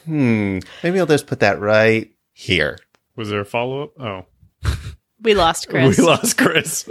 Hmm, 0.06 0.60
maybe 0.84 1.00
I'll 1.00 1.06
just 1.06 1.28
put 1.28 1.40
that 1.40 1.62
right 1.62 2.12
here. 2.34 2.78
Was 3.16 3.30
there 3.30 3.40
a 3.40 3.46
follow 3.46 3.84
up? 3.84 3.92
Oh. 4.02 4.26
We 5.22 5.34
lost 5.34 5.70
Chris. 5.70 5.98
We 5.98 6.04
lost 6.04 6.38
Chris. 6.38 6.90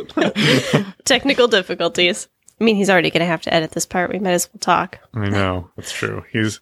Technical 1.05 1.46
difficulties. 1.46 2.28
I 2.59 2.64
mean, 2.64 2.76
he's 2.76 2.88
already 2.88 3.11
going 3.11 3.20
to 3.20 3.26
have 3.26 3.42
to 3.42 3.53
edit 3.53 3.72
this 3.72 3.84
part. 3.84 4.11
We 4.11 4.18
might 4.18 4.30
as 4.30 4.48
well 4.50 4.61
talk. 4.61 4.98
I 5.12 5.28
know. 5.28 5.68
That's 5.76 5.92
true. 5.92 6.24
He's 6.32 6.61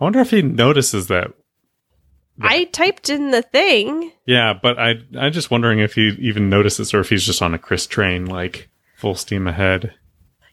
I 0.00 0.04
wonder 0.04 0.18
if 0.18 0.30
he 0.32 0.42
notices 0.42 1.06
that. 1.06 1.30
I 2.42 2.64
typed 2.64 3.10
in 3.10 3.30
the 3.30 3.42
thing. 3.42 4.12
Yeah, 4.26 4.54
but 4.60 4.78
I 4.78 4.94
I'm 5.18 5.32
just 5.32 5.50
wondering 5.50 5.78
if 5.80 5.94
he 5.94 6.16
even 6.20 6.48
notices 6.50 6.92
or 6.94 7.00
if 7.00 7.08
he's 7.10 7.24
just 7.24 7.42
on 7.42 7.54
a 7.54 7.58
Chris 7.58 7.86
train, 7.86 8.26
like 8.26 8.68
full 8.96 9.14
steam 9.14 9.46
ahead. 9.46 9.94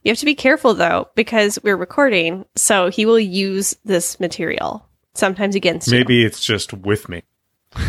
You 0.03 0.11
have 0.11 0.19
to 0.19 0.25
be 0.25 0.35
careful 0.35 0.73
though, 0.73 1.09
because 1.15 1.59
we're 1.63 1.75
recording, 1.77 2.45
so 2.55 2.89
he 2.89 3.05
will 3.05 3.19
use 3.19 3.75
this 3.83 4.19
material 4.19 4.87
sometimes 5.13 5.55
against 5.55 5.89
Maybe 5.91 6.15
you. 6.17 6.27
it's 6.27 6.45
just 6.45 6.73
with 6.73 7.09
me. 7.09 7.23